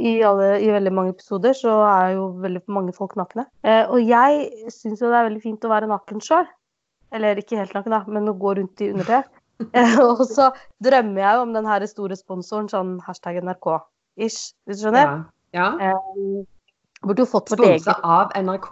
i, 0.00 0.12
alle, 0.26 0.48
i 0.64 0.70
veldig 0.72 0.92
mange 0.96 1.12
episoder 1.14 1.52
så 1.56 1.74
er 1.86 2.14
jo 2.16 2.30
veldig 2.42 2.62
mange 2.72 2.94
folk 2.96 3.16
nakne. 3.20 3.44
Eh, 3.66 3.84
og 3.86 4.00
jeg 4.02 4.70
syns 4.72 5.02
jo 5.02 5.10
det 5.10 5.18
er 5.18 5.28
veldig 5.28 5.42
fint 5.44 5.66
å 5.66 5.72
være 5.72 5.90
naken 5.90 6.22
sjøl. 6.24 6.48
Eller 7.12 7.40
ikke 7.42 7.58
helt 7.58 7.74
naken, 7.74 7.92
da, 7.92 8.00
men 8.06 8.30
å 8.30 8.36
gå 8.38 8.54
rundt 8.60 8.82
i 8.86 8.90
undertøy. 8.94 9.20
Eh, 9.76 9.98
og 10.00 10.22
så 10.24 10.46
drømmer 10.80 11.20
jeg 11.20 11.36
jo 11.36 11.40
om 11.44 11.50
den 11.52 11.66
her 11.68 11.82
store 11.84 12.16
sponsoren, 12.16 12.70
sånn 12.72 12.94
hashtag 13.04 13.42
NRK-ish, 13.44 14.54
hvis 14.64 14.78
du 14.80 14.86
skjønner. 14.86 15.10
Ja. 15.52 15.66
ja. 15.82 15.90
Eh, 15.92 16.38
burde 17.04 17.26
jo 17.26 17.28
fått 17.28 17.52
vårt 17.52 17.66
eget 17.66 17.84
Sponsa 17.84 17.98
av 18.00 18.32
NRK? 18.40 18.70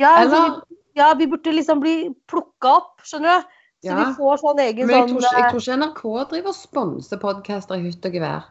ja, 0.00 0.14
Eller? 0.22 0.56
vi, 0.64 0.78
ja, 0.96 1.10
vi 1.18 1.28
burde 1.28 1.52
liksom 1.52 1.82
bli 1.84 1.92
plukka 2.32 2.72
opp, 2.78 3.04
skjønner 3.04 3.42
du. 3.44 3.52
Så 3.84 3.90
Ja. 3.92 3.98
vi 4.00 4.16
får 4.16 4.40
sånn 4.40 4.64
egen 4.64 4.86
Men 4.88 4.94
jeg 4.96 5.02
sånn 5.02 5.12
tror, 5.12 5.20
ikke, 5.20 5.36
jeg 5.36 5.44
eh, 5.44 5.50
tror 5.52 5.60
ikke 5.66 5.76
NRK 5.82 6.02
driver 6.32 6.48
og 6.54 6.56
sponser 6.56 7.20
podcaster 7.20 7.76
i 7.76 7.84
hytt 7.90 8.08
og 8.08 8.16
gevær. 8.16 8.46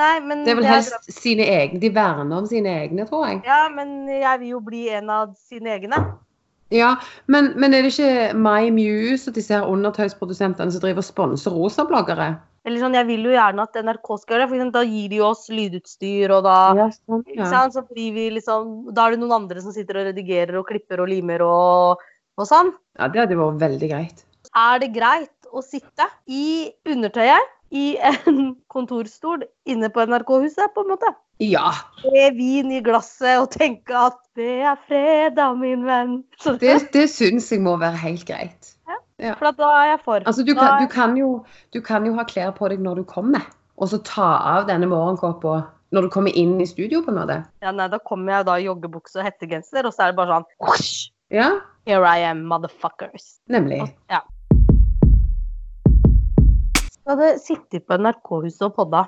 Nei, 0.00 0.16
men 0.24 0.44
Det 0.46 0.54
er 0.54 0.58
vel 0.60 0.66
jeg 0.66 0.78
helst 0.78 1.12
sine 1.12 1.46
egne, 1.46 1.80
De 1.82 1.92
verner 1.94 2.40
om 2.40 2.48
sine 2.48 2.72
egne, 2.82 3.06
tror 3.08 3.26
jeg. 3.28 3.42
Ja, 3.48 3.62
men 3.72 4.08
jeg 4.08 4.42
vil 4.42 4.54
jo 4.56 4.60
bli 4.64 4.86
en 4.96 5.10
av 5.12 5.34
sine 5.36 5.76
egne. 5.76 6.00
Ja, 6.70 6.94
men, 7.26 7.50
men 7.58 7.74
er 7.74 7.82
det 7.82 7.90
ikke 7.90 8.36
My 8.38 8.70
Muse 8.70 9.30
og 9.30 9.34
disse 9.34 9.56
her 9.56 9.66
undertøysprodusentene 9.66 10.70
som 10.70 10.82
driver 10.84 11.02
og 11.02 11.08
sponser 11.08 11.54
rosabloggere? 11.56 12.36
Eller 12.68 12.82
sånn, 12.82 12.94
Jeg 12.94 13.08
vil 13.08 13.24
jo 13.24 13.32
gjerne 13.32 13.64
at 13.64 13.78
NRK 13.80 14.08
skal 14.20 14.36
gjøre 14.36 14.44
det, 14.44 14.50
for 14.52 14.72
da 14.76 14.82
gir 14.86 15.08
de 15.10 15.20
oss 15.24 15.46
lydutstyr, 15.50 16.34
og 16.36 16.44
da 16.46 16.56
Ja, 16.76 16.88
sånn, 16.92 17.24
ja. 17.34 17.48
Så 17.72 17.84
liksom, 17.90 18.74
Da 18.94 19.06
er 19.06 19.16
det 19.16 19.22
noen 19.22 19.38
andre 19.42 19.64
som 19.64 19.74
sitter 19.74 20.02
og 20.02 20.10
redigerer 20.10 20.60
og 20.60 20.68
klipper 20.68 21.02
og 21.02 21.08
limer 21.10 21.42
og, 21.46 22.02
og 22.38 22.46
sånn. 22.46 22.72
ja, 22.98 23.08
det 23.08 23.24
hadde 23.24 23.40
vært 23.40 23.62
veldig 23.64 23.88
greit. 23.90 24.26
Er 24.54 24.78
det 24.82 24.92
greit 24.92 25.50
å 25.50 25.62
sitte 25.64 26.06
i 26.28 26.70
undertøyet 26.86 27.56
i 27.70 27.96
en 28.02 28.56
kontorstol 28.72 29.44
inne 29.70 29.90
på 29.92 30.04
NRK-huset, 30.10 30.72
på 30.74 30.84
en 30.84 30.92
måte? 30.94 31.12
Ja, 31.40 31.70
Med 32.04 32.34
vin 32.36 32.72
i 32.74 32.82
glasset 32.84 33.38
og 33.40 33.48
tenke 33.54 33.96
at 33.96 34.18
det 34.36 34.58
er 34.60 34.80
fredag, 34.88 35.56
min 35.56 35.86
venn. 35.86 36.18
Så 36.42 36.58
det, 36.60 36.74
det 36.92 37.06
syns 37.08 37.48
jeg 37.52 37.62
må 37.64 37.78
være 37.80 37.96
helt 38.02 38.26
greit. 38.28 38.74
Ja, 39.20 39.34
For 39.36 39.52
da 39.56 39.68
er 39.78 39.86
jeg 39.94 40.00
for. 40.04 40.24
Altså, 40.24 40.44
du 40.44 40.54
kan, 40.56 40.82
du, 40.82 40.88
kan 40.92 41.16
jo, 41.16 41.30
du 41.72 41.80
kan 41.84 42.04
jo 42.08 42.14
ha 42.16 42.24
klær 42.28 42.52
på 42.56 42.68
deg 42.72 42.80
når 42.84 43.02
du 43.02 43.04
kommer, 43.08 43.44
og 43.80 43.88
så 43.92 44.00
ta 44.04 44.30
av 44.56 44.68
denne 44.68 44.88
morgenkåpa 44.90 45.60
når 45.92 46.06
du 46.06 46.10
kommer 46.12 46.36
inn 46.38 46.54
i 46.62 46.66
studio, 46.68 47.00
på 47.04 47.10
en 47.12 47.18
måte. 47.18 47.38
Ja, 47.64 47.72
nei, 47.74 47.88
da 47.92 47.98
kommer 47.98 48.38
jeg 48.38 48.46
da 48.48 48.58
i 48.60 48.66
joggebukse 48.68 49.20
og 49.20 49.26
hettegenser, 49.26 49.88
og 49.88 49.94
så 49.96 50.06
er 50.06 50.12
det 50.12 50.20
bare 50.20 50.40
sånn 50.40 50.84
Ja, 51.34 51.48
Here 51.88 52.04
I 52.04 52.26
am, 52.28 52.44
motherfuckers. 52.48 53.38
nemlig. 53.50 53.80
Ja. 54.12 54.20
Du 57.10 57.16
hadde 57.16 57.40
sittet 57.42 57.82
på 57.90 57.96
NRK-huset 57.98 58.68
og 58.68 58.74
podda 58.76 59.00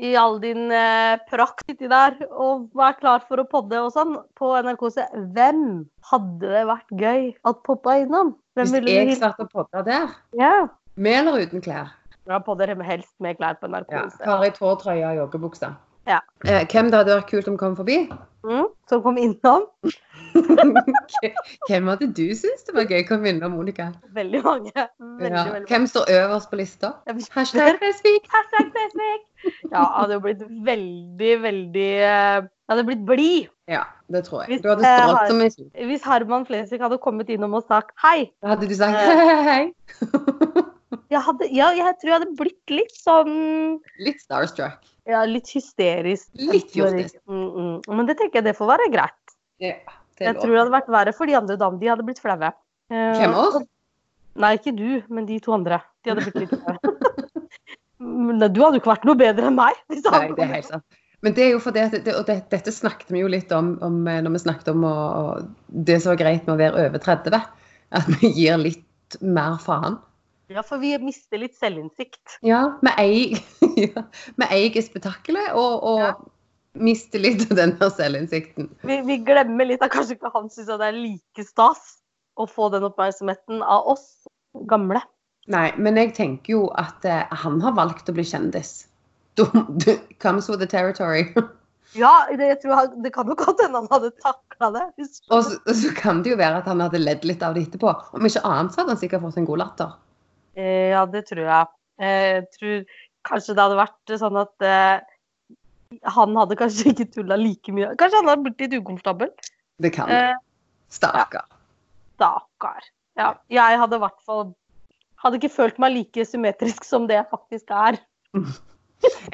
i 0.00 0.14
all 0.16 0.38
din 0.40 0.70
eh, 0.72 1.18
prakt 1.28 1.66
uti 1.68 1.84
der 1.90 2.14
og 2.30 2.62
vært 2.72 3.02
klar 3.02 3.26
for 3.28 3.42
å 3.42 3.44
podde 3.44 3.76
og 3.76 3.90
sånn 3.92 4.14
på 4.40 4.48
NRK-huset. 4.56 5.12
Hvem 5.36 5.60
hadde 6.08 6.48
det 6.54 6.62
vært 6.70 6.94
gøy 6.96 7.26
at 7.50 7.60
poppa 7.68 7.98
innom? 8.00 8.30
Hvem 8.56 8.72
Hvis 8.72 8.88
jeg 8.88 9.18
satt 9.20 9.44
og 9.44 9.50
podda 9.52 9.82
der, 9.84 10.08
Ja. 10.32 10.54
med 10.96 11.26
eller 11.26 11.44
uten 11.44 11.60
klær, 11.60 11.92
Ja, 12.24 12.38
podder 12.38 12.72
helst 12.80 13.12
med 13.20 13.36
klær 13.36 13.60
på 13.60 13.68
NRK-huset. 13.68 14.24
har 14.24 14.44
jeg 14.44 14.54
tårtrøye 14.54 15.04
og 15.12 15.20
joggebukse. 15.20 15.74
Ja. 16.08 16.20
Eh, 16.46 16.64
hvem 16.64 16.88
det 16.88 17.02
hadde 17.02 17.20
vært 17.20 17.28
kult 17.28 17.48
om 17.52 17.58
kom 17.58 17.76
forbi? 17.76 18.08
Mm, 18.48 18.64
som 18.88 19.02
kom 19.02 19.18
innom. 19.18 19.68
Hvem 21.68 21.88
hadde 21.90 22.06
du 22.16 22.22
syntes 22.36 22.64
det 22.66 22.74
var 22.76 22.86
gøy 22.90 23.04
å 23.12 23.18
vinne, 23.22 23.48
Monica? 23.52 23.90
Veldig 24.16 24.40
mange. 24.44 24.72
Veldig, 24.74 25.30
Ja. 25.32 25.44
veldig 25.52 25.68
Hvem 25.70 25.86
står 25.90 26.10
øverst 26.16 26.50
på 26.52 26.58
lista? 26.60 26.92
Hashtag 27.08 27.78
Fresvik. 27.82 28.28
Hashtag 28.32 28.70
Flesvig! 28.74 29.20
Ja, 29.72 29.82
det 29.82 29.92
hadde 29.98 30.14
jo 30.18 30.20
blitt 30.26 30.42
veldig, 30.66 31.32
veldig 31.42 31.88
eh, 31.98 32.42
Jeg 32.46 32.70
hadde 32.70 32.84
blitt 32.86 33.04
blid 33.08 33.48
Ja, 33.68 33.82
det 34.12 34.24
tror 34.28 34.42
jeg. 34.44 34.52
Hvis 34.52 34.62
Du 34.62 34.68
hadde 34.70 34.84
strålt 34.86 35.28
som 35.32 35.40
en 35.46 35.50
sol. 35.50 35.70
hvis 35.90 36.04
Herman 36.06 36.46
Flesvig 36.46 36.80
hadde 36.84 36.98
kommet 37.02 37.28
innom 37.32 37.54
og 37.58 37.64
sagt 37.68 37.92
hei. 38.04 38.30
Da 38.42 38.54
hadde 38.54 38.68
du 38.70 38.74
sagt 38.74 38.96
Eh. 38.96 39.06
hei, 39.06 39.26
hei, 39.32 39.42
hei. 39.50 39.72
Jeg, 41.12 41.20
hadde, 41.26 41.48
ja, 41.52 41.70
jeg 41.76 41.94
tror 42.00 42.08
jeg 42.10 42.18
hadde 42.20 42.36
blitt 42.38 42.70
litt 42.72 42.94
sånn 42.96 43.80
Litt 44.00 44.20
starstruck. 44.22 44.78
ja, 45.08 45.24
litt 45.28 45.48
hysterisk. 45.52 46.28
Litt 46.38 46.70
hysterisk. 46.72 47.16
Mm, 47.28 47.48
mm. 47.56 47.96
Men 47.96 48.06
det 48.08 48.16
tenker 48.20 48.40
jeg 48.40 48.44
det 48.50 48.56
får 48.56 48.70
være 48.76 48.90
greit. 48.92 49.34
Er 49.60 49.80
Jeg 50.20 50.36
tror 50.38 50.52
det 50.52 50.58
hadde 50.60 50.74
vært 50.74 50.88
verre 50.92 51.12
for 51.16 51.26
de 51.26 51.34
andre 51.38 51.56
damene. 51.56 51.80
De 51.80 51.88
hadde 51.92 52.04
blitt 52.06 52.20
flaue. 52.22 52.52
Eh, 52.92 53.12
Hvem 53.18 53.32
av 53.34 53.46
oss? 53.56 53.62
Nei, 54.42 54.52
ikke 54.58 54.72
du, 54.76 55.02
men 55.12 55.26
de 55.28 55.38
to 55.44 55.52
andre. 55.52 55.80
De 56.04 56.10
hadde 56.12 56.24
blitt 56.28 56.42
litt 56.44 56.56
flaue. 56.62 56.78
Men 58.02 58.40
du 58.40 58.58
hadde 58.58 58.74
jo 58.74 58.80
ikke 58.80 58.90
vært 58.90 59.04
noe 59.06 59.14
bedre 59.14 59.46
enn 59.46 59.54
meg. 59.54 59.76
Nei, 59.92 60.24
det 60.34 60.42
er 60.42 60.48
helt 60.56 60.66
sant. 60.66 60.84
Men 61.22 61.34
det 61.36 61.44
er 61.44 61.50
jo 61.52 61.60
fordi 61.62 61.82
at 61.84 61.92
det, 62.02 62.14
og 62.18 62.24
det, 62.26 62.34
dette 62.50 62.72
snakket 62.74 63.12
vi 63.14 63.20
jo 63.22 63.28
litt 63.30 63.52
om, 63.54 63.76
om 63.86 64.00
eh, 64.10 64.16
når 64.24 64.34
vi 64.34 64.40
snakket 64.42 64.72
om 64.72 64.82
å, 64.88 64.94
å- 65.20 65.76
det 65.86 66.00
som 66.02 66.10
var 66.10 66.18
greit 66.18 66.48
med 66.48 66.56
å 66.56 66.58
være 66.58 66.88
over 66.88 66.98
30. 67.04 67.36
At 67.94 68.08
vi 68.18 68.32
gir 68.34 68.58
litt 68.58 69.18
mer 69.22 69.54
faen. 69.62 70.00
Ja, 70.50 70.64
for 70.66 70.82
vi 70.82 70.90
mister 70.98 71.38
litt 71.38 71.54
selvinnsikt. 71.54 72.40
Ja, 72.42 72.64
vi 72.82 72.90
eier, 72.98 73.38
ja, 73.86 74.02
vi 74.40 74.48
eier 74.50 74.82
spetakkelet 74.82 75.54
og, 75.54 75.78
og 75.92 76.02
Ja. 76.02 76.10
Mister 76.78 77.20
litt 77.22 77.44
av 77.50 77.58
denne 77.58 77.88
selvinnsikten. 77.92 78.70
Vi, 78.88 79.00
vi 79.06 79.18
glemmer 79.26 79.68
litt 79.68 79.82
at 79.84 79.92
kanskje 79.92 80.16
ikke 80.16 80.32
han 80.34 80.48
syns 80.52 80.70
det 80.70 80.88
er 80.88 80.96
like 80.96 81.46
stas 81.46 81.98
å 82.40 82.46
få 82.48 82.70
den 82.72 82.86
oppmerksomheten 82.88 83.60
av 83.62 83.90
oss 83.92 84.06
gamle. 84.70 85.02
Nei, 85.52 85.68
men 85.76 85.98
jeg 85.98 86.14
tenker 86.16 86.54
jo 86.54 86.62
at 86.78 87.04
eh, 87.08 87.26
han 87.42 87.58
har 87.64 87.74
valgt 87.76 88.08
å 88.08 88.14
bli 88.16 88.24
kjendis. 88.26 88.86
Du, 89.36 89.44
du, 89.82 89.96
comes 90.22 90.48
with 90.48 90.60
the 90.62 90.68
territory. 90.68 91.32
Ja, 91.92 92.24
det, 92.38 92.62
han, 92.64 93.02
det 93.04 93.10
kan 93.12 93.28
jo 93.28 93.34
godt 93.36 93.58
hende 93.60 93.82
han 93.82 93.88
hadde 93.90 94.08
takla 94.22 94.70
det. 94.72 94.84
Og 95.28 95.42
så, 95.44 95.58
og 95.60 95.74
så 95.76 95.90
kan 95.92 96.22
det 96.24 96.30
jo 96.32 96.38
være 96.40 96.62
at 96.62 96.68
han 96.70 96.80
hadde 96.80 97.02
ledd 97.02 97.26
litt 97.28 97.42
av 97.44 97.52
det 97.52 97.66
etterpå. 97.66 97.92
Om 98.16 98.28
ikke 98.28 98.40
annet 98.48 98.72
så 98.72 98.80
hadde 98.80 98.94
han 98.94 99.00
sikkert 99.02 99.24
fått 99.26 99.36
en 99.42 99.48
god 99.50 99.60
latter. 99.60 99.90
Eh, 100.56 100.88
ja, 100.94 101.02
det 101.12 101.26
tror 101.28 101.42
jeg. 101.44 101.68
Eh, 102.00 102.28
Jeg 102.38 102.46
tror 102.56 102.78
kanskje 103.28 103.56
det 103.58 103.66
hadde 103.66 103.80
vært 103.82 104.14
sånn 104.22 104.40
at 104.40 104.66
eh, 104.70 105.11
han 106.16 106.36
hadde 106.38 106.58
kanskje 106.60 106.92
ikke 106.92 107.08
tulla 107.18 107.38
like 107.40 107.74
mye. 107.74 107.92
Kanskje 108.00 108.22
han 108.22 108.30
hadde 108.32 108.46
blitt 108.46 108.64
litt 108.64 108.80
ukomfortabel. 108.80 109.30
Det 109.82 109.92
kan 109.94 110.10
Eh, 110.12 110.34
Stakkar. 110.92 111.46
Stakkar. 112.16 112.90
Ja, 113.16 113.34
jeg 113.52 113.78
hadde 113.80 113.96
i 113.96 114.02
hvert 114.02 114.20
fall 114.24 114.50
hadde 115.22 115.38
ikke 115.38 115.54
følt 115.54 115.78
meg 115.82 115.94
like 115.94 116.26
symmetrisk 116.26 116.84
som 116.86 117.06
det 117.08 117.20
jeg 117.20 117.30
faktisk 117.30 117.72
er. 117.74 118.00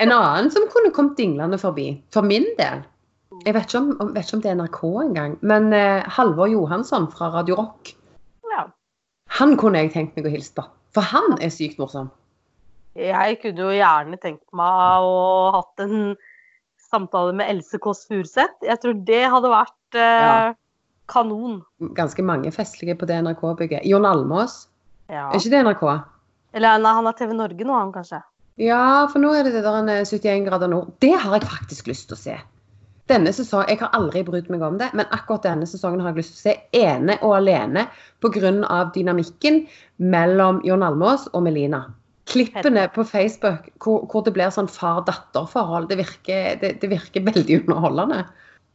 En 0.00 0.08
annen 0.14 0.46
som 0.48 0.64
kunne 0.72 0.88
kommet 0.96 1.18
dinglende 1.18 1.58
forbi, 1.60 1.90
for 2.08 2.24
min 2.24 2.46
del 2.56 2.80
Jeg 3.44 3.52
vet 3.52 3.66
ikke 3.68 3.80
om, 4.00 4.12
vet 4.14 4.24
ikke 4.24 4.38
om 4.38 4.42
det 4.42 4.48
er 4.48 4.56
NRK 4.56 4.78
engang, 5.02 5.34
men 5.44 5.66
eh, 5.76 6.06
Halvor 6.08 6.48
Johansson 6.48 7.04
fra 7.12 7.28
Radio 7.34 7.58
Rock. 7.58 7.90
Ja. 8.48 8.64
Han 9.36 9.52
kunne 9.60 9.82
jeg 9.84 9.92
tenkt 9.92 10.16
meg 10.16 10.26
å 10.26 10.32
hilse 10.32 10.56
på. 10.56 10.64
For 10.96 11.04
han 11.04 11.36
er 11.44 11.52
sykt 11.52 11.76
morsom. 11.78 12.08
Jeg 12.96 13.36
kunne 13.42 13.68
jo 13.68 13.76
gjerne 13.76 14.16
tenkt 14.18 14.48
meg 14.56 15.04
å 15.04 15.20
hatt 15.58 15.84
en 15.84 16.16
samtale 16.90 17.34
med 17.36 17.50
Else 17.50 17.78
Kåss 17.78 18.06
Furuseth. 18.08 18.62
Jeg 18.64 18.80
tror 18.82 18.98
det 19.04 19.22
hadde 19.30 19.50
vært 19.52 19.94
eh, 19.94 20.24
Ja. 20.24 20.54
kanon. 21.08 21.62
Ganske 21.96 22.24
mange 22.24 22.50
festlige 22.52 22.96
på 22.98 23.06
det 23.06 23.16
NRK-bygget. 23.24 23.84
Jon 23.88 24.04
Almås, 24.08 24.66
Ja. 25.08 25.28
er 25.30 25.38
ikke 25.38 25.50
det 25.50 25.64
NRK? 25.64 26.02
Eller 26.54 26.78
nei, 26.78 26.92
han 26.94 27.04
har 27.04 27.12
TV 27.12 27.32
Norge 27.34 27.64
nå, 27.64 27.72
han 27.78 27.92
kanskje. 27.92 28.22
Ja, 28.58 29.06
for 29.06 29.20
nå 29.20 29.32
er 29.38 29.44
det 29.44 29.52
det 29.54 29.62
der 29.62 29.78
en, 29.78 29.88
eh, 29.88 30.04
71 30.04 30.44
grader 30.48 30.68
nord. 30.68 30.92
Det 31.00 31.12
har 31.14 31.38
jeg 31.38 31.48
faktisk 31.48 31.86
lyst 31.86 32.08
til 32.08 32.16
å 32.16 32.18
se. 32.18 32.38
Denne 33.08 33.32
sesongen, 33.32 33.68
Jeg 33.68 33.78
har 33.78 33.88
aldri 33.96 34.22
brydd 34.22 34.50
meg 34.50 34.60
om 34.62 34.76
det, 34.76 34.92
men 34.92 35.06
akkurat 35.06 35.42
denne 35.42 35.64
sesongen 35.64 36.00
har 36.00 36.12
jeg 36.12 36.16
lyst 36.18 36.42
til 36.42 36.52
å 36.52 36.54
se 36.54 36.60
ene 36.72 37.18
og 37.22 37.36
alene 37.36 37.88
pga. 38.20 38.92
dynamikken 38.92 39.66
mellom 39.98 40.60
Jon 40.62 40.82
Almås 40.82 41.28
og 41.32 41.42
Melina. 41.42 41.86
Klippene 42.28 42.84
på 42.92 43.04
Facebook 43.08 43.70
hvor, 43.82 44.02
hvor 44.10 44.24
det 44.26 44.34
blir 44.36 44.50
sånn 44.52 44.68
far-datter-forhold, 44.68 45.88
det, 45.88 46.04
det, 46.60 46.74
det 46.82 46.90
virker 46.90 47.24
veldig 47.24 47.62
underholdende. 47.62 48.24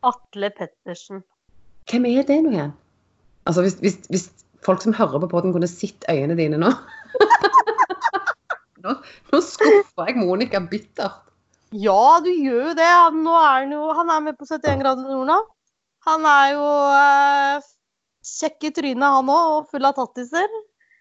Atle 0.08 0.50
Pettersen. 0.58 1.22
Hvem 1.92 2.08
er 2.10 2.26
det 2.28 2.40
nå 2.44 2.54
igjen? 2.54 2.74
Altså, 3.48 3.66
hvis, 3.66 3.78
hvis, 3.84 3.98
hvis 4.10 4.26
folk 4.66 4.84
som 4.84 4.96
hører 4.96 5.22
på 5.22 5.30
podden 5.32 5.54
kunne 5.56 5.70
sett 5.70 6.06
øynene 6.12 6.38
dine 6.40 6.60
nå 6.62 6.72
Nå, 8.84 8.96
nå 9.32 9.40
skuffa 9.44 10.10
jeg 10.10 10.20
Monica 10.20 10.60
bittert. 10.60 11.22
Ja, 11.74 12.20
du 12.22 12.30
gjør 12.30 12.70
jo 12.70 12.74
det. 12.78 12.90
Nå 13.16 13.36
er 13.40 13.64
han 13.64 13.72
jo 13.74 13.86
Han 13.96 14.12
er 14.12 14.26
med 14.28 14.38
på 14.38 14.48
71 14.50 14.82
grader 14.82 15.08
nord 15.08 15.30
nå. 15.30 15.38
Han 16.04 16.26
er 16.28 16.50
jo 16.52 16.66
eh, 16.92 17.70
kjekk 18.28 18.68
i 18.68 18.72
trynet, 18.76 19.08
han 19.08 19.32
òg, 19.32 19.54
og 19.56 19.70
full 19.72 19.88
av 19.88 19.96
tattiser. 19.96 20.50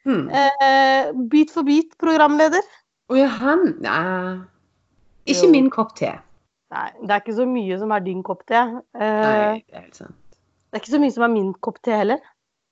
Hmm. 0.04 0.24
Eh, 0.34 1.12
Beat 1.30 1.50
for 1.54 1.62
beat 1.66 1.92
programleder. 2.00 2.64
Å 3.12 3.16
ja, 3.18 3.28
han 3.28 3.76
Nei. 3.84 4.40
Ikke 5.26 5.44
Jo. 5.46 5.50
min 5.52 5.68
kopp 5.70 5.92
te. 5.98 6.10
Nei, 6.72 6.88
det 7.04 7.10
er 7.14 7.20
ikke 7.20 7.36
så 7.36 7.44
mye 7.46 7.76
som 7.78 7.92
er 7.92 8.00
din 8.00 8.22
kopp 8.26 8.42
te. 8.48 8.56
Eh, 8.56 8.98
Nei, 8.98 9.62
det 9.68 9.76
er 9.76 9.84
helt 9.84 9.94
sant. 10.00 10.16
det 10.72 10.78
er 10.78 10.82
ikke 10.82 10.94
så 10.96 11.00
mye 11.02 11.12
som 11.14 11.22
er 11.28 11.32
min 11.34 11.52
kopp 11.62 11.78
te 11.84 11.92
heller. 11.94 12.18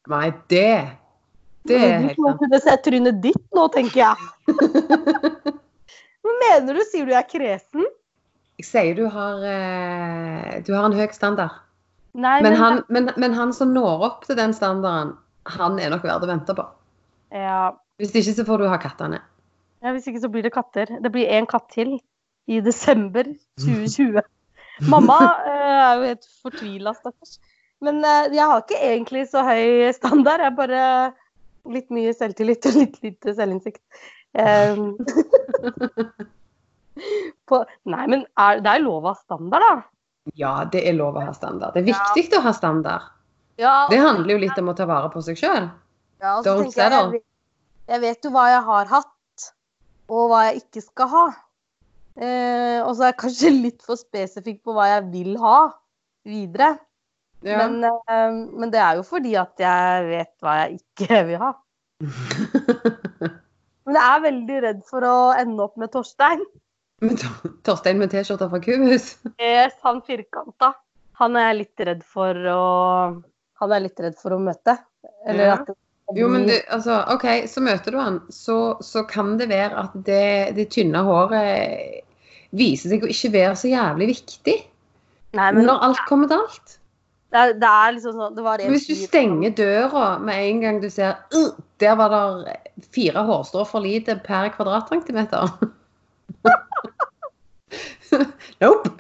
Nei, 0.09 0.31
det 0.49 0.97
Det 1.69 1.77
er 1.77 1.99
helt 2.01 2.17
sant. 2.17 2.27
sant. 2.27 2.39
kunne 2.41 2.61
se 2.65 2.77
trynet 2.89 3.21
ditt 3.23 3.43
nå, 3.55 3.69
tenker 3.71 4.01
jeg. 4.01 4.17
Hva 6.25 6.35
mener 6.43 6.75
du? 6.77 6.83
Sier 6.91 7.07
du 7.07 7.13
jeg 7.15 7.21
er 7.23 7.29
kresen? 7.31 7.87
Jeg 8.61 8.67
sier 8.69 8.95
du 8.97 9.07
har, 9.09 9.39
eh, 9.45 10.61
du 10.67 10.73
har 10.75 10.85
en 10.89 10.97
høy 10.97 11.07
standard. 11.13 11.55
Nei, 12.15 12.41
Men 12.43 12.57
han, 12.59 12.83
men, 12.89 13.11
men 13.17 13.33
han 13.39 13.53
som 13.55 13.71
når 13.73 14.03
opp 14.09 14.25
til 14.27 14.37
den 14.37 14.53
standarden, 14.53 15.15
han 15.47 15.79
er 15.79 15.91
nok 15.95 16.03
verdt 16.03 16.25
å 16.27 16.29
vente 16.29 16.57
på. 16.59 16.65
Ja, 17.31 17.77
Hvis 18.01 18.15
ikke 18.15 18.35
så 18.41 18.47
får 18.49 18.59
du 18.63 18.69
ha 18.71 18.79
kattene. 18.81 19.21
ja, 19.83 19.93
Hvis 19.95 20.09
ikke 20.11 20.21
så 20.21 20.31
blir 20.33 20.43
det 20.43 20.53
katter. 20.55 20.91
Det 21.01 21.13
blir 21.13 21.31
én 21.31 21.47
katt 21.49 21.71
til 21.73 21.99
i 22.51 22.61
desember 22.61 23.25
2020. 23.61 24.23
Mamma 24.93 25.19
eh, 25.47 25.81
er 25.85 25.97
jo 25.97 26.07
helt 26.09 26.29
fortvila, 26.43 26.95
stakkars. 26.97 27.39
Men 27.85 28.05
eh, 28.05 28.31
jeg 28.35 28.47
har 28.47 28.63
ikke 28.63 28.81
egentlig 28.93 29.27
så 29.31 29.45
høy 29.45 29.91
standard. 29.97 30.41
Jeg 30.41 30.53
er 30.53 30.57
bare 30.57 30.85
litt 31.71 31.93
mye 31.93 32.13
selvtillit 32.17 32.67
og 32.71 32.79
litt 32.81 32.99
lite 33.05 33.35
selvinnsikt. 33.37 33.83
Um, 34.33 34.95
på, 37.51 37.63
nei, 37.91 38.05
men 38.07 38.25
er, 38.39 38.61
det 38.65 38.73
er 38.73 38.85
lov 38.85 39.05
å 39.05 39.13
ha 39.13 39.19
standard, 39.19 39.65
da. 39.65 40.31
Ja, 40.39 40.53
det 40.71 40.85
er 40.89 40.97
lov 40.97 41.19
å 41.19 41.25
ha 41.25 41.35
standard. 41.37 41.75
Det 41.75 41.83
er 41.83 41.91
viktig 41.91 42.39
å 42.39 42.45
ha 42.45 42.53
standard. 42.57 43.09
Ja, 43.61 43.87
Det 43.91 43.99
handler 44.01 44.35
jo 44.35 44.41
litt 44.41 44.59
om 44.61 44.71
å 44.73 44.77
ta 44.77 44.87
vare 44.89 45.11
på 45.13 45.21
seg 45.25 45.37
sjøl. 45.41 45.69
Ja, 46.21 46.37
og 46.39 46.45
så 46.45 46.51
Don't 46.51 46.69
tenker 46.69 46.83
jeg, 46.83 46.93
jeg, 46.93 47.13
vet, 47.15 47.27
jeg 47.95 48.01
vet 48.05 48.27
jo 48.27 48.31
hva 48.35 48.45
jeg 48.51 48.63
har 48.67 48.91
hatt, 48.91 49.47
og 50.11 50.29
hva 50.31 50.43
jeg 50.49 50.61
ikke 50.63 50.83
skal 50.85 51.11
ha. 51.15 51.25
Eh, 52.21 52.79
og 52.85 52.93
så 52.97 53.07
er 53.07 53.13
jeg 53.13 53.21
kanskje 53.23 53.51
litt 53.65 53.83
for 53.87 54.01
spesifikk 54.01 54.63
på 54.67 54.77
hva 54.77 54.89
jeg 54.95 55.09
vil 55.15 55.37
ha 55.41 55.59
videre. 56.29 56.75
Ja. 57.47 57.63
Men, 57.65 57.81
eh, 57.89 58.33
men 58.53 58.73
det 58.75 58.83
er 58.85 58.99
jo 58.99 59.05
fordi 59.07 59.33
at 59.41 59.57
jeg 59.63 60.09
vet 60.11 60.33
hva 60.45 60.59
jeg 60.65 60.81
ikke 60.83 61.23
vil 61.31 61.41
ha. 61.41 61.53
Men 63.91 63.97
jeg 63.97 64.07
er 64.07 64.21
veldig 64.23 64.59
redd 64.63 64.83
for 64.87 65.05
å 65.09 65.15
ende 65.35 65.65
opp 65.65 65.79
med 65.81 65.91
Torstein. 65.91 66.43
Med 67.03 67.17
to 67.19 67.49
Torstein 67.67 67.99
med 67.99 68.13
T-skjorta 68.13 68.47
fra 68.53 68.61
Kubus. 68.63 69.15
Yes, 69.41 69.73
han 69.83 69.99
firkanta. 70.07 70.75
Han 71.19 71.35
er 71.41 71.49
jeg 71.49 71.57
litt 71.63 71.83
redd 71.89 72.05
for 72.07 72.37
å 72.53 72.61
Han 73.61 73.73
er 73.75 73.83
litt 73.83 73.99
redd 74.05 74.15
for 74.21 74.37
å 74.37 74.39
møte. 74.41 74.77
Eller 75.27 75.49
Ja. 75.49 75.55
at 75.57 75.67
det 75.67 75.75
Jo, 76.17 76.29
men 76.33 76.47
du, 76.49 76.55
altså, 76.73 77.01
OK, 77.13 77.27
så 77.51 77.63
møter 77.63 77.95
du 77.95 78.01
han, 78.01 78.19
så, 78.35 78.59
så 78.85 79.05
kan 79.09 79.37
det 79.39 79.51
være 79.51 79.85
at 79.85 79.95
det, 80.07 80.57
det 80.57 80.69
tynne 80.75 81.03
håret 81.07 82.03
viser 82.57 82.95
seg 82.95 83.07
å 83.07 83.11
ikke 83.11 83.33
være 83.35 83.57
så 83.59 83.71
jævlig 83.71 84.11
viktig. 84.11 84.57
Nei, 85.39 85.49
men 85.55 85.67
Når 85.69 85.83
alt 85.87 86.05
kommer 86.09 86.31
til 86.31 86.43
alt. 86.43 86.77
det 87.31 87.45
det 87.63 87.69
er 87.71 87.93
liksom 87.95 88.17
sånn 88.19 88.35
det 88.35 88.43
var 88.43 88.59
det 88.59 88.71
hvis 88.73 88.89
du 88.89 88.97
stenger 88.99 89.53
døra 89.55 90.07
med 90.19 90.41
en 90.49 90.65
gang 90.65 90.81
du 90.83 90.89
ser 90.91 91.21
uh, 91.31 91.53
Der 91.79 91.95
var 91.95 92.11
det 92.11 92.57
fire 92.91 93.23
hårstrå 93.29 93.63
for 93.69 93.87
lite 93.87 94.17
per 94.25 94.51
kvadratcentimeter. 94.57 95.47
nope. 98.65 98.91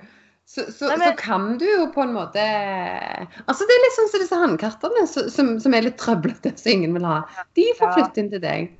Så, 0.50 0.64
så, 0.74 0.88
Nei, 0.90 0.96
men- 0.98 1.12
så 1.12 1.16
kan 1.20 1.44
du 1.60 1.64
jo 1.64 1.84
på 1.94 2.02
en 2.02 2.10
måte 2.16 2.42
Altså 2.42 3.66
Det 3.68 3.74
er 3.76 3.82
litt 3.84 3.94
sånn 3.96 4.08
som 4.10 4.22
disse 4.22 4.38
hannkattene 4.40 5.04
som, 5.06 5.52
som 5.62 5.76
er 5.78 5.84
litt 5.86 5.98
trøblete, 6.00 6.56
som 6.58 6.72
ingen 6.72 6.96
vil 6.96 7.06
ha. 7.06 7.20
De 7.54 7.66
får 7.78 7.92
flytte 7.94 8.18
inn 8.24 8.30
til 8.32 8.42
deg. 8.42 8.72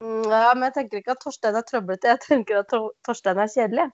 Mm, 0.00 0.24
Ja, 0.30 0.54
men 0.54 0.64
jeg 0.70 0.74
tenker 0.78 1.02
ikke 1.02 1.12
at 1.12 1.20
Torstein 1.20 1.58
er 1.60 1.66
trøblete, 1.68 2.08
jeg 2.14 2.22
tenker 2.24 2.62
at 2.62 2.72
Torstein 3.04 3.38
er 3.44 3.52
kjedelig. 3.52 3.86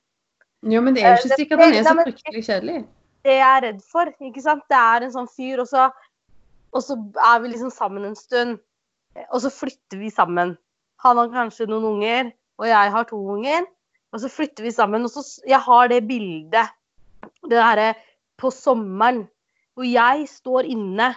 Jo, 0.71 0.81
men 0.87 0.95
det 0.95 1.03
er 1.03 1.17
jo 1.17 1.19
Eh, 1.19 1.27
ikke 1.27 1.41
sikkert 1.43 1.65
han 1.65 1.75
er 1.81 1.83
så 1.89 1.97
fryktelig 2.05 2.45
kjedelig. 2.47 2.79
Det 3.25 3.35
jeg 3.37 3.51
er 3.57 3.61
redd 3.67 3.83
for, 3.91 4.15
ikke 4.31 4.43
sant, 4.47 4.63
det 4.71 4.79
er 4.79 5.03
en 5.07 5.13
sånn 5.19 5.29
fyr, 5.35 5.61
og 5.61 5.69
så, 5.69 5.91
og 6.73 6.83
så 6.87 6.97
er 7.35 7.41
vi 7.43 7.49
liksom 7.53 7.71
sammen 7.75 8.05
en 8.07 8.17
stund, 8.17 8.59
og 9.33 9.41
så 9.43 9.51
flytter 9.51 9.99
vi 9.99 10.11
sammen. 10.15 10.57
Han 11.05 11.17
har 11.17 11.29
kanskje 11.35 11.67
noen 11.69 11.85
unger, 11.95 12.31
og 12.61 12.67
jeg 12.71 12.91
har 12.95 13.05
to 13.11 13.19
unger, 13.35 13.67
og 14.13 14.21
så 14.23 14.31
flytter 14.31 14.63
vi 14.63 14.71
sammen, 14.71 15.05
og 15.05 15.11
så 15.11 15.25
jeg 15.47 15.59
har 15.61 15.89
det 15.89 16.07
bildet, 16.09 16.71
det 17.49 17.59
derre 17.59 17.91
på 18.41 18.51
sommeren, 18.55 19.25
hvor 19.77 19.87
jeg 19.87 20.27
står 20.29 20.69
inne, 20.69 21.13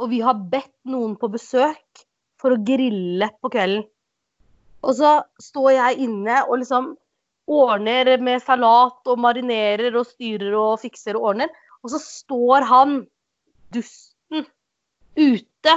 og 0.00 0.10
vi 0.10 0.20
har 0.24 0.40
bedt 0.52 0.74
noen 0.88 1.14
på 1.20 1.30
besøk 1.32 2.02
for 2.40 2.54
å 2.54 2.62
grille 2.66 3.28
på 3.40 3.52
kvelden. 3.52 3.84
Og 4.82 4.96
så 4.98 5.12
står 5.40 5.70
jeg 5.76 6.08
inne 6.08 6.40
og 6.48 6.58
liksom 6.62 6.90
ordner 7.52 8.16
med 8.22 8.42
salat 8.42 9.10
og 9.10 9.20
marinerer 9.20 9.94
og 9.98 10.08
styrer 10.08 10.54
og 10.58 10.80
fikser 10.82 11.18
og 11.18 11.32
ordner. 11.32 11.52
Og 11.82 11.92
så 11.94 12.00
står 12.02 12.66
han, 12.66 13.00
dusten, 13.74 14.46
ute 15.18 15.76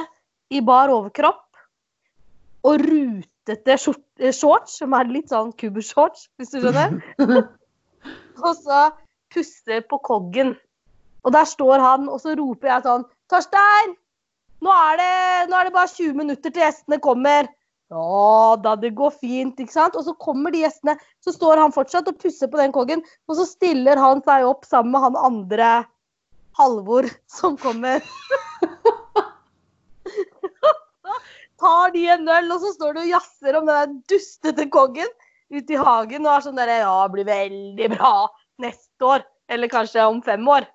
i 0.53 0.61
bar 0.65 0.91
overkropp 0.93 1.45
og 2.65 2.81
rutete 2.81 3.75
eh, 3.75 4.33
shorts, 4.33 4.79
som 4.79 4.95
er 4.97 5.11
litt 5.11 5.31
sånn 5.33 5.53
kubusshorts, 5.59 6.29
hvis 6.39 6.53
du 6.53 6.61
skjønner. 6.63 6.97
Og 8.45 8.51
så 8.59 8.79
pusser 9.35 9.83
på 9.89 9.99
koggen. 10.05 10.55
Og 11.25 11.33
der 11.33 11.45
står 11.49 11.81
han, 11.81 12.09
og 12.09 12.21
så 12.21 12.35
roper 12.37 12.71
jeg 12.71 12.85
sånn 12.85 13.05
Torstein! 13.31 13.95
Nå 14.63 14.71
er, 14.71 14.97
det, 14.97 15.49
nå 15.51 15.57
er 15.57 15.67
det 15.67 15.75
bare 15.75 15.91
20 15.91 16.15
minutter 16.17 16.53
til 16.53 16.63
gjestene 16.63 16.97
kommer. 17.03 17.49
Ja 17.93 18.55
da, 18.63 18.73
det 18.79 18.95
går 18.97 19.11
fint, 19.13 19.59
ikke 19.61 19.73
sant? 19.73 19.97
Og 19.99 20.05
så 20.07 20.13
kommer 20.21 20.53
de 20.53 20.63
gjestene, 20.63 20.95
så 21.21 21.33
står 21.35 21.61
han 21.61 21.75
fortsatt 21.75 22.07
og 22.09 22.17
pusser 22.21 22.49
på 22.49 22.57
den 22.61 22.73
koggen, 22.73 23.03
og 23.29 23.37
så 23.37 23.45
stiller 23.49 23.99
han 24.01 24.23
seg 24.25 24.47
opp 24.47 24.65
sammen 24.65 24.95
med 24.95 25.05
han 25.05 25.19
andre 25.27 25.69
Halvor 26.55 27.03
som 27.27 27.57
kommer. 27.59 27.99
Tar 31.59 31.91
de 31.91 32.05
en 32.13 32.29
øl, 32.31 32.47
og 32.55 32.63
så 32.63 32.71
står 32.77 32.95
du 32.95 32.99
og 33.03 33.11
jazzer 33.11 33.59
om 33.59 33.67
den 33.67 33.99
dustete 34.09 34.65
koggen 34.71 35.11
ute 35.51 35.75
i 35.75 35.77
hagen 35.77 36.25
og 36.25 36.31
er 36.31 36.45
sånn 36.47 36.57
derre 36.57 36.79
Ja, 36.81 36.95
det 37.05 37.13
blir 37.13 37.27
veldig 37.27 37.89
bra 37.93 38.13
neste 38.61 39.05
år. 39.05 39.25
Eller 39.49 39.69
kanskje 39.69 40.05
om 40.09 40.21
fem 40.25 40.47
år. 40.49 40.65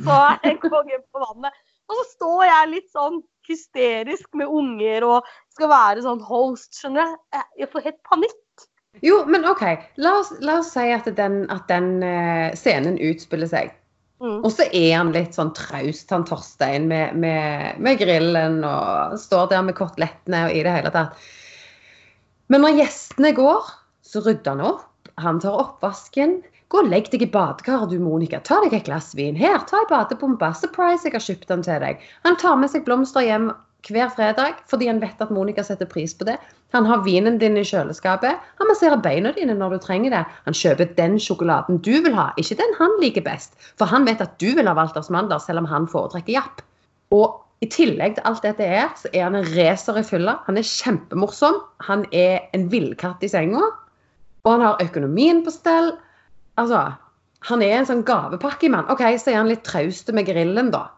Så 0.00 0.14
er 0.14 0.38
jeg 0.46 0.60
kongen 0.62 1.02
på 1.12 1.20
vannet. 1.24 1.52
Og 1.88 1.96
så 1.98 2.04
står 2.14 2.44
jeg 2.46 2.70
litt 2.74 2.90
sånn 2.94 3.22
hysterisk 3.48 4.28
med 4.36 4.50
unger 4.52 5.04
og 5.08 5.28
skal 5.54 5.70
være 5.72 6.02
sånn 6.04 6.20
host, 6.22 6.72
skjønner. 6.76 7.16
Jeg- 7.32 7.50
Jeg 7.58 7.70
får 7.72 7.84
helt 7.84 8.02
panikk. 8.04 8.66
Jo, 9.02 9.24
men 9.26 9.44
OK. 9.44 9.62
La 9.96 10.18
oss, 10.18 10.32
la 10.40 10.58
oss 10.58 10.72
si 10.72 10.90
at 10.92 11.04
den, 11.16 11.46
at 11.50 11.66
den 11.68 12.02
uh, 12.02 12.50
scenen 12.54 12.98
utspiller 12.98 13.46
seg. 13.48 13.72
Mm. 14.20 14.40
Og 14.44 14.50
så 14.50 14.66
er 14.74 14.96
han 14.96 15.12
litt 15.12 15.34
sånn 15.36 15.52
traust, 15.54 16.10
han 16.10 16.24
Torstein, 16.26 16.88
med, 16.88 17.14
med, 17.14 17.78
med 17.78 17.98
grillen 18.00 18.64
og 18.66 19.14
står 19.18 19.48
der 19.52 19.62
med 19.62 19.76
kotelettene 19.78 20.46
og 20.48 20.56
i 20.56 20.62
det 20.66 20.72
hele 20.74 20.90
tatt. 20.90 21.14
Men 22.50 22.64
når 22.64 22.80
gjestene 22.80 23.30
går, 23.36 23.68
så 24.02 24.22
rydder 24.24 24.56
han 24.56 24.64
opp. 24.72 24.84
Han 25.22 25.38
tar 25.40 25.54
oppvasken. 25.60 26.42
Gå 26.68 26.82
og 26.82 26.90
legg 26.92 27.08
deg 27.12 27.22
i 27.24 27.30
badekaret, 27.32 27.88
du 27.88 28.02
Monica. 28.02 28.42
Ta 28.44 28.58
deg 28.64 28.74
et 28.76 28.88
glass 28.88 29.14
vin. 29.16 29.38
Her, 29.38 29.62
ta 29.68 29.80
ei 29.80 29.88
badebombe. 29.88 30.50
Surprise, 30.58 31.06
jeg 31.06 31.14
har 31.14 31.24
kjøpt 31.24 31.48
den 31.48 31.64
til 31.64 31.80
deg. 31.80 32.02
Han 32.26 32.36
tar 32.40 32.58
med 32.60 32.72
seg 32.72 32.84
blomster 32.84 33.24
hjem 33.24 33.48
hver 33.88 34.10
fredag 34.10 34.58
fordi 34.68 34.88
han 34.90 35.00
vet 35.00 35.20
at 35.22 35.30
Monica 35.32 35.62
setter 35.64 35.88
pris 35.88 36.12
på 36.18 36.26
det. 36.28 36.36
Han 36.76 36.84
har 36.84 37.04
vinen 37.06 37.38
din 37.40 37.56
i 37.56 37.64
kjøleskapet. 37.64 38.36
Han 38.60 38.68
masserer 38.68 39.00
beina 39.00 39.32
dine 39.32 39.56
når 39.56 39.76
du 39.76 39.84
trenger 39.86 40.12
det. 40.12 40.22
Han 40.44 40.56
kjøper 40.56 40.90
den 40.98 41.16
sjokoladen 41.22 41.80
du 41.86 41.94
vil 42.04 42.16
ha, 42.16 42.28
ikke 42.36 42.58
den 42.60 42.74
han 42.76 42.96
liker 43.00 43.24
best. 43.24 43.56
For 43.80 43.88
han 43.88 44.04
vet 44.08 44.20
at 44.20 44.36
du 44.42 44.50
vil 44.58 44.68
ha 44.68 44.74
Walters 44.76 45.08
Mandler, 45.14 45.40
selv 45.40 45.62
om 45.62 45.70
han 45.70 45.88
foretrekker 45.88 46.36
Japp. 46.36 46.60
Og 47.16 47.38
i 47.64 47.70
tillegg 47.72 48.18
til 48.18 48.28
alt 48.28 48.44
dette 48.44 48.66
er, 48.66 48.90
så 48.98 49.08
er 49.14 49.24
han 49.24 49.38
en 49.38 49.48
racer 49.56 49.96
i 49.98 50.04
fylla. 50.06 50.36
Han 50.46 50.60
er 50.60 50.68
kjempemorsom. 50.68 51.56
Han 51.88 52.04
er 52.12 52.44
en 52.54 52.68
villkatt 52.70 53.24
i 53.24 53.32
senga. 53.32 53.64
Og 54.44 54.52
han 54.52 54.66
har 54.66 54.84
økonomien 54.84 55.40
på 55.46 55.54
stell. 55.54 55.94
Altså, 56.58 56.82
han 57.48 57.62
er 57.62 57.78
en 57.78 57.88
sånn 57.88 58.04
gavepakkemann. 58.06 58.88
OK, 58.92 59.04
så 59.20 59.32
er 59.32 59.40
han 59.40 59.50
litt 59.50 59.64
traust 59.66 60.10
med 60.14 60.26
grillen, 60.28 60.72
da. 60.74 60.88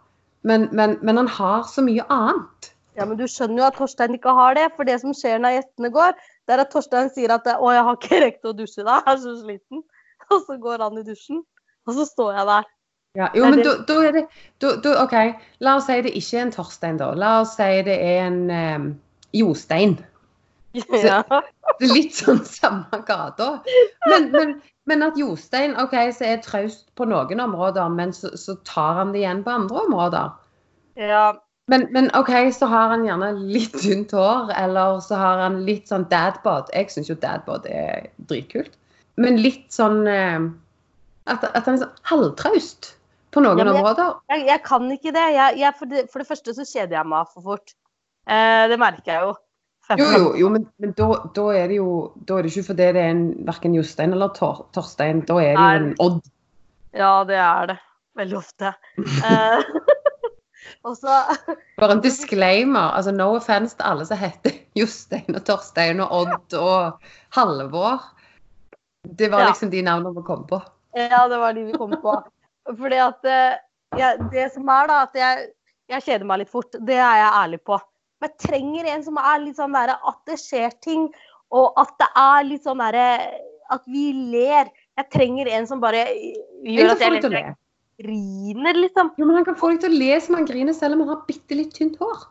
Men, 0.48 0.68
men, 0.72 0.96
men 1.04 1.20
han 1.20 1.28
har 1.28 1.66
så 1.68 1.84
mye 1.84 2.06
annet. 2.08 2.70
Ja, 2.98 3.06
men 3.06 3.18
du 3.20 3.26
skjønner 3.28 3.62
jo 3.62 3.68
at 3.68 3.76
Torstein 3.78 4.16
ikke 4.16 4.32
har 4.36 4.56
det. 4.58 4.66
For 4.76 4.88
det 4.88 4.98
som 5.02 5.14
skjer 5.16 5.40
når 5.40 5.58
gjestene 5.58 5.92
går, 5.94 6.16
det 6.48 6.56
er 6.56 6.64
at 6.64 6.72
Torstein 6.72 7.12
sier 7.12 7.32
at 7.36 7.46
'Å, 7.46 7.72
jeg 7.76 7.86
har 7.86 7.98
ikke 7.98 8.20
rekt 8.24 8.48
å 8.48 8.56
dusje 8.56 8.84
da, 8.84 8.98
jeg 9.06 9.14
er 9.14 9.22
så 9.22 9.36
sliten'. 9.44 9.84
Og 10.30 10.44
så 10.46 10.56
går 10.62 10.82
han 10.84 10.98
i 10.98 11.06
dusjen, 11.06 11.40
og 11.88 11.96
så 11.96 12.04
står 12.06 12.36
jeg 12.38 12.46
der. 12.46 12.68
Ja, 13.18 13.28
jo, 13.34 13.48
men 13.50 13.64
da, 13.66 13.72
da 13.88 13.96
er 14.06 14.12
det 14.14 14.20
da, 14.62 14.76
da, 14.84 14.92
OK, 15.02 15.14
la 15.66 15.72
oss 15.80 15.88
si 15.90 15.96
det 16.06 16.12
ikke 16.14 16.38
er 16.38 16.44
en 16.44 16.52
Torstein, 16.54 17.00
da. 17.00 17.08
La 17.18 17.40
oss 17.40 17.56
si 17.58 17.70
det 17.86 17.96
er 17.98 18.28
en 18.28 18.38
um, 18.50 18.84
Jostein. 19.34 19.96
Ja. 20.72 21.22
Litt 21.82 22.14
sånn 22.14 22.44
samme 22.46 23.00
gata. 23.08 23.62
Men, 24.06 24.28
men, 24.30 24.52
men 24.86 25.02
at 25.02 25.16
Jostein 25.18 25.72
ok, 25.80 25.94
så 26.14 26.28
er 26.28 26.42
traust 26.44 26.84
på 26.94 27.06
noen 27.10 27.40
områder, 27.42 27.88
men 27.90 28.12
så, 28.14 28.30
så 28.38 28.54
tar 28.68 29.00
han 29.00 29.10
det 29.14 29.22
igjen 29.24 29.40
på 29.46 29.50
andre 29.50 29.86
områder. 29.88 30.34
ja. 31.00 31.30
Men, 31.70 31.84
men 31.94 32.08
OK, 32.18 32.30
så 32.50 32.66
har 32.66 32.88
han 32.90 33.04
gjerne 33.06 33.28
litt 33.46 33.76
tynt 33.78 34.10
hår, 34.16 34.48
eller 34.58 34.96
så 35.06 35.14
har 35.20 35.38
han 35.44 35.60
litt 35.68 35.86
sånn 35.86 36.02
dadbod. 36.10 36.66
Jeg 36.74 36.88
syns 36.90 37.10
jo 37.12 37.14
dadbod 37.22 37.68
er 37.70 38.08
dritkult. 38.26 38.72
Men 39.22 39.38
litt 39.38 39.68
sånn 39.70 40.00
eh, 40.10 40.48
at, 41.30 41.44
at 41.46 41.68
han 41.68 41.76
er 41.76 41.84
sånn 41.84 42.00
halvtraust 42.10 42.88
på 43.30 43.44
noen 43.44 43.62
Ja, 43.62 43.68
jeg- 43.68 43.76
områder. 43.76 44.16
Jeg, 44.34 44.46
jeg 44.48 44.62
kan 44.66 44.90
ikke 44.96 45.12
det. 45.14 45.26
Jeg, 45.36 45.70
for, 45.78 45.92
det 45.92 46.02
for 46.10 46.18
det 46.24 46.26
første 46.32 46.56
så 46.58 46.66
kjeder 46.66 46.96
jeg 46.98 47.10
meg 47.12 47.30
for 47.36 47.46
fort. 47.52 47.76
Eh, 48.26 48.64
det 48.72 48.80
merker 48.82 49.12
jeg 49.14 49.28
jo. 49.28 49.36
Jo, 49.98 50.06
jo, 50.18 50.26
jo 50.38 50.48
men, 50.54 50.66
men 50.78 50.92
da, 50.94 51.06
da 51.34 51.44
er 51.56 51.68
det 51.72 51.76
jo 51.80 52.12
Da 52.28 52.36
er 52.38 52.42
det 52.46 52.52
ikke 52.52 52.66
fordi 52.68 52.84
det 52.94 53.00
er 53.02 53.10
en, 53.10 53.22
verken 53.48 53.74
Jostein 53.74 54.12
eller 54.14 54.28
Tor, 54.36 54.66
Torstein. 54.76 55.24
Da 55.26 55.38
er 55.42 55.56
det 55.56 55.64
jo 55.64 55.80
en 55.80 55.94
Odd. 56.04 56.20
Ja, 56.94 57.24
det 57.26 57.36
er 57.42 57.66
det. 57.72 57.78
Veldig 58.18 58.36
ofte. 58.38 58.72
Også, 60.86 61.08
Bare 61.80 61.92
en 61.96 62.00
disclaimer. 62.04 62.92
altså 62.96 63.12
No 63.12 63.34
offense 63.36 63.76
til 63.76 63.84
alle 63.84 64.06
som 64.06 64.16
heter 64.20 64.54
Jostein 64.78 65.34
og 65.36 65.42
Torstein 65.48 66.00
og 66.04 66.12
Odd 66.20 66.56
og 66.56 67.00
Halvor. 67.36 68.04
Det 69.04 69.30
var 69.32 69.40
Ja. 69.40 69.46
liksom 69.50 69.70
de 69.70 69.82
navnene 69.82 70.14
vi 70.16 70.22
kom 70.26 70.46
på. 70.46 70.60
Ja, 70.96 71.26
det 71.28 71.38
var 71.38 71.52
de 71.56 71.64
vi 71.64 71.72
kom 71.72 71.90
på. 72.02 72.14
Fordi 72.78 72.96
at 72.96 73.24
ja, 73.98 74.14
Det 74.30 74.52
som 74.54 74.68
er, 74.68 74.86
da, 74.86 75.02
at 75.02 75.14
jeg, 75.14 75.48
jeg 75.90 76.02
kjeder 76.02 76.24
meg 76.26 76.38
litt 76.44 76.50
fort. 76.52 76.72
Det 76.86 76.94
er 76.94 77.16
jeg 77.24 77.32
ærlig 77.42 77.60
på. 77.66 77.80
Men 78.20 78.30
jeg 78.30 78.48
trenger 78.48 78.90
en 78.92 79.04
som 79.06 79.18
er 79.20 79.38
litt 79.42 79.56
sånn 79.56 79.74
derre 79.74 79.96
at 80.10 80.18
det 80.28 80.36
skjer 80.40 80.74
ting, 80.84 81.08
og 81.50 81.78
at 81.80 81.94
det 81.98 82.08
er 82.20 82.44
litt 82.46 82.66
sånn 82.66 82.82
derre 82.82 83.06
At 83.70 83.84
vi 83.86 84.10
ler. 84.12 84.66
Jeg 84.98 85.06
trenger 85.14 85.48
en 85.54 85.66
som 85.66 85.80
bare 85.82 86.02
gjør 86.66 86.92
at 86.96 87.02
jeg 87.04 87.22
ler. 87.30 87.52
Griner, 88.00 88.74
liksom. 88.74 89.12
Jo, 89.20 89.28
men 89.28 89.36
Han 89.38 89.46
kan 89.46 89.56
få 89.60 89.70
deg 89.70 89.84
til 89.84 89.92
å 89.94 90.00
le 90.00 90.16
som 90.24 90.34
han 90.38 90.48
griner, 90.48 90.74
selv 90.74 90.96
om 90.96 91.04
han 91.04 91.12
har 91.12 91.24
bitte 91.28 91.54
litt 91.54 91.74
tynt 91.76 92.00
hår. 92.00 92.24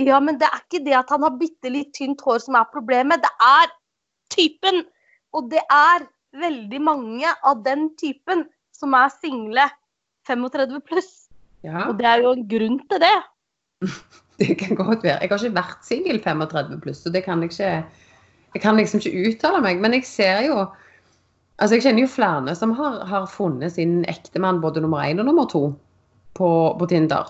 Ja, 0.00 0.18
men 0.20 0.38
det 0.40 0.48
er 0.48 0.60
ikke 0.60 0.82
det 0.84 0.96
at 0.98 1.10
han 1.12 1.24
har 1.24 1.36
bitte 1.40 1.72
litt 1.72 1.92
tynt 1.96 2.20
hår 2.24 2.42
som 2.44 2.58
er 2.60 2.68
problemet. 2.72 3.22
Det 3.24 3.32
er 3.46 3.72
typen. 4.34 4.82
Og 5.36 5.50
det 5.52 5.62
er 5.72 6.06
veldig 6.36 6.80
mange 6.82 7.32
av 7.46 7.62
den 7.64 7.88
typen 8.00 8.44
som 8.76 8.94
er 8.98 9.10
single 9.16 9.66
35 10.28 10.80
pluss. 10.86 11.12
Ja, 11.64 11.88
Og 11.88 11.98
det 11.98 12.08
er 12.08 12.24
jo 12.24 12.34
en 12.36 12.46
grunn 12.48 12.80
til 12.90 13.02
det. 13.02 13.16
det 14.40 14.54
kan 14.58 14.76
godt 14.76 15.04
være. 15.04 15.18
Jeg 15.20 15.30
har 15.30 15.44
ikke 15.44 15.56
vært 15.56 15.86
singel 15.86 16.20
35 16.24 16.78
pluss, 16.84 17.02
så 17.04 17.12
det 17.12 17.24
kan 17.26 17.42
jeg 17.42 17.52
ikke 17.52 17.72
Jeg 18.54 18.62
kan 18.62 18.76
liksom 18.76 18.98
ikke 18.98 19.28
uttale 19.30 19.60
meg. 19.62 19.80
Men 19.80 19.94
jeg 19.94 20.06
ser 20.08 20.46
jo 20.48 20.66
Altså, 21.60 21.76
jeg 21.76 21.82
kjenner 21.84 22.06
jo 22.06 22.08
flere 22.08 22.54
som 22.56 22.70
har, 22.72 23.02
har 23.04 23.26
funnet 23.28 23.74
sin 23.74 23.98
ektemann 24.08 24.62
både 24.62 24.80
nummer 24.80 25.04
én 25.04 25.20
og 25.20 25.26
nummer 25.28 25.44
to 25.44 25.66
på, 26.32 26.48
på 26.78 26.86
Tinder. 26.88 27.28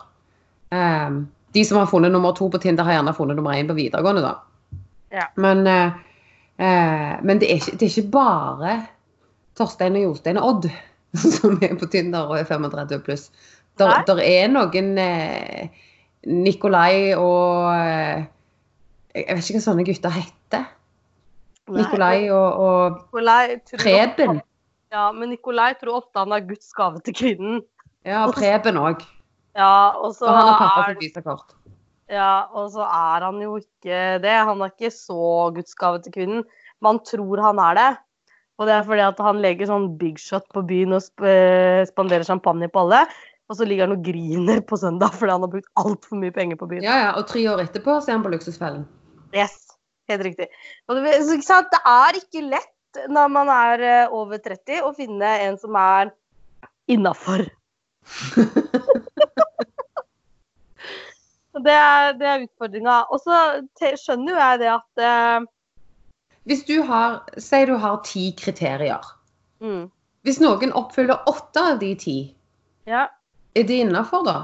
Um, 0.70 1.24
de 1.50 1.64
som 1.66 1.80
har 1.80 1.88
funnet 1.90 2.12
nummer 2.14 2.30
to 2.38 2.46
på 2.46 2.60
Tinder, 2.62 2.86
har 2.86 2.94
gjerne 2.94 3.14
funnet 3.16 3.36
nummer 3.36 3.58
én 3.58 3.66
på 3.66 3.74
videregående, 3.74 4.22
da. 4.22 4.78
Ja. 5.10 5.26
Men, 5.34 5.66
uh, 5.66 5.98
uh, 6.62 7.16
men 7.26 7.42
det, 7.42 7.50
er 7.50 7.58
ikke, 7.58 7.74
det 7.74 7.88
er 7.88 7.90
ikke 7.90 8.14
bare 8.14 8.76
Torstein 9.58 9.98
og 9.98 10.06
Jostein 10.06 10.38
og 10.38 10.48
Odd 10.52 10.70
som 11.40 11.58
er 11.58 11.74
på 11.74 11.90
Tinder 11.90 12.30
og 12.30 12.38
er 12.38 12.46
35 12.46 13.02
pluss. 13.06 13.30
Der, 13.80 14.02
der 14.06 14.20
er 14.22 14.50
noen 14.52 14.92
eh, 15.00 15.70
Nikolai 16.26 17.14
og 17.16 17.70
eh, 17.72 18.26
Jeg 19.14 19.36
vet 19.36 19.48
ikke 19.48 19.58
hva 19.58 19.64
sånne 19.64 19.86
gutter 19.88 20.12
heter. 20.14 20.66
Nikolai 21.70 22.28
og, 22.34 22.60
og 22.60 22.98
Nikolai 22.98 23.56
Preben. 23.70 24.14
Preben. 24.16 24.42
Ja, 24.90 25.08
men 25.14 25.30
Nikolai 25.30 25.72
tror 25.78 26.00
ofte 26.00 26.18
han 26.22 26.34
er 26.34 26.44
Guds 26.46 26.72
gave 26.74 27.00
til 27.06 27.14
kvinnen. 27.14 27.62
Ja, 28.06 28.24
Preben 28.34 28.78
òg. 28.80 29.02
Ja, 29.58 29.96
og 29.98 30.14
så 30.14 30.28
han 30.30 30.46
har 30.46 30.58
pappa 30.60 30.84
sitt 30.90 31.02
visakort. 31.08 31.56
ja, 32.10 32.46
og 32.54 32.70
så 32.74 32.82
er 32.86 33.26
han 33.26 33.40
jo 33.42 33.56
ikke 33.58 34.18
det. 34.22 34.36
Han 34.46 34.62
er 34.62 34.70
ikke 34.74 34.92
så 34.94 35.50
Guds 35.54 35.74
gave 35.78 36.02
til 36.02 36.14
kvinnen. 36.14 36.44
Man 36.82 36.98
tror 37.06 37.42
han 37.42 37.58
er 37.58 37.78
det. 37.78 37.90
Og 38.60 38.66
det 38.68 38.74
er 38.76 38.84
fordi 38.84 39.00
at 39.00 39.20
han 39.24 39.40
legger 39.40 39.70
sånn 39.70 39.86
big 39.96 40.18
shot 40.20 40.44
på 40.52 40.62
byen 40.68 40.92
og 40.92 41.00
sp 41.00 41.24
eh, 41.24 41.86
spanderer 41.88 42.26
champagne 42.28 42.68
på 42.68 42.82
alle. 42.82 43.06
Og 43.50 43.56
så 43.58 43.66
ligger 43.66 43.88
han 43.88 43.96
og 43.96 44.04
griner 44.06 44.60
på 44.62 44.78
søndag 44.78 45.16
fordi 45.18 45.34
han 45.34 45.42
har 45.42 45.50
brukt 45.50 45.70
altfor 45.82 46.20
mye 46.20 46.34
penger 46.34 46.58
på 46.60 46.68
byen. 46.70 46.84
Ja, 46.86 46.96
ja, 47.02 47.10
og 47.18 47.26
tre 47.26 47.42
år 47.50 47.64
etterpå 47.64 47.96
så 47.98 48.12
er 48.12 48.14
han 48.18 48.26
på 48.26 48.30
Luksusfellen. 48.30 48.84
Yes, 49.34 49.56
helt 50.10 50.22
riktig. 50.28 50.46
Og 50.86 50.96
det, 50.96 51.02
det 51.10 51.80
er 51.80 52.18
ikke 52.20 52.44
lett 52.46 52.76
når 53.10 53.28
man 53.30 53.50
er 53.54 53.82
eh, 53.86 54.14
over 54.14 54.38
30 54.42 54.86
å 54.86 54.92
finne 54.94 55.26
en 55.46 55.58
som 55.58 55.74
er 55.78 56.10
innafor. 56.90 57.42
det 61.66 61.74
er, 61.74 62.14
det 62.18 62.26
er 62.30 62.46
utfordringa. 62.46 62.96
Og 63.10 63.18
så 63.22 63.34
skjønner 63.98 64.30
jo 64.34 64.38
jeg 64.38 64.62
det 64.62 64.70
at 64.78 64.92
eh, 65.10 65.40
Hvis 66.50 66.64
du 66.70 66.76
har 66.86 67.22
Si 67.38 67.64
du 67.66 67.74
har 67.78 68.02
ti 68.06 68.30
kriterier. 68.38 69.04
mm, 69.58 69.90
Hvis 70.22 70.38
noen 70.42 70.72
oppfyller 70.72 71.18
åtte 71.30 71.60
av 71.74 71.78
de 71.82 71.94
ti, 71.98 72.20
ja, 72.88 73.08
er 73.54 73.66
det 73.68 73.82
innafor, 73.84 74.24
da? 74.26 74.38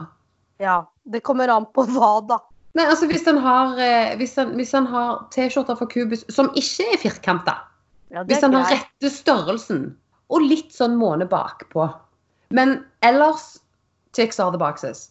ja. 0.63 0.85
Det 1.07 1.21
kommer 1.23 1.49
an 1.49 1.69
på 1.71 1.85
hva, 1.95 2.17
da. 2.27 2.41
Nei, 2.77 2.85
altså 2.91 3.07
hvis 3.07 3.25
han 3.29 3.39
har, 3.39 3.77
eh, 3.79 4.19
har 4.91 5.13
T-skjorter 5.31 5.77
fra 5.79 5.87
Cubus 5.87 6.25
som 6.35 6.51
ikke 6.59 6.89
er 6.93 6.99
firkanta, 6.99 7.55
Ja, 8.11 8.23
hvis 8.23 8.43
han 8.43 8.55
har 8.55 8.67
rette 8.71 9.11
størrelsen 9.11 9.97
og 10.31 10.43
litt 10.43 10.75
sånn 10.75 10.95
måne 10.99 11.27
bakpå 11.27 11.89
Men 12.55 12.85
ellers 13.03 13.59
ticks 14.13 14.39
are 14.39 14.51
the 14.51 14.59
boxes. 14.59 15.11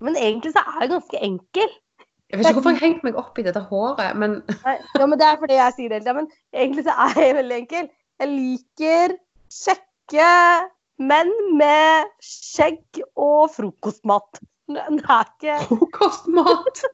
Men 0.00 0.16
egentlig 0.16 0.52
så 0.52 0.64
er 0.64 0.80
det 0.82 0.90
ganske 0.90 1.22
enkel. 1.24 1.70
Jeg 2.28 2.38
vet 2.38 2.46
ikke 2.46 2.58
hvorfor 2.58 2.74
jeg 2.74 2.80
har 2.80 2.86
hengt 2.86 3.06
meg 3.06 3.16
opp 3.16 3.38
i 3.40 3.44
dette 3.46 3.62
håret, 3.70 4.16
men 4.16 4.42
Nei, 4.66 4.76
Ja, 4.98 5.06
men 5.06 5.18
Det 5.18 5.26
er 5.26 5.38
fordi 5.40 5.56
jeg 5.56 5.76
sier 5.76 5.88
det 5.88 6.00
hele 6.00 6.04
tida. 6.04 6.16
Men 6.20 6.28
egentlig 6.52 6.84
så 6.84 6.96
er 7.06 7.22
jeg 7.22 7.38
veldig 7.38 7.56
enkel. 7.62 7.88
Jeg 8.20 8.28
liker 8.34 9.16
kjekke 9.48 10.28
menn 10.98 11.30
med 11.58 12.08
skjegg 12.24 13.02
og 13.16 13.50
frokostmat. 13.54 14.40
Det 14.68 14.82
er 14.84 15.28
ikke 15.28 15.58
frokostmat 15.68 16.82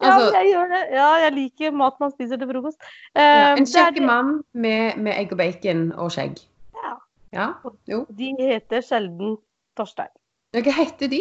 Ja, 0.00 0.08
Altså, 0.08 0.30
jeg 0.38 0.46
gjør 0.54 0.70
det. 0.72 0.78
Ja, 0.96 1.08
jeg 1.26 1.32
liker 1.36 1.74
mat 1.76 1.98
man 2.00 2.10
spiser 2.14 2.38
til 2.40 2.48
frokost. 2.48 2.78
ja, 3.14 3.26
Eh, 3.52 3.58
en 3.60 3.66
kjekk 3.68 3.98
mann 4.06 4.30
med, 4.54 4.96
med 4.96 5.12
egg 5.18 5.34
og 5.36 5.38
bacon 5.42 5.82
og 5.92 6.10
skjegg. 6.14 6.38
Ja. 6.78 6.94
Ja, 7.36 7.48
jo. 7.90 8.06
De 8.18 8.30
heter 8.38 8.80
sjelden 8.80 9.36
Torstein. 9.76 10.08
Ja, 10.56 10.62
Hva 10.64 10.72
heter 10.78 11.10
de? 11.12 11.20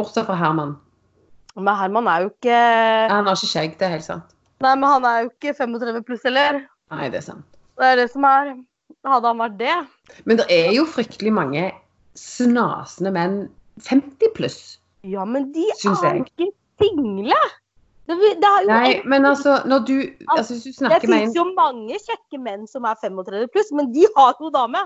Bortsett 0.00 0.24
fra 0.26 0.38
Herman. 0.40 0.78
Men 1.54 1.76
Herman 1.76 2.08
er 2.08 2.22
jo 2.24 2.30
ikke 2.32 2.56
Han 3.12 3.26
har 3.28 3.36
ikke 3.36 3.50
skjegg, 3.52 3.74
det 3.78 3.86
er 3.86 3.92
helt 3.98 4.06
sant. 4.08 4.32
Nei, 4.64 4.72
men 4.78 4.88
han 4.88 5.04
er 5.04 5.18
jo 5.26 5.30
ikke 5.34 5.52
35 5.58 6.02
pluss 6.08 6.24
heller. 6.24 6.62
Nei, 6.94 7.10
det 7.12 7.20
er 7.20 7.26
sant. 7.28 7.44
Det 7.76 7.90
er 7.92 7.96
det 8.00 8.08
som 8.14 8.24
er 8.24 8.54
Hadde 9.04 9.26
han 9.32 9.40
vært 9.42 9.56
det 9.58 9.72
Men 10.28 10.38
det 10.38 10.46
er 10.52 10.70
jo 10.76 10.84
fryktelig 10.86 11.32
mange 11.34 11.64
snasende 12.18 13.10
menn 13.14 13.36
50 13.82 14.32
pluss. 14.36 14.58
Ja, 15.08 15.24
men 15.26 15.48
de 15.54 15.64
Syns 15.80 16.02
er 16.06 16.18
jo 16.20 16.24
ikke 16.28 16.50
single! 16.82 17.38
Det, 18.06 18.16
det 18.42 18.44
er 18.48 18.64
jo 18.66 18.68
Nei, 18.68 18.94
en- 18.98 19.08
men 19.08 19.24
altså, 19.26 19.56
når 19.70 19.84
du 19.88 19.94
altså, 20.28 20.54
Hvis 20.54 20.62
du 20.64 20.68
Det 20.70 20.76
snakker 20.76 21.08
med 21.08 21.08
fins 21.08 21.12
finnes 21.32 21.36
jo 21.38 21.44
mange 21.56 21.98
kjekke 22.02 22.40
menn 22.42 22.66
som 22.68 22.84
er 22.84 22.98
35 23.00 23.48
pluss, 23.54 23.70
men 23.72 23.92
de 23.94 24.04
har 24.16 24.34
ikke 24.34 24.44
noe 24.48 24.54
dame. 24.56 24.82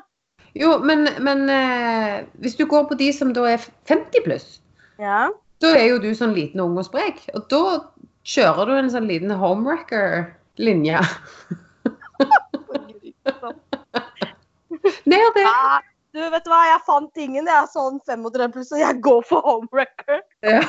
Jo, 0.56 0.78
men, 0.80 1.08
men 1.20 1.42
eh, 1.52 2.25
hvis 2.40 2.54
du 2.56 2.64
går 2.70 2.87
på 2.88 2.96
de 3.00 3.11
som 3.12 3.32
da 3.37 3.42
er 3.56 3.64
50 3.90 4.23
pluss, 4.25 4.46
Ja. 5.02 5.26
da 5.61 5.73
er 5.76 5.88
jo 5.90 5.99
du 6.00 6.11
sånn 6.16 6.32
liten 6.37 6.61
og 6.62 6.70
ung 6.70 6.78
og 6.78 6.87
sprek. 6.88 7.25
Og 7.35 7.49
da 7.52 7.62
kjører 8.25 8.66
du 8.70 8.73
en 8.78 8.88
sånn 8.94 9.08
liten 9.11 9.30
homewrecker-linje. 9.37 11.02
Ned 15.12 15.28
det. 15.37 15.45
Nei, 15.45 15.83
Du, 16.16 16.23
vet 16.33 16.45
du 16.47 16.50
hva, 16.50 16.62
jeg 16.71 16.83
fant 16.87 17.21
ingen. 17.21 17.45
Jeg 17.45 17.57
er 17.59 17.69
sånn 17.69 17.99
35 18.09 18.55
pluss, 18.55 18.73
og 18.73 18.81
jeg 18.81 19.00
går 19.05 19.23
for 19.28 19.45
homewrecker. 19.45 20.23
Ja. 20.47 20.62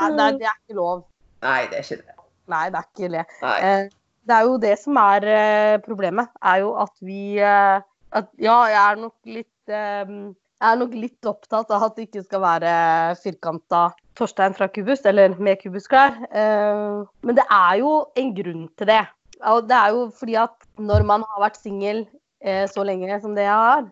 Nei, 0.00 0.10
nei, 0.16 0.28
det 0.40 0.46
er 0.48 0.54
ikke 0.56 0.76
lov. 0.78 1.02
Nei, 1.44 1.58
det 1.68 1.80
er 1.80 1.84
ikke 1.84 2.00
det. 2.00 2.14
Nei, 2.50 2.62
det 2.72 2.80
er 2.80 2.86
ikke 2.88 3.10
det. 3.12 3.24
Eh, 3.50 3.82
det 4.30 4.36
er 4.36 4.46
jo 4.48 4.58
det 4.62 4.74
som 4.80 4.96
er 5.00 5.26
eh, 5.28 5.76
problemet, 5.84 6.30
er 6.40 6.62
jo 6.62 6.74
at 6.80 6.94
vi 7.04 7.22
eh, 7.36 7.80
at, 8.16 8.30
Ja, 8.42 8.56
jeg 8.70 8.80
er 8.80 9.00
nok 9.00 9.16
litt 9.28 9.70
Jeg 9.70 10.66
er 10.66 10.78
nok 10.80 10.94
litt 10.98 11.28
opptatt 11.30 11.70
av 11.70 11.84
at 11.86 11.98
det 11.98 12.08
ikke 12.08 12.24
skal 12.24 12.42
være 12.42 12.72
firkanta 13.20 13.84
Torstein 14.20 14.56
fra 14.56 14.68
Kubus, 14.68 15.04
eller 15.08 15.36
med 15.40 15.60
Kubusklær. 15.62 16.16
Eh, 16.28 17.00
men 17.24 17.38
det 17.38 17.46
er 17.46 17.80
jo 17.80 17.92
en 18.20 18.32
grunn 18.36 18.66
til 18.76 18.90
det. 18.90 19.02
Og 19.48 19.68
det 19.70 19.76
er 19.76 19.94
jo 19.96 20.02
fordi 20.18 20.36
at 20.36 20.56
når 20.76 21.06
man 21.08 21.24
har 21.28 21.44
vært 21.46 21.60
singel 21.60 22.02
eh, 22.44 22.66
så 22.70 22.84
lenge 22.86 23.20
som 23.22 23.34
det 23.36 23.46
jeg 23.46 23.64
har, 23.64 23.88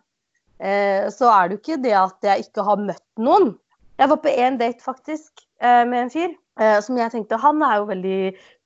eh, 0.60 1.08
så 1.14 1.30
er 1.32 1.48
det 1.48 1.56
jo 1.56 1.62
ikke 1.62 1.80
det 1.84 1.96
at 2.00 2.28
jeg 2.30 2.46
ikke 2.46 2.66
har 2.66 2.84
møtt 2.84 3.08
noen. 3.20 3.52
Jeg 3.98 4.12
var 4.12 4.20
på 4.22 4.34
én 4.34 4.58
date 4.60 4.84
faktisk 4.84 5.44
eh, 5.62 5.84
med 5.88 6.06
en 6.06 6.14
fyr 6.14 6.36
som 6.82 6.96
jeg 6.98 7.12
tenkte 7.12 7.36
Han 7.38 7.60
er 7.62 7.76
jo 7.78 7.84
veldig 7.86 8.20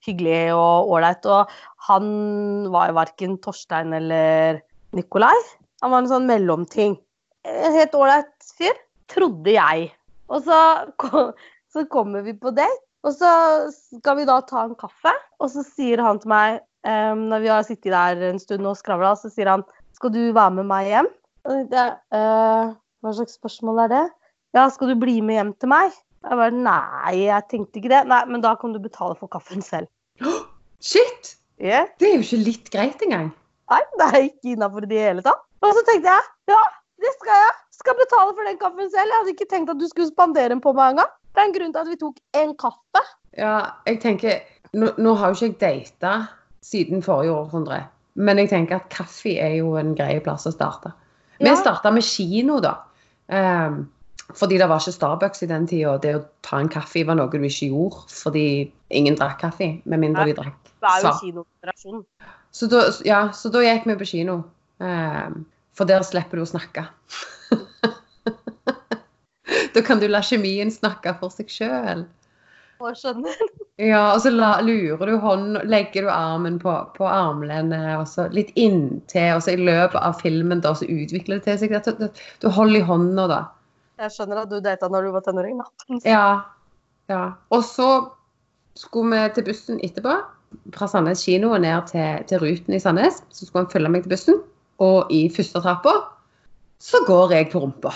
hyggelig 0.07 0.55
og 0.57 0.95
ålreit, 0.95 1.27
og 1.29 1.51
han 1.85 2.07
var 2.73 2.89
jo 2.89 2.95
verken 2.97 3.35
Torstein 3.45 3.93
eller 3.93 4.63
Nikolai. 4.97 5.35
Han 5.85 5.93
var 5.93 6.01
en 6.01 6.09
sånn 6.09 6.25
mellomting. 6.25 6.95
En 7.45 7.77
helt 7.77 7.93
ålreit 7.99 8.33
fyr, 8.57 8.81
trodde 9.13 9.53
jeg. 9.53 9.91
Og 10.33 10.41
så, 10.47 10.59
så 11.75 11.85
kommer 11.93 12.25
vi 12.25 12.33
på 12.33 12.55
date, 12.57 12.81
og 13.05 13.13
så 13.19 13.33
skal 13.99 14.23
vi 14.23 14.27
da 14.31 14.39
ta 14.47 14.65
en 14.65 14.77
kaffe. 14.79 15.13
Og 15.43 15.53
så 15.53 15.65
sier 15.67 16.01
han 16.01 16.23
til 16.23 16.33
meg, 16.33 16.63
eh, 16.87 17.13
når 17.19 17.45
vi 17.45 17.51
har 17.53 17.67
sittet 17.67 17.93
der 17.95 18.23
en 18.31 18.41
stund 18.43 18.67
og 18.69 18.79
skravla, 18.79 19.15
så 19.19 19.31
sier 19.33 19.51
han 19.51 19.67
skal 19.97 20.13
du 20.15 20.23
være 20.35 20.57
med 20.59 20.67
meg 20.71 20.89
hjem? 20.91 21.11
Og 21.47 21.53
jeg 21.57 21.69
tenkte, 21.71 21.85
eh, 22.19 22.73
hva 23.03 23.13
slags 23.19 23.37
spørsmål 23.39 23.85
er 23.85 23.93
det? 23.93 24.07
Ja, 24.57 24.67
skal 24.71 24.93
du 24.93 24.99
bli 25.01 25.21
med 25.25 25.39
hjem 25.39 25.53
til 25.63 25.73
meg? 25.73 25.95
Jeg 26.23 26.39
bare 26.39 26.55
nei, 26.55 27.15
jeg 27.25 27.47
tenkte 27.51 27.81
ikke 27.81 27.91
det. 27.91 28.03
Nei, 28.11 28.21
men 28.31 28.43
da 28.45 28.55
kan 28.59 28.75
du 28.75 28.79
betale 28.83 29.17
for 29.19 29.31
kaffen 29.31 29.65
selv. 29.65 29.91
Shit! 30.83 31.37
Yeah. 31.63 31.89
Det 31.99 32.09
er 32.09 32.15
jo 32.19 32.27
ikke 32.27 32.43
litt 32.43 32.71
greit 32.75 33.03
engang. 33.07 33.33
Nei, 33.71 33.81
det 33.99 34.07
er 34.09 34.21
ikke 34.27 34.55
innafor 34.55 34.87
i 34.87 34.91
det 34.91 35.03
hele 35.03 35.25
tatt. 35.25 35.43
Og 35.63 35.75
så 35.77 35.83
tenkte 35.87 36.11
jeg 36.11 36.55
ja, 36.55 36.63
det 37.03 37.13
skal 37.17 37.39
jeg. 37.39 37.57
Skal 37.83 37.99
betale 37.99 38.35
for 38.37 38.47
den 38.47 38.59
kaffen 38.61 38.91
selv. 38.91 39.11
Jeg 39.11 39.19
hadde 39.19 39.35
ikke 39.35 39.49
tenkt 39.51 39.73
at 39.73 39.81
du 39.81 39.89
skulle 39.91 40.11
spandere 40.11 40.53
den 40.53 40.63
på 40.63 40.75
meg 40.77 40.95
engang. 40.95 41.11
Det 41.33 41.43
er 41.43 41.49
en 41.49 41.57
grunn 41.57 41.75
til 41.75 41.83
at 41.83 41.91
vi 41.91 41.99
tok 41.99 42.19
en 42.43 42.55
kaffe. 42.61 43.03
Ja, 43.39 43.55
jeg 43.89 44.03
tenker 44.03 44.43
Nå, 44.73 44.89
nå 44.97 45.13
har 45.21 45.33
jo 45.33 45.49
ikke 45.51 45.69
jeg 45.69 45.89
data 46.01 46.13
siden 46.63 47.03
forrige 47.03 47.33
århundre, 47.35 47.83
men 48.15 48.39
jeg 48.39 48.51
tenker 48.53 48.79
at 48.79 48.91
kaffe 48.93 49.35
er 49.41 49.57
jo 49.59 49.75
en 49.81 49.95
grei 49.99 50.21
plass 50.21 50.47
å 50.47 50.53
starte. 50.55 50.93
Vi 51.41 51.49
Ja. 51.49 51.57
starta 51.57 51.91
med 51.91 52.05
kino, 52.05 52.61
da. 52.61 52.77
Um, 53.29 53.89
fordi 54.35 54.59
det 54.59 54.69
var 54.69 54.79
ikke 54.81 54.93
Starbucks 54.93 55.43
i 55.43 55.47
den 55.47 55.67
tida, 55.67 55.99
det 55.99 56.15
å 56.17 56.25
ta 56.43 56.61
en 56.61 56.69
kaffe 56.69 57.05
var 57.07 57.15
noe 57.15 57.29
du 57.29 57.39
ikke 57.39 57.69
gjorde 57.69 58.09
fordi 58.09 58.73
ingen 58.91 59.15
drakk 59.15 59.41
kaffe, 59.41 59.81
med 59.85 59.99
mindre 59.99 60.27
de 60.27 60.35
drakk 60.35 60.55
svart. 61.01 61.23
Så 62.53 62.67
da, 62.69 62.91
ja, 63.05 63.31
så 63.33 63.51
da 63.53 63.61
gikk 63.65 63.87
vi 63.87 63.97
på 63.97 64.07
kino. 64.09 64.45
Um, 64.79 65.47
for 65.73 65.89
der 65.89 66.03
slipper 66.05 66.37
du 66.37 66.45
å 66.45 66.49
snakke. 66.49 66.85
da 69.75 69.83
kan 69.85 70.01
du 70.03 70.09
la 70.09 70.21
kjemien 70.21 70.71
snakke 70.71 71.15
for 71.21 71.33
seg 71.33 71.49
sjøl. 71.53 72.05
Og 72.83 72.97
skjønner. 72.99 73.43
Ja, 73.81 74.01
og 74.13 74.21
så 74.25 74.31
la, 74.35 74.57
lurer 74.65 75.09
du 75.09 75.17
hånden, 75.23 75.59
legger 75.71 76.07
du 76.07 76.11
armen 76.13 76.59
på, 76.63 76.73
på 76.97 77.07
armlenet, 77.09 77.95
og 77.99 78.05
så 78.11 78.27
litt 78.35 78.51
inntil, 78.59 79.37
og 79.37 79.45
så 79.45 79.55
i 79.55 79.63
løpet 79.63 79.99
av 79.99 80.19
filmen 80.21 80.61
da, 80.65 80.75
så 80.77 80.89
utvikler 80.91 81.41
det 81.41 81.47
til 81.47 81.61
seg 81.63 81.99
du, 82.01 82.09
du 82.43 82.49
holder 82.53 82.81
i 82.81 82.87
hånda, 82.91 83.27
da. 83.31 83.41
Jeg 84.03 84.15
skjønner 84.17 84.43
at 84.43 84.51
du 84.51 84.59
data 84.65 84.91
når 84.91 85.07
du 85.07 85.13
var 85.15 85.25
tenåring, 85.27 85.63
da. 85.63 85.99
Ja. 86.09 86.27
ja. 87.13 87.25
Og 87.55 87.65
så 87.67 87.89
skulle 88.79 89.15
vi 89.15 89.35
til 89.37 89.47
bussen 89.51 89.83
etterpå, 89.85 90.19
fra 90.77 90.89
Sandnes 90.91 91.25
kino 91.25 91.55
og 91.55 91.63
ned 91.65 91.89
til, 91.89 92.25
til 92.29 92.43
Ruten 92.43 92.77
i 92.77 92.81
Sandnes. 92.83 93.23
Så 93.33 93.47
skulle 93.47 93.65
han 93.65 93.73
følge 93.73 93.93
meg 93.95 94.05
til 94.05 94.15
bussen, 94.15 94.43
og 94.83 95.13
i 95.15 95.25
første 95.33 95.63
trappa 95.65 95.97
så 96.83 96.99
går 97.07 97.37
jeg 97.37 97.53
på 97.53 97.63
rumpa. 97.63 97.93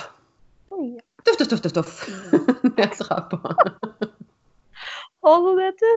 Duff, 1.26 1.38
duff, 1.40 1.48
duff, 1.50 1.62
duff, 1.62 1.74
duff. 1.74 1.94
Ned 2.76 2.92
trappa. 3.00 3.56
Å, 5.26 5.32
så 5.42 5.54
nedtur. 5.58 5.96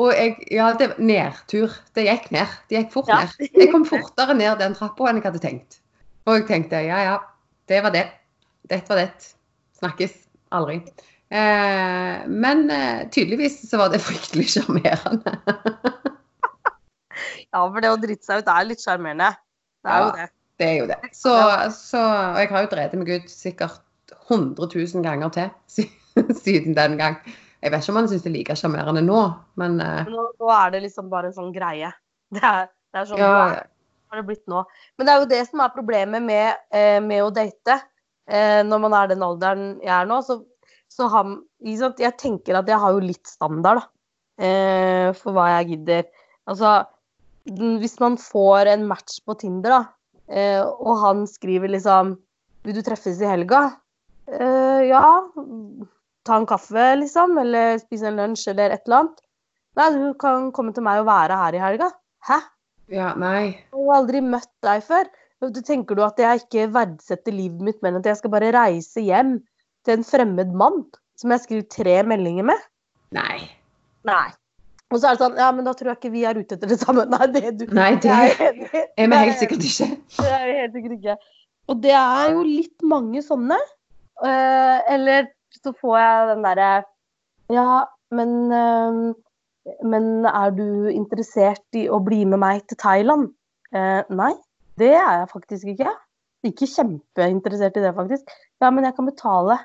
Og 0.00 0.14
jeg, 0.16 0.36
ja, 0.54 0.70
det 0.80 0.88
var 0.94 1.04
nedtur. 1.04 1.74
Det 1.92 2.06
gikk 2.06 2.30
ned. 2.32 2.56
Det 2.70 2.78
gikk 2.78 2.92
fort 2.94 3.10
Ja. 3.12 3.20
ned. 3.26 3.50
Jeg 3.52 3.68
kom 3.74 3.84
fortere 3.84 4.36
ned 4.38 4.58
den 4.62 4.76
trappa 4.78 5.10
enn 5.10 5.20
jeg 5.20 5.26
hadde 5.28 5.42
tenkt. 5.42 5.80
Og 6.24 6.38
jeg 6.38 6.48
tenkte 6.48 6.80
ja, 6.86 7.02
ja, 7.04 7.16
det 7.68 7.82
var 7.84 7.92
det. 7.92 8.06
Dette 8.70 8.88
var 8.88 9.02
det. 9.02 9.32
Snakkes 9.76 10.14
aldri. 10.54 10.78
Eh, 11.32 12.24
men 12.28 12.66
eh, 12.70 13.04
tydeligvis 13.12 13.60
så 13.68 13.80
var 13.80 13.92
det 13.92 14.02
fryktelig 14.04 14.50
sjarmerende. 14.56 15.36
Ja, 17.52 17.66
for 17.68 17.84
det 17.84 17.90
å 17.92 17.98
drite 18.00 18.24
seg 18.24 18.40
ut 18.40 18.46
er 18.48 18.64
litt 18.64 18.80
sjarmerende. 18.80 19.26
Det 19.84 19.92
er 19.92 20.00
jo 20.00 20.12
det. 20.16 20.26
Det 20.56 20.66
er 20.66 20.76
jo 20.78 20.86
det. 20.88 20.96
Så, 21.12 21.32
så 21.76 22.00
og 22.00 22.38
jeg 22.40 22.48
har 22.48 22.64
jo 22.64 22.70
drevet 22.70 22.94
meg 22.96 23.10
ut 23.12 23.28
sikkert 23.28 24.14
100 24.30 24.70
000 24.72 25.04
ganger 25.04 25.32
til 25.36 25.90
siden 26.44 26.76
den 26.78 26.96
gang. 26.96 27.18
Jeg 27.62 27.70
vet 27.70 27.84
ikke 27.84 27.92
om 27.94 27.98
han 28.00 28.08
syns 28.10 28.24
det 28.24 28.30
er 28.32 28.34
like 28.34 28.56
sjarmerende 28.58 29.02
nå, 29.06 29.18
men 29.60 29.76
uh... 29.78 30.00
Nå, 30.10 30.24
nå 30.40 30.48
er 30.56 30.72
det 30.74 30.80
liksom 30.88 31.10
bare 31.12 31.30
en 31.30 31.36
sånn 31.36 31.52
greie. 31.54 31.92
Det 32.34 32.40
er, 32.42 32.70
det 32.92 33.00
er 33.02 33.06
sånn 33.10 33.20
ja, 33.20 33.30
er- 33.52 33.68
har 34.12 34.20
det 34.20 34.26
blitt 34.28 34.46
nå. 34.48 34.62
Men 34.96 35.06
det 35.08 35.12
er 35.12 35.20
jo 35.22 35.28
det 35.30 35.40
som 35.48 35.60
er 35.64 35.72
problemet 35.74 36.24
med, 36.24 36.62
eh, 36.72 36.98
med 37.04 37.22
å 37.24 37.30
date. 37.32 37.78
Eh, 38.28 38.60
når 38.64 38.80
man 38.84 38.96
er 38.96 39.10
den 39.10 39.24
alderen 39.24 39.62
jeg 39.82 39.92
er 39.92 40.08
nå, 40.08 40.18
så, 40.24 40.38
så 40.92 41.08
han, 41.12 41.38
liksom. 41.64 41.94
Jeg 42.00 42.16
tenker 42.20 42.58
at 42.58 42.68
jeg 42.68 42.80
har 42.82 42.92
jo 42.96 43.04
litt 43.04 43.28
standard, 43.28 43.80
da. 43.80 43.88
Eh, 44.42 45.08
for 45.16 45.36
hva 45.36 45.46
jeg 45.58 45.74
gidder. 45.74 46.08
Altså, 46.48 46.74
hvis 47.44 47.96
man 48.02 48.16
får 48.20 48.72
en 48.74 48.84
match 48.88 49.20
på 49.26 49.36
Tinder, 49.40 49.76
da, 49.76 49.80
eh, 50.32 50.60
og 50.64 51.00
han 51.02 51.24
skriver 51.28 51.72
liksom 51.72 52.16
Vil 52.62 52.76
du 52.78 52.82
treffes 52.86 53.20
i 53.20 53.26
helga? 53.26 53.64
Eh, 54.30 54.88
ja. 54.88 55.04
Ta 56.26 56.38
en 56.38 56.48
kaffe, 56.48 56.88
liksom. 57.00 57.36
Eller 57.42 57.78
spise 57.82 58.10
en 58.10 58.18
lunsj, 58.20 58.48
eller 58.54 58.74
et 58.74 58.86
eller 58.86 59.02
annet. 59.02 59.22
Nei, 59.78 59.88
du 59.96 60.10
kan 60.20 60.50
komme 60.54 60.74
til 60.76 60.84
meg 60.84 61.00
og 61.02 61.08
være 61.08 61.38
her 61.40 61.56
i 61.56 61.62
helga. 61.62 61.92
Hæ? 62.28 62.40
ja, 62.92 63.12
nei. 63.18 63.54
Jeg 63.72 63.86
har 63.86 63.96
aldri 63.96 64.20
møtt 64.24 64.52
deg 64.66 64.82
før. 64.84 65.08
Du 65.42 65.62
tenker 65.64 65.98
du 65.98 66.04
at 66.06 66.20
jeg 66.22 66.44
ikke 66.44 66.68
verdsetter 66.74 67.34
livet 67.34 67.64
mitt, 67.66 67.80
men 67.82 67.96
at 67.98 68.06
jeg 68.06 68.20
skal 68.20 68.30
bare 68.34 68.52
reise 68.54 69.02
hjem 69.02 69.40
til 69.86 69.96
en 69.96 70.06
fremmed 70.06 70.52
mann 70.54 70.84
som 71.18 71.34
jeg 71.34 71.44
skriver 71.44 71.66
tre 71.72 71.96
meldinger 72.06 72.46
med? 72.52 72.62
Nei. 73.16 73.42
Nei. 74.08 74.28
Og 74.92 75.00
så 75.00 75.08
er 75.08 75.16
det 75.16 75.24
sånn 75.24 75.38
Ja, 75.40 75.48
men 75.54 75.66
da 75.66 75.72
tror 75.76 75.92
jeg 75.92 76.00
ikke 76.00 76.12
vi 76.14 76.24
er 76.28 76.38
ute 76.38 76.56
etter 76.56 76.70
det 76.70 76.78
samme. 76.82 77.06
Nei, 77.14 77.28
det 77.34 77.54
du 77.60 77.66
Nei, 77.74 77.92
det 78.02 78.12
er 78.12 78.32
er 78.42 79.12
vi 79.12 79.20
helt 79.24 79.40
sikkert 79.40 79.66
ikke. 79.66 79.88
Det 80.18 80.32
er 80.32 80.44
vi 80.46 80.56
helt 80.60 80.76
sikkert 80.76 80.96
ikke. 80.98 81.16
Og 81.72 81.78
det 81.82 81.94
er 81.96 82.34
jo 82.34 82.42
litt 82.46 82.86
mange 82.86 83.22
sånne. 83.24 83.58
Eh, 84.22 84.78
eller 84.94 85.30
så 85.60 85.74
får 85.80 85.98
jeg 85.98 86.30
den 86.32 86.46
derre 86.46 86.70
Ja, 87.52 87.84
men 88.14 88.32
eh, 88.52 89.02
Men 89.86 90.26
er 90.26 90.54
du 90.56 90.88
interessert 90.90 91.78
i 91.78 91.84
å 91.86 92.00
bli 92.02 92.24
med 92.26 92.40
meg 92.42 92.64
til 92.66 92.78
Thailand? 92.82 93.28
Eh, 93.70 94.02
nei, 94.10 94.32
det 94.80 94.90
er 94.96 95.20
jeg 95.20 95.28
faktisk 95.30 95.68
ikke. 95.74 95.92
Ikke 96.42 96.66
kjempeinteressert 96.66 97.78
i 97.78 97.84
det, 97.84 97.92
faktisk. 97.94 98.32
Ja, 98.58 98.72
men 98.74 98.88
jeg 98.88 98.96
kan 98.96 99.06
betale. 99.06 99.60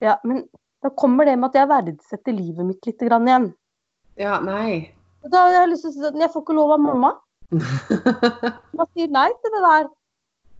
Ja, 0.00 0.16
men 0.24 0.46
da 0.82 0.88
kommer 0.96 1.28
det 1.28 1.36
med 1.38 1.50
at 1.50 1.58
jeg 1.60 1.68
verdsetter 1.68 2.32
livet 2.32 2.66
mitt 2.66 2.88
litt 2.88 3.04
grann 3.04 3.28
igjen. 3.28 3.50
Ja, 4.18 4.38
nei. 4.40 4.88
Da 5.28 5.44
har 5.44 5.58
jeg 5.60 5.70
lyst 5.74 5.84
til 5.86 5.92
å 5.92 5.94
si 5.98 6.08
at 6.08 6.18
jeg 6.24 6.32
får 6.32 6.42
ikke 6.46 6.56
lov 6.56 6.72
av 6.74 6.82
mamma. 6.82 7.12
Man 8.78 8.88
sier 8.96 9.12
nei 9.12 9.28
til 9.36 9.54
det 9.54 9.62
der. 9.66 9.86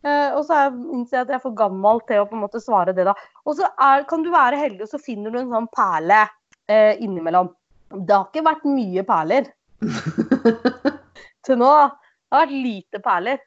Eh, 0.02 0.34
og 0.34 0.44
så 0.48 0.56
er- 0.64 0.78
innser 0.94 1.16
jeg 1.18 1.22
at 1.22 1.28
jeg 1.28 1.38
er 1.38 1.44
for 1.44 1.54
gammel 1.54 2.00
til 2.08 2.22
å 2.22 2.26
på 2.26 2.34
en 2.34 2.42
måte 2.42 2.60
svare 2.62 2.94
det, 2.94 3.04
da. 3.06 3.14
Og 3.46 3.56
så 3.58 3.68
er, 3.78 4.04
kan 4.10 4.22
du 4.24 4.30
være 4.32 4.58
heldig, 4.58 4.82
og 4.82 4.90
så 4.90 4.98
finner 5.02 5.30
du 5.30 5.38
en 5.38 5.52
sånn 5.52 5.68
perle 5.74 6.24
eh, 6.68 6.98
innimellom. 6.98 7.52
Det 7.92 8.14
har 8.16 8.26
ikke 8.30 8.46
vært 8.46 8.64
mye 8.66 9.04
perler 9.06 9.50
til 11.46 11.58
nå. 11.60 11.70
da. 11.70 11.88
Det 11.92 12.38
har 12.38 12.46
vært 12.46 12.62
lite 12.64 13.02
perler. 13.04 13.40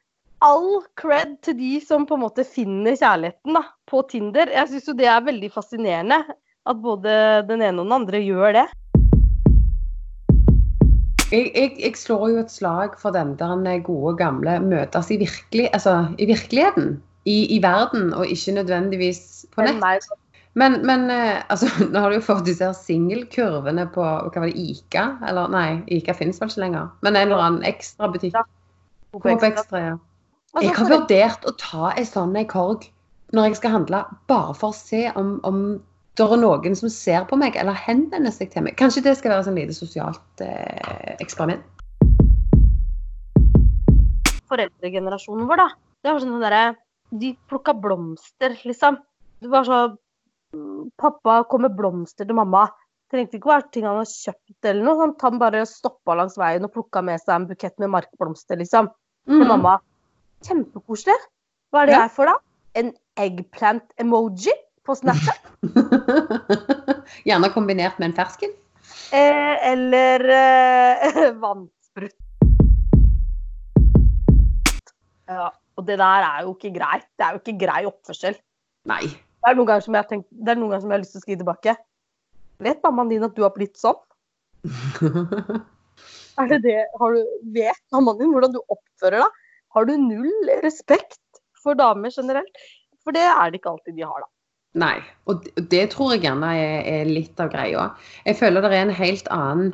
All 0.46 0.82
cred 1.00 1.38
til 1.42 1.56
de 1.58 1.70
som 1.80 2.04
på 2.06 2.14
en 2.14 2.22
måte 2.22 2.44
finner 2.46 2.94
kjærligheten 2.94 3.56
da, 3.56 3.64
på 3.88 4.02
Tinder. 4.10 4.52
Jeg 4.52 4.68
syns 4.70 4.90
jo 4.90 4.94
det 4.98 5.08
er 5.10 5.24
veldig 5.26 5.50
fascinerende 5.54 6.20
at 6.66 6.82
både 6.82 7.12
den 7.48 7.62
ene 7.64 7.80
og 7.80 7.86
den 7.88 7.96
andre 7.96 8.20
gjør 8.22 8.52
det. 8.60 8.66
Jeg, 11.32 11.50
jeg, 11.54 11.72
jeg 11.82 11.96
slår 11.98 12.28
jo 12.30 12.42
et 12.44 12.52
slag 12.54 12.94
for 13.00 13.14
den 13.14 13.34
der 13.38 13.80
gode, 13.82 14.14
gamle 14.18 14.60
møtes 14.62 15.10
i, 15.10 15.18
virkelig, 15.18 15.68
altså, 15.72 16.06
i 16.18 16.28
virkeligheten. 16.30 17.02
I, 17.26 17.56
I 17.56 17.62
verden, 17.62 18.12
og 18.14 18.26
ikke 18.30 18.52
nødvendigvis 18.54 19.46
på 19.50 19.64
nett. 19.66 20.06
Men, 20.54 20.86
men 20.86 21.10
eh, 21.10 21.42
altså, 21.50 21.66
nå 21.92 21.98
har 21.98 22.10
du 22.10 22.20
jo 22.20 22.24
fått 22.24 22.46
disse 22.46 22.68
singelkurvene 22.78 23.88
på 23.92 24.04
hva 24.04 24.30
var 24.30 24.46
det, 24.46 24.54
Ica? 24.54 25.08
Eller 25.26 25.50
nei, 25.50 25.68
Ica 25.92 26.14
finnes 26.14 26.38
vel 26.40 26.52
ikke 26.52 26.62
lenger. 26.62 26.92
Men 27.02 27.18
en 27.18 27.26
eller 27.26 27.42
annen 27.48 27.66
ekstra 27.66 28.08
butikk. 28.12 28.38
Coop 29.16 29.42
Extra. 29.42 29.82
Ja. 29.82 29.96
Jeg 30.62 30.72
har 30.78 30.88
vurdert 30.88 31.44
å 31.44 31.52
ta 31.60 31.90
en 31.92 32.06
sånn 32.08 32.36
en 32.38 32.48
korg 32.48 32.86
når 33.34 33.50
jeg 33.50 33.58
skal 33.58 33.74
handle, 33.74 34.04
bare 34.30 34.54
for 34.54 34.70
å 34.70 34.76
se 34.76 35.02
om, 35.18 35.36
om 35.44 35.58
det 36.16 36.24
er 36.24 36.36
noen 36.40 36.76
som 36.78 36.88
ser 36.92 37.24
på 37.28 37.36
meg 37.36 37.56
eller 37.60 37.76
henvender 37.76 38.32
seg 38.32 38.50
til 38.52 38.62
meg. 38.64 38.76
Kanskje 38.80 39.02
det 39.04 39.16
skal 39.18 39.34
være 39.34 39.42
et 39.44 39.48
sånn 39.50 39.58
lite 39.60 39.76
sosialt 39.76 40.40
eh, 40.44 41.16
eksperiment. 41.20 41.62
foreldregenerasjonen 44.46 45.48
vår, 45.50 45.58
da. 45.58 45.68
Det 46.04 46.12
var 46.12 46.22
sånn 46.22 46.42
derre 46.42 46.64
De 47.10 47.32
plukka 47.50 47.72
blomster, 47.78 48.56
liksom. 48.66 48.96
Det 49.42 49.50
var 49.50 49.64
så 49.66 49.76
mm, 50.54 50.90
Pappa 50.98 51.40
kom 51.50 51.62
med 51.66 51.76
blomster 51.78 52.26
til 52.26 52.34
mamma. 52.34 52.64
Trengte 53.12 53.38
ikke 53.38 53.46
å 53.50 53.52
være 53.54 53.68
ting 53.74 53.84
han 53.86 54.00
hadde 54.00 54.10
kjøpt 54.10 54.66
eller 54.70 54.82
noe. 54.86 54.96
sånt. 54.98 55.22
Han 55.22 55.38
bare 55.38 55.62
stoppa 55.70 56.16
langs 56.18 56.34
veien 56.38 56.66
og 56.66 56.72
plukka 56.74 57.02
med 57.06 57.22
seg 57.22 57.34
en 57.36 57.46
bukett 57.50 57.78
med 57.82 57.92
markblomster, 57.94 58.58
liksom. 58.58 58.88
Til 59.26 59.42
Mm. 59.42 59.48
mamma. 59.48 59.76
Kjempekoselig. 60.42 61.14
Hva 61.72 61.82
er 61.82 61.86
det 61.86 61.94
Ja. 61.94 62.00
jeg 62.06 62.10
får 62.16 62.26
da? 62.26 62.34
En 62.74 62.92
eggplant-emoji 63.16 64.52
på 64.86 64.94
Snapchat? 64.94 65.42
Gjerne 67.28 67.50
kombinert 67.54 67.98
med 67.98 68.10
en 68.10 68.16
fersken. 68.16 68.54
Eh, 69.12 69.54
eller 69.72 70.24
eh, 70.36 71.30
vannsprut. 71.42 72.14
Ja, 75.26 75.50
og 75.50 75.86
det 75.86 75.98
der 75.98 76.26
er 76.30 76.44
jo 76.46 76.54
ikke 76.54 76.72
greit. 76.78 77.06
Det 77.18 77.26
er 77.26 77.34
jo 77.34 77.42
ikke 77.42 77.58
grei 77.66 77.82
oppførsel. 77.88 78.36
Nei. 78.86 79.04
Det 79.10 79.50
er 79.50 79.58
noen 79.58 79.68
ganger 79.68 79.84
som 79.84 79.96
jeg 79.96 80.04
har, 80.04 80.10
tenkt, 80.10 80.28
det 80.30 80.52
er 80.52 80.58
noen 80.58 80.72
ganger 80.72 80.84
som 80.84 80.92
jeg 80.92 80.96
har 80.96 81.02
lyst 81.02 81.14
til 81.16 81.22
å 81.22 81.24
skrive 81.26 81.40
tilbake. 81.42 81.74
Vet 82.66 82.84
mammaen 82.86 83.10
din 83.12 83.26
at 83.26 83.34
du 83.36 83.42
har 83.44 83.54
blitt 83.54 83.76
sånn? 83.80 83.98
Er 86.36 86.50
det 86.50 86.58
det? 86.66 86.80
Har 87.00 87.14
du, 87.16 87.20
vet 87.54 87.82
mammaen 87.94 88.18
din 88.20 88.32
hvordan 88.34 88.52
du 88.52 88.58
oppfører 88.68 89.22
deg? 89.22 89.36
Har 89.76 89.86
du 89.88 89.94
null 90.00 90.50
respekt 90.64 91.40
for 91.62 91.78
damer 91.78 92.12
generelt? 92.12 92.60
For 93.04 93.16
det 93.16 93.24
er 93.24 93.52
det 93.52 93.60
ikke 93.60 93.72
alltid 93.72 93.96
de 93.96 94.04
har, 94.04 94.24
da. 94.24 94.28
Nei. 94.76 94.96
Og 95.26 95.46
det, 95.56 95.88
tror 95.94 96.14
jeg 96.14 96.26
gjerne 96.26 96.52
er, 96.54 96.80
er 97.00 97.08
litt 97.10 97.40
av 97.42 97.50
greia. 97.54 97.88
Jeg 98.26 98.38
føler 98.38 98.62
det 98.62 98.76
er 98.76 98.86
en 98.86 98.98
helt 98.98 99.30
annen 99.34 99.72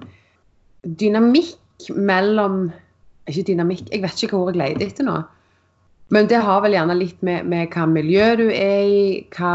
dynamikk 0.83 1.91
mellom 1.95 2.71
Ikke 3.31 3.45
dynamikk, 3.53 3.87
jeg 3.93 4.03
vet 4.03 4.23
ikke 4.25 4.39
hvor 4.39 4.51
jeg 4.51 4.59
leter 4.59 4.89
etter 4.89 5.07
nå. 5.07 5.21
Men 6.13 6.27
det 6.29 6.41
har 6.45 6.61
vel 6.65 6.75
gjerne 6.75 6.97
litt 6.99 7.21
med, 7.25 7.47
med 7.49 7.71
hva 7.73 7.87
miljø 7.89 8.25
du 8.41 8.49
er 8.51 8.83
i, 8.83 9.05
hva, 9.37 9.55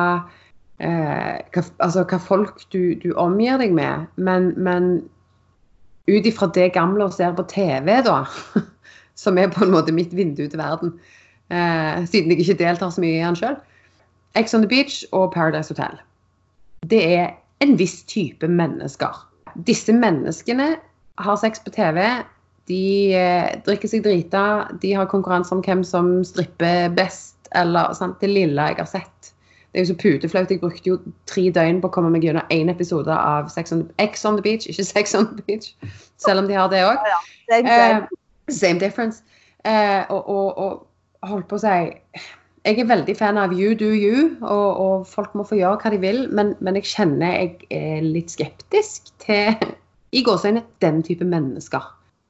eh, 0.80 1.36
hva, 1.54 1.64
altså, 1.84 2.06
hva 2.08 2.20
folk 2.24 2.64
du, 2.74 2.96
du, 2.98 3.12
omgir 3.20 3.60
deg 3.62 3.76
med. 3.76 4.08
Men, 4.16 4.54
men 4.56 4.88
ut 6.08 6.30
ifra 6.32 6.48
det 6.56 6.72
gamle 6.78 7.06
å 7.06 7.14
ser 7.14 7.36
på 7.38 7.46
TV, 7.52 7.92
da, 8.08 8.22
som 9.22 9.38
er 9.38 9.52
på 9.54 9.66
en 9.66 9.76
måte 9.76 9.94
mitt 9.94 10.16
vindu 10.16 10.46
til 10.48 10.62
verden, 10.64 10.96
eh, 11.52 12.08
siden 12.08 12.32
jeg 12.34 12.46
ikke 12.46 12.62
deltar 12.64 12.96
så 12.96 13.04
mye 13.04 13.20
i 13.20 13.26
den 13.26 13.38
sjøl, 13.38 13.60
Ex 14.38 14.54
on 14.54 14.62
the 14.62 14.70
Beach 14.70 15.04
og 15.12 15.32
Paradise 15.34 15.74
Hotel. 15.74 15.98
Det 16.90 17.02
er 17.18 17.32
en 17.66 17.78
viss 17.80 18.04
type 18.06 18.48
mennesker. 18.48 19.16
Disse 19.68 19.94
menneskene 19.94 20.76
har 21.18 21.40
sex 21.42 21.64
på 21.66 21.74
TV. 21.74 22.04
De 22.70 22.84
eh, 23.18 23.56
drikker 23.66 23.90
seg 23.90 24.04
drita. 24.06 24.68
De 24.82 24.94
har 24.94 25.10
konkurranse 25.10 25.56
om 25.56 25.64
hvem 25.66 25.82
som 25.88 26.20
stripper 26.28 26.94
best. 26.94 27.36
Eller 27.56 27.94
sant, 27.98 28.20
det 28.22 28.30
lille 28.30 28.70
jeg 28.70 28.78
har 28.78 28.90
sett. 28.92 29.32
Det 29.72 29.80
er 29.82 29.86
jo 29.86 29.94
så 29.94 29.98
puteflaut. 30.02 30.52
Jeg 30.52 30.62
brukte 30.62 30.90
jo 30.90 30.98
tre 31.30 31.48
døgn 31.54 31.82
på 31.82 31.90
å 31.90 31.96
komme 31.96 32.12
meg 32.14 32.28
gjennom 32.28 32.54
én 32.54 32.70
episode 32.72 33.14
av 33.14 33.50
Sex 33.54 33.74
on, 33.74 33.88
X 34.04 34.26
on 34.28 34.38
the 34.38 34.44
Beach, 34.46 34.68
ikke 34.70 34.86
Sex 34.86 35.16
on 35.18 35.32
the 35.38 35.46
Beach. 35.48 35.74
Selv 36.22 36.44
om 36.44 36.50
de 36.50 36.58
har 36.60 36.70
det 36.72 36.84
òg. 36.86 36.98
Ja, 36.98 37.16
ja. 37.16 37.20
Same, 37.50 37.74
same. 37.74 38.02
Uh, 38.04 38.54
same 38.54 38.84
difference. 38.84 39.24
Uh, 39.66 40.04
og, 40.14 40.30
og, 40.30 40.58
og 40.58 41.32
holdt 41.32 41.50
på 41.50 41.60
å 41.60 41.64
si 41.64 42.28
jeg 42.68 42.82
er 42.84 42.90
veldig 42.90 43.16
fan 43.16 43.40
av 43.40 43.54
you 43.56 43.76
do 43.80 43.90
you, 43.96 44.32
og, 44.42 44.80
og 44.84 45.08
folk 45.08 45.36
må 45.38 45.46
få 45.48 45.60
gjøre 45.60 45.80
hva 45.82 45.92
de 45.94 46.02
vil, 46.04 46.26
men, 46.36 46.54
men, 46.60 46.76
jeg 46.80 46.90
kjenner 46.92 47.38
jeg 47.38 47.54
er 47.72 48.04
litt 48.04 48.34
skeptisk 48.34 49.14
til 49.24 49.56
i 50.18 50.24
gåseøyne 50.26 50.66
den 50.84 51.02
type 51.06 51.28
mennesker. 51.28 51.86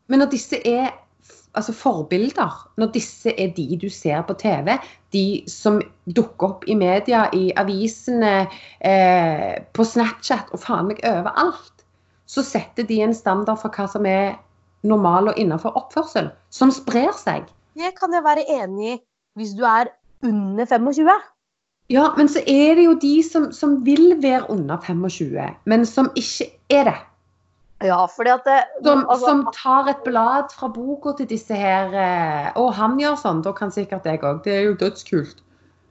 Men 0.07 0.21
når 0.23 0.31
disse 0.33 0.59
er 0.61 0.91
altså 1.57 1.73
forbilder, 1.73 2.53
når 2.77 2.91
disse 2.93 3.33
er 3.33 3.49
de 3.57 3.79
du 3.81 3.87
ser 3.89 4.21
på 4.27 4.35
TV, 4.37 4.75
de 5.15 5.25
som 5.49 5.79
dukker 6.05 6.51
opp 6.51 6.67
i 6.69 6.77
media, 6.77 7.25
i 7.33 7.49
avisene, 7.57 8.45
eh, 8.85 9.57
på 9.73 9.85
Snapchat 9.87 10.53
og 10.53 10.61
faen 10.61 10.91
meg 10.91 11.01
overalt, 11.07 11.85
så 12.29 12.43
setter 12.45 12.85
de 12.85 13.01
en 13.01 13.15
standard 13.15 13.57
for 13.63 13.73
hva 13.73 13.87
som 13.89 14.05
er 14.05 14.35
normal 14.85 15.31
og 15.31 15.39
innenfor 15.41 15.73
oppførsel, 15.79 16.29
som 16.53 16.73
sprer 16.73 17.13
seg. 17.17 17.47
Det 17.77 17.95
kan 17.97 18.13
jeg 18.13 18.25
være 18.25 18.45
enig 18.59 18.91
i 18.93 18.97
hvis 19.37 19.53
du 19.57 19.63
er 19.69 19.89
under 20.25 20.65
25. 20.65 21.11
Ja, 21.87 22.13
men 22.17 22.27
så 22.29 22.41
er 22.43 22.75
det 22.75 22.83
jo 22.83 22.95
de 22.99 23.13
som, 23.23 23.51
som 23.55 23.77
vil 23.85 24.17
være 24.21 24.49
under 24.51 24.79
25, 24.83 25.37
men 25.65 25.85
som 25.87 26.09
ikke 26.19 26.49
er 26.73 26.89
det. 26.89 26.97
Ja, 27.85 27.99
fordi 28.09 28.31
at 28.33 28.47
det, 28.47 28.57
som, 28.83 29.03
altså, 29.05 29.25
som, 29.27 29.43
tar 29.53 29.87
et 29.91 30.01
blad 30.03 30.49
fra 30.57 30.67
boka 30.73 31.13
til 31.19 31.27
disse 31.29 31.53
her 31.53 31.93
eh, 31.93 32.47
Å, 32.57 32.63
han 32.73 32.97
gjør 32.97 33.19
sånn, 33.21 33.43
da 33.45 33.53
kan 33.53 33.69
sikkert 33.73 34.07
jeg 34.09 34.23
òg. 34.25 34.41
Det 34.47 34.55
er 34.55 34.63
jo 34.65 34.77
dødskult. 34.81 35.43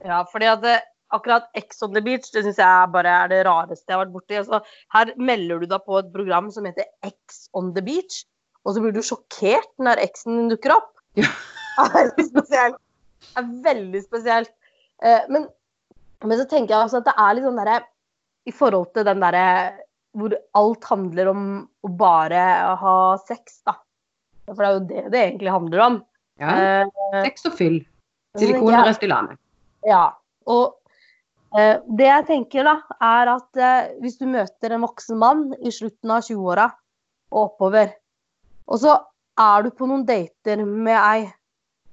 Ja, 0.03 0.19
fordi 0.27 0.49
at 0.51 0.65
det, 0.65 0.75
akkurat 1.15 1.47
Ex 1.55 1.79
on 1.85 1.93
the 1.95 2.03
Beach 2.03 2.27
det 2.35 2.43
syns 2.43 2.59
jeg 2.59 2.91
bare 2.91 3.13
er 3.23 3.31
det 3.31 3.45
rareste 3.47 3.87
jeg 3.87 3.95
har 3.95 4.03
vært 4.03 4.15
borti. 4.17 4.39
Altså, 4.41 4.59
her 4.97 5.13
melder 5.15 5.63
du 5.63 5.71
deg 5.71 5.85
på 5.87 6.01
et 6.01 6.11
program 6.15 6.51
som 6.51 6.67
heter 6.67 6.89
Ex 7.07 7.47
on 7.55 7.71
the 7.77 7.85
Beach, 7.85 8.25
og 8.67 8.75
så 8.75 8.83
blir 8.83 8.95
du 8.95 8.99
sjokkert 9.05 9.71
når 9.79 10.03
eksen 10.03 10.51
dukker 10.51 10.75
opp. 10.75 10.91
Ja. 11.19 11.31
Det 11.77 12.03
er 12.03 12.25
spesielt. 12.25 12.81
Er 13.35 13.49
veldig 13.65 14.01
spesielt. 14.05 14.53
Eh, 15.03 15.27
men, 15.29 15.47
men, 16.23 16.37
så 16.39 16.47
tenker 16.49 16.73
jeg 16.73 16.85
også 16.85 17.01
at 17.01 17.09
det 17.09 17.17
er 17.21 17.35
litt 17.35 17.45
sånn 17.45 17.59
derre 17.59 17.81
I 18.47 18.53
forhold 18.55 18.93
til 18.95 19.05
den 19.07 19.21
derre 19.21 19.49
hvor 20.17 20.33
alt 20.57 20.87
handler 20.89 21.29
om 21.29 21.43
å 21.85 21.89
bare 21.99 22.41
ha 22.81 22.95
sex, 23.27 23.59
da. 23.67 23.75
For 24.47 24.63
det 24.63 24.67
er 24.67 24.73
jo 24.73 24.85
det 24.87 25.03
det 25.13 25.19
egentlig 25.21 25.53
handler 25.53 25.83
om. 25.83 25.99
Ja. 26.41 26.55
Eh, 26.81 27.21
sex 27.25 27.45
og 27.49 27.57
fyll. 27.59 27.77
Silikon 28.37 28.73
og 28.73 28.87
Restylane. 28.87 29.37
Ja. 29.87 30.05
Og 30.47 30.77
eh, 31.57 31.83
det 31.99 32.07
jeg 32.07 32.27
tenker, 32.29 32.67
da, 32.67 32.75
er 33.03 33.33
at 33.35 33.61
eh, 33.61 33.93
hvis 34.01 34.17
du 34.21 34.25
møter 34.31 34.73
en 34.73 34.85
voksen 34.85 35.21
mann 35.21 35.45
i 35.59 35.73
slutten 35.73 36.13
av 36.13 36.25
20-åra 36.25 36.69
og 37.33 37.41
oppover, 37.43 37.91
og 38.67 38.81
så 38.81 38.95
er 39.37 39.65
du 39.65 39.71
på 39.75 39.87
noen 39.89 40.05
dater 40.07 40.63
med 40.65 40.97
ei, 40.97 41.27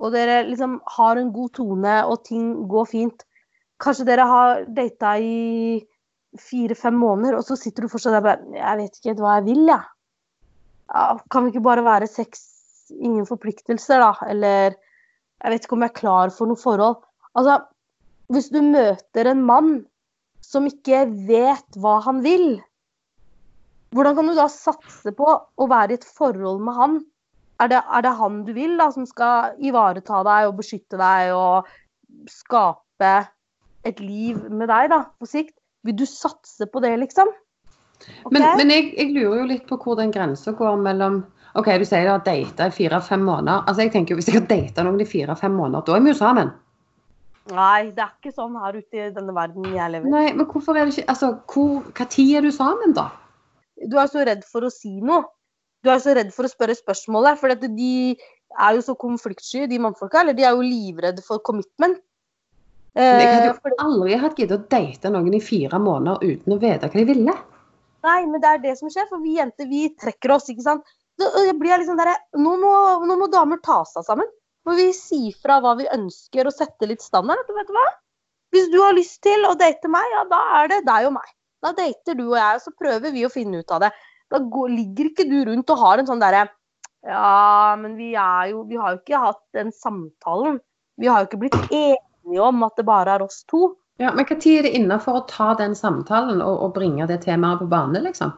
og 0.03 0.13
dere 0.15 0.43
liksom 0.49 0.79
har 0.97 1.21
en 1.21 1.31
god 1.35 1.53
tone 1.59 1.95
og 2.09 2.25
ting 2.27 2.51
går 2.71 2.91
fint 2.91 3.25
Kanskje 3.83 4.07
dere 4.07 4.25
har 4.31 4.61
data 4.71 5.17
i 5.19 5.83
fire-fem 6.39 6.95
måneder, 6.95 7.37
og 7.37 7.47
så 7.47 7.57
sitter 7.59 7.85
du 7.85 7.91
fortsatt 7.91 8.15
der 8.15 8.25
bare 8.25 8.55
Jeg 8.55 8.79
vet 8.81 8.99
ikke 9.01 9.15
hva 9.19 9.39
jeg 9.39 9.47
vil, 9.49 9.63
jeg. 9.67 9.83
Ja. 10.95 11.19
kan 11.31 11.45
vi 11.45 11.53
ikke 11.53 11.65
bare 11.65 11.85
være 11.85 12.07
sex, 12.07 12.45
ingen 12.95 13.27
forpliktelser, 13.27 13.99
da? 13.99 14.13
Eller 14.31 14.77
jeg 14.77 15.53
vet 15.53 15.67
ikke 15.67 15.77
om 15.77 15.85
jeg 15.85 15.93
er 15.93 16.01
klar 16.01 16.33
for 16.35 16.51
noe 16.51 16.61
forhold. 16.61 17.03
Altså, 17.35 17.59
hvis 18.33 18.49
du 18.55 18.61
møter 18.63 19.31
en 19.31 19.43
mann 19.45 19.73
som 20.45 20.69
ikke 20.71 21.03
vet 21.29 21.81
hva 21.81 21.99
han 22.05 22.23
vil, 22.25 22.63
hvordan 23.95 24.17
kan 24.17 24.31
du 24.31 24.35
da 24.39 24.47
satse 24.51 25.13
på 25.15 25.27
å 25.29 25.69
være 25.71 25.95
i 25.95 25.99
et 25.99 26.07
forhold 26.07 26.63
med 26.63 26.79
han? 26.79 26.97
Er 27.63 27.71
det, 27.71 27.81
er 27.87 28.03
det 28.03 28.15
han 28.19 28.41
du 28.47 28.53
vil, 28.57 28.75
da, 28.81 28.89
som 28.91 29.07
skal 29.07 29.55
ivareta 29.63 30.23
deg 30.27 30.49
og 30.49 30.57
beskytte 30.59 30.99
deg 30.99 31.35
og 31.37 31.69
skape 32.31 33.13
et 33.87 34.01
liv 34.03 34.41
med 34.51 34.69
deg, 34.73 34.91
da, 34.91 35.05
på 35.21 35.29
sikt? 35.29 35.55
Vil 35.85 35.97
du 35.99 36.07
satse 36.09 36.67
på 36.73 36.81
det, 36.83 36.97
liksom? 37.03 37.31
Okay? 38.25 38.33
Men, 38.33 38.49
men 38.59 38.73
jeg, 38.73 38.91
jeg, 38.99 39.13
lurer 39.15 39.43
jo 39.43 39.49
litt 39.53 39.65
på 39.69 39.79
hvor 39.81 39.99
den 40.01 40.13
grensa 40.13 40.55
går 40.57 40.81
mellom 40.83 41.23
OK, 41.55 41.69
du 41.79 41.85
sier 41.87 42.09
du 42.09 42.11
har 42.11 42.23
data 42.27 42.67
i 42.67 42.75
fire-fem 42.75 43.23
måneder. 43.23 43.63
Altså, 43.69 43.85
jeg 43.85 43.93
tenker 43.95 44.15
jo, 44.15 44.19
Hvis 44.19 44.29
jeg 44.33 44.41
har 44.41 44.47
data 44.51 44.83
noen 44.83 44.99
i 44.99 45.07
fire-fem 45.07 45.55
måneder, 45.55 45.85
da 45.87 45.95
er 45.95 46.03
vi 46.03 46.11
jo 46.11 46.19
sammen. 46.19 46.51
Nei, 47.53 47.93
det 47.95 48.01
er 48.01 48.11
ikke 48.17 48.33
sånn 48.33 48.57
her 48.57 48.79
ute 48.81 48.99
i 48.99 49.11
denne 49.13 49.35
verden 49.37 49.69
jeg 49.69 49.93
lever. 49.93 50.11
Nei, 50.11 50.25
men 50.33 50.49
hvorfor 50.49 50.79
er 50.81 50.89
det 50.89 50.97
ikke 50.97 51.13
Altså, 51.13 51.31
hvor, 51.53 51.85
hva 51.93 52.07
tid 52.11 52.33
er 52.41 52.47
du 52.47 52.51
sammen, 52.55 52.97
da? 52.97 53.11
Du 53.85 53.99
er 54.01 54.09
så 54.11 54.25
redd 54.27 54.43
for 54.49 54.67
å 54.67 54.73
si 54.73 54.97
noe. 55.05 55.29
Du 55.85 55.91
er 55.93 56.01
så 56.01 56.15
redd 56.17 56.33
for 56.33 56.49
å 56.49 56.51
spørre 56.51 56.77
spørsmålet. 56.79 57.39
For 57.41 57.55
de 57.61 57.93
er 58.15 58.77
jo 58.77 58.83
så 58.87 58.97
konfliktsky, 58.99 59.67
de 59.71 59.81
mannfolka. 59.83 60.23
Eller 60.23 60.37
de 60.37 60.47
er 60.47 60.57
jo 60.57 60.65
livredde 60.65 61.25
for 61.27 61.43
commitment. 61.45 62.01
Men 62.95 63.21
jeg 63.21 63.31
hadde 63.33 63.49
jo 63.51 63.79
aldri 63.83 64.19
hatt 64.23 64.39
giddet 64.39 64.61
å 64.61 64.71
date 64.71 65.11
noen 65.11 65.35
i 65.35 65.43
fire 65.43 65.81
måneder 65.83 66.23
uten 66.23 66.55
å 66.55 66.61
vite 66.63 66.87
hva 66.87 67.01
de 67.01 67.07
ville. 67.09 67.35
Nei, 68.05 68.21
men 68.29 68.39
det 68.39 68.51
er 68.51 68.61
det 68.63 68.75
som 68.79 68.93
skjer, 68.93 69.09
for 69.11 69.25
vi 69.25 69.39
jenter 69.39 69.67
vi 69.67 69.89
trekker 69.99 70.37
oss, 70.37 70.47
ikke 70.53 70.63
sant. 70.67 70.95
Liksom 71.19 71.99
der, 71.99 72.13
nå, 72.39 72.55
må, 72.61 72.73
nå 73.07 73.17
må 73.19 73.29
damer 73.33 73.59
ta 73.65 73.81
seg 73.89 74.07
sammen. 74.07 74.31
Må 74.65 74.77
vi 74.79 74.89
si 74.97 75.33
fra 75.43 75.59
hva 75.63 75.75
vi 75.79 75.89
ønsker 75.93 76.49
og 76.49 76.55
sette 76.55 76.89
litt 76.89 77.03
standard. 77.05 77.43
Vet 77.51 77.69
du 77.69 77.75
hva? 77.77 77.87
Hvis 78.55 78.71
du 78.71 78.79
har 78.79 78.95
lyst 78.95 79.19
til 79.27 79.43
å 79.49 79.57
date 79.59 79.91
meg, 79.91 80.07
ja, 80.15 80.23
da 80.31 80.41
er 80.61 80.71
det 80.71 80.85
deg 80.87 81.09
og 81.09 81.17
meg. 81.17 81.27
Da 81.65 81.73
dater 81.75 82.17
du 82.19 82.29
og 82.29 82.37
jeg, 82.39 82.59
og 82.59 82.63
så 82.63 82.73
prøver 82.79 83.15
vi 83.15 83.25
å 83.27 83.33
finne 83.33 83.65
ut 83.65 83.75
av 83.75 83.87
det. 83.87 83.91
Da 84.33 84.41
går, 84.41 84.73
ligger 84.73 85.11
ikke 85.11 85.29
du 85.29 85.39
rundt 85.51 85.71
og 85.71 85.83
har 85.83 86.01
en 86.01 86.09
sånn 86.09 86.23
derre 86.23 86.47
Ja, 87.05 87.75
men 87.77 87.99
vi 87.99 88.15
er 88.17 88.49
jo 88.55 88.65
Vi 88.69 88.79
har 88.81 88.95
jo 88.95 89.03
ikke 89.03 89.21
hatt 89.21 89.43
den 89.57 89.71
samtalen. 89.77 90.57
Vi 91.01 91.11
har 91.11 91.23
jo 91.23 91.29
ikke 91.29 91.43
blitt 91.43 91.59
enige 91.69 92.01
enige 92.25 92.43
om 92.43 92.63
at 92.63 92.77
det 92.77 92.87
bare 92.87 93.17
er 93.17 93.23
oss 93.23 93.45
to. 93.49 93.75
Ja, 93.99 94.13
Men 94.13 94.27
når 94.27 94.47
er 94.47 94.63
det 94.63 94.75
innafor 94.75 95.21
å 95.21 95.27
ta 95.29 95.55
den 95.55 95.75
samtalen 95.75 96.43
og, 96.43 96.63
og, 96.63 96.73
bringe 96.75 97.07
det 97.07 97.23
temaet 97.23 97.61
på 97.61 97.69
bane, 97.71 98.01
liksom? 98.03 98.33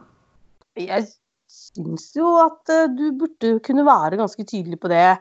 Jeg 0.77 1.07
syns 1.49 2.11
jo 2.15 2.35
at 2.43 2.69
uh, 2.69 2.85
du 2.93 3.11
burde 3.17 3.57
kunne 3.65 3.85
være 3.85 4.19
ganske 4.19 4.43
tydelig 4.45 4.79
på 4.79 4.91
det 4.91 5.17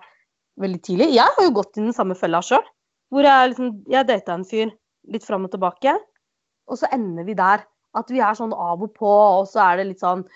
veldig 0.61 0.83
tidlig. 0.83 1.14
Jeg 1.14 1.24
har 1.24 1.46
jo 1.46 1.55
gått 1.57 1.79
i 1.79 1.87
den 1.87 1.96
samme 1.96 2.14
fella 2.14 2.42
sjøl. 2.44 2.64
Hvor 3.09 3.24
jeg 3.24 3.52
liksom 3.52 3.85
Jeg 3.88 4.09
data 4.09 4.35
en 4.35 4.44
fyr 4.44 4.74
litt 5.07 5.24
fram 5.24 5.46
og 5.46 5.52
tilbake, 5.52 5.94
og 6.66 6.79
så 6.81 6.90
ender 6.92 7.24
vi 7.24 7.37
der. 7.38 7.64
At 7.96 8.11
vi 8.12 8.20
er 8.20 8.37
sånn 8.37 8.52
av 8.52 8.83
og 8.83 8.92
på, 8.92 9.09
og 9.09 9.46
så 9.48 9.62
er 9.70 9.79
det 9.79 9.92
litt 9.92 10.02
sånn 10.02 10.26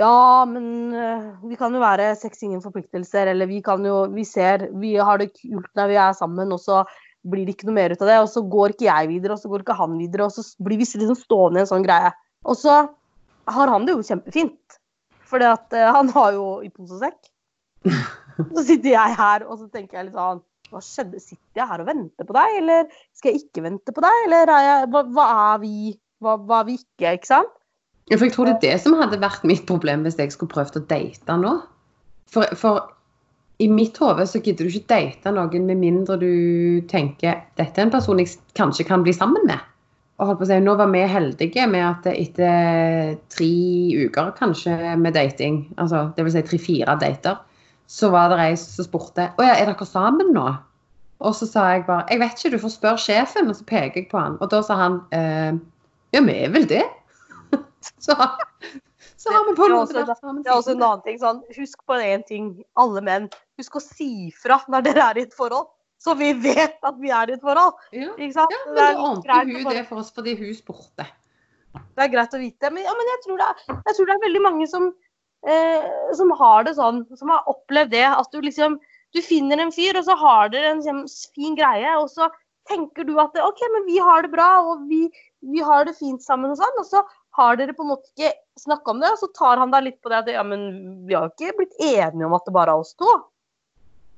ja, 0.00 0.46
men 0.48 0.94
uh, 0.96 1.28
vi 1.44 1.58
kan 1.60 1.74
jo 1.76 1.82
være 1.82 2.14
sex 2.16 2.40
ingen 2.46 2.62
forpliktelser, 2.64 3.28
eller 3.34 3.48
vi 3.50 3.60
kan 3.64 3.84
jo 3.84 4.06
Vi 4.14 4.24
ser 4.24 4.70
Vi 4.80 4.94
har 4.96 5.20
det 5.20 5.32
kult 5.34 5.68
når 5.76 5.92
vi 5.92 5.98
er 6.00 6.16
sammen, 6.16 6.52
og 6.56 6.62
så 6.62 6.82
blir 7.28 7.44
det 7.44 7.56
ikke 7.56 7.68
noe 7.68 7.76
mer 7.76 7.92
ut 7.92 8.00
av 8.00 8.08
det. 8.08 8.18
Og 8.24 8.30
så 8.32 8.42
går 8.54 8.74
ikke 8.74 8.88
jeg 8.88 9.10
videre, 9.10 9.36
og 9.36 9.42
så 9.42 9.50
går 9.52 9.64
ikke 9.64 9.76
han 9.76 9.98
videre, 10.00 10.28
og 10.28 10.32
så 10.32 10.64
blir 10.64 10.80
vi 10.80 10.88
liksom 10.88 11.18
stående 11.18 11.60
i 11.60 11.64
en 11.66 11.68
sånn 11.68 11.84
greie. 11.84 12.12
Og 12.48 12.56
så 12.56 12.76
har 13.50 13.72
han 13.72 13.84
det 13.84 13.96
jo 13.96 14.06
kjempefint. 14.06 14.78
For 15.30 15.44
eh, 15.44 15.90
han 15.94 16.08
har 16.16 16.32
jo 16.36 16.46
i 16.64 16.70
pose 16.72 16.96
og 16.96 17.04
sekk. 17.04 17.20
Så 18.40 18.64
sitter 18.64 18.94
jeg 18.94 19.16
her, 19.18 19.44
og 19.44 19.58
så 19.60 19.66
tenker 19.72 19.98
jeg 19.98 20.06
litt 20.06 20.16
sånn 20.16 20.38
Hva 20.72 20.80
skjedde? 20.84 21.18
Sitter 21.20 21.60
jeg 21.60 21.68
her 21.68 21.82
og 21.82 21.88
venter 21.90 22.26
på 22.28 22.36
deg, 22.36 22.54
eller 22.60 22.86
skal 23.16 23.34
jeg 23.34 23.42
ikke 23.42 23.64
vente 23.66 23.92
på 23.92 24.04
deg? 24.04 24.20
Eller 24.26 24.52
er 24.54 24.64
jeg, 24.64 24.86
hva, 24.92 25.02
hva, 25.12 25.26
er 25.52 25.58
vi? 25.60 25.92
Hva, 26.24 26.36
hva 26.48 26.60
er 26.62 26.68
vi 26.70 26.76
ikke? 26.80 27.14
Ikke 27.18 27.28
sant? 27.28 27.52
Ja, 28.10 28.16
for 28.16 28.26
jeg 28.26 28.34
tror 28.34 28.48
det 28.48 28.56
er 28.56 28.64
det 28.64 28.78
som 28.82 28.96
hadde 28.98 29.20
vært 29.22 29.44
mitt 29.46 29.66
problem 29.68 30.02
hvis 30.02 30.18
jeg 30.18 30.32
skulle 30.34 30.50
prøvd 30.50 30.80
å 30.80 30.86
date 30.90 31.36
nå. 31.38 31.54
For, 32.30 32.50
for 32.58 32.90
i 33.62 33.68
mitt 33.70 33.98
hode 34.02 34.24
så 34.26 34.40
gidder 34.42 34.66
du 34.66 34.72
ikke 34.72 34.90
date 34.90 35.32
noen 35.34 35.66
med 35.68 35.78
mindre 35.78 36.16
du 36.18 36.30
tenker 36.90 37.44
dette 37.60 37.78
er 37.78 37.86
en 37.86 37.92
person 37.92 38.18
jeg 38.22 38.32
kanskje 38.58 38.86
kan 38.88 39.04
bli 39.06 39.14
sammen 39.14 39.46
med. 39.46 39.60
Og 40.20 40.28
holdt 40.28 40.40
på 40.42 40.46
å 40.46 40.50
si, 40.50 40.58
Nå 40.60 40.74
var 40.76 40.90
vi 40.92 41.04
heldige 41.08 41.66
med 41.70 41.84
at 41.86 42.08
etter 42.12 43.14
tre 43.32 43.52
uker 44.04 44.34
kanskje 44.36 44.96
med 45.00 45.16
dating, 45.16 45.62
altså 45.80 46.08
dvs. 46.16 46.34
Si 46.36 46.42
tre-fire 46.50 46.96
dater, 47.00 47.38
så 47.90 48.10
var 48.12 48.30
det 48.30 48.42
ei 48.44 48.58
som 48.60 48.86
spurte 48.86 49.30
Å 49.34 49.46
ja, 49.46 49.54
er 49.54 49.70
dere 49.70 49.88
sammen 49.88 50.34
nå? 50.34 50.46
Og 51.20 51.34
så 51.36 51.48
sa 51.48 51.66
jeg 51.74 51.86
bare 51.88 52.06
Jeg 52.10 52.20
vet 52.22 52.36
ikke, 52.36 52.52
du 52.54 52.62
får 52.62 52.74
spørre 52.76 53.02
sjefen. 53.02 53.50
Og 53.50 53.58
så 53.58 53.66
peker 53.68 54.00
jeg 54.00 54.08
på 54.12 54.20
han. 54.20 54.38
Og 54.40 54.52
da 54.52 54.62
sa 54.64 54.76
han 54.78 55.00
eh, 55.16 55.52
Ja, 56.14 56.22
vi 56.24 56.36
er 56.36 56.52
vel 56.54 56.68
det? 56.70 56.84
så, 58.06 58.14
så 59.16 59.32
har 59.32 59.44
vi 59.48 59.54
på 59.56 59.66
Det 59.68 59.72
noe 59.74 59.82
også- 59.84 59.96
Det 60.44 60.50
er 60.50 60.56
også 60.58 60.72
en 60.74 60.82
annen 60.82 61.02
ting. 61.04 61.18
Sånn, 61.22 61.42
husk 61.56 61.84
på 61.88 61.98
én 62.00 62.24
ting, 62.26 62.48
alle 62.76 63.00
menn. 63.04 63.28
Husk 63.60 63.76
å 63.80 63.82
si 63.84 64.30
fra 64.36 64.60
når 64.68 64.82
dere 64.88 65.06
er 65.10 65.18
i 65.18 65.22
et 65.28 65.34
forhold. 65.36 65.68
Så 66.00 66.14
vi 66.16 66.32
vet 66.32 66.78
at 66.82 66.96
vi 66.96 67.10
er 67.12 67.28
i 67.28 67.34
et 67.36 67.42
forhold. 67.44 67.74
Ja. 67.92 68.08
Ja, 68.52 68.60
men 68.66 68.74
Det 68.74 68.80
da 68.80 68.84
er 68.88 68.94
litt 68.94 69.04
ordnet 69.04 69.24
greit 69.24 69.48
å 69.48 69.64
hun 69.64 69.72
det 69.76 69.86
for 69.88 69.98
oss 70.00 70.10
fordi 70.16 70.36
hun 70.38 70.54
spurte. 70.56 71.06
Det 71.76 72.02
er 72.06 72.08
greit 72.08 72.32
å 72.34 72.40
vite. 72.40 72.70
Men, 72.72 72.82
ja, 72.84 72.94
men 72.96 73.10
jeg, 73.12 73.20
tror 73.26 73.36
det 73.42 73.48
er, 73.50 73.82
jeg 73.86 73.96
tror 73.96 74.06
det 74.08 74.14
er 74.16 74.24
veldig 74.24 74.42
mange 74.42 74.66
som, 74.68 74.86
eh, 75.46 75.90
som 76.16 76.30
har 76.40 76.64
det 76.64 76.72
sånn, 76.78 77.02
som 77.16 77.28
har 77.28 77.44
opplevd 77.52 77.90
det. 77.92 78.06
At 78.08 78.30
du 78.32 78.40
liksom 78.40 78.80
Du 79.12 79.18
finner 79.26 79.58
en 79.58 79.72
fyr, 79.74 79.96
og 79.98 80.04
så 80.06 80.14
har 80.16 80.48
dere 80.52 80.68
en 80.70 80.82
sånn 80.84 81.00
fin 81.34 81.56
greie, 81.58 81.96
og 81.98 82.06
så 82.08 82.28
tenker 82.70 83.02
du 83.04 83.16
at 83.18 83.34
OK, 83.42 83.58
men 83.72 83.84
vi 83.84 83.96
har 83.98 84.22
det 84.22 84.30
bra, 84.30 84.60
og 84.62 84.84
vi, 84.86 85.10
vi 85.40 85.62
har 85.64 85.84
det 85.88 85.96
fint 85.98 86.22
sammen 86.24 86.52
og 86.52 86.60
sånn. 86.60 86.78
Og 86.82 86.86
så 86.88 87.02
har 87.38 87.58
dere 87.58 87.74
på 87.76 87.84
en 87.84 87.92
måte 87.94 88.10
ikke 88.12 88.32
snakka 88.60 88.94
om 88.94 89.02
det, 89.02 89.12
og 89.14 89.20
så 89.22 89.30
tar 89.36 89.60
han 89.62 89.74
deg 89.74 89.86
litt 89.86 90.00
på 90.04 90.12
det 90.12 90.22
at 90.22 90.32
ja, 90.32 90.44
men 90.46 90.64
vi 91.08 91.16
har 91.16 91.28
jo 91.28 91.34
ikke 91.34 91.60
blitt 91.62 91.76
enige 91.80 92.26
om 92.26 92.36
at 92.36 92.48
det 92.48 92.56
bare 92.56 92.74
er 92.74 92.84
oss 92.84 92.96
to. 92.98 93.12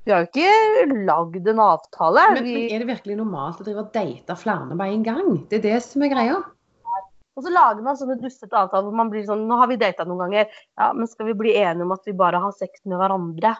Vi 0.02 0.10
har 0.10 0.24
jo 0.24 0.30
ikke 0.32 1.04
lagd 1.06 1.46
en 1.52 1.62
avtale. 1.62 2.24
Men, 2.34 2.46
vi, 2.46 2.56
men 2.56 2.72
er 2.74 2.82
det 2.82 2.88
virkelig 2.88 3.18
normalt 3.20 3.60
å 3.62 3.66
drive 3.66 3.84
og 3.84 3.92
date 3.94 4.36
flere 4.40 4.74
med 4.74 4.96
en 4.96 5.04
gang? 5.06 5.28
Det 5.50 5.60
er 5.60 5.68
det 5.68 5.78
som 5.86 6.02
er 6.02 6.10
greia. 6.10 6.40
Og 7.32 7.46
så 7.46 7.52
lager 7.52 7.84
man 7.84 7.96
sånne 7.96 8.18
dustete 8.20 8.56
avtaler 8.58 8.90
hvor 8.90 8.96
man 8.98 9.08
blir 9.12 9.22
sånn 9.24 9.46
Nå 9.48 9.56
har 9.56 9.70
vi 9.70 9.78
data 9.80 10.04
noen 10.04 10.26
ganger. 10.26 10.50
Ja, 10.80 10.90
men 10.96 11.08
skal 11.08 11.30
vi 11.30 11.36
bli 11.38 11.54
enige 11.56 11.86
om 11.86 11.94
at 11.94 12.02
vi 12.08 12.16
bare 12.18 12.42
har 12.42 12.52
sex 12.56 12.82
med 12.84 12.98
hverandre? 13.00 13.54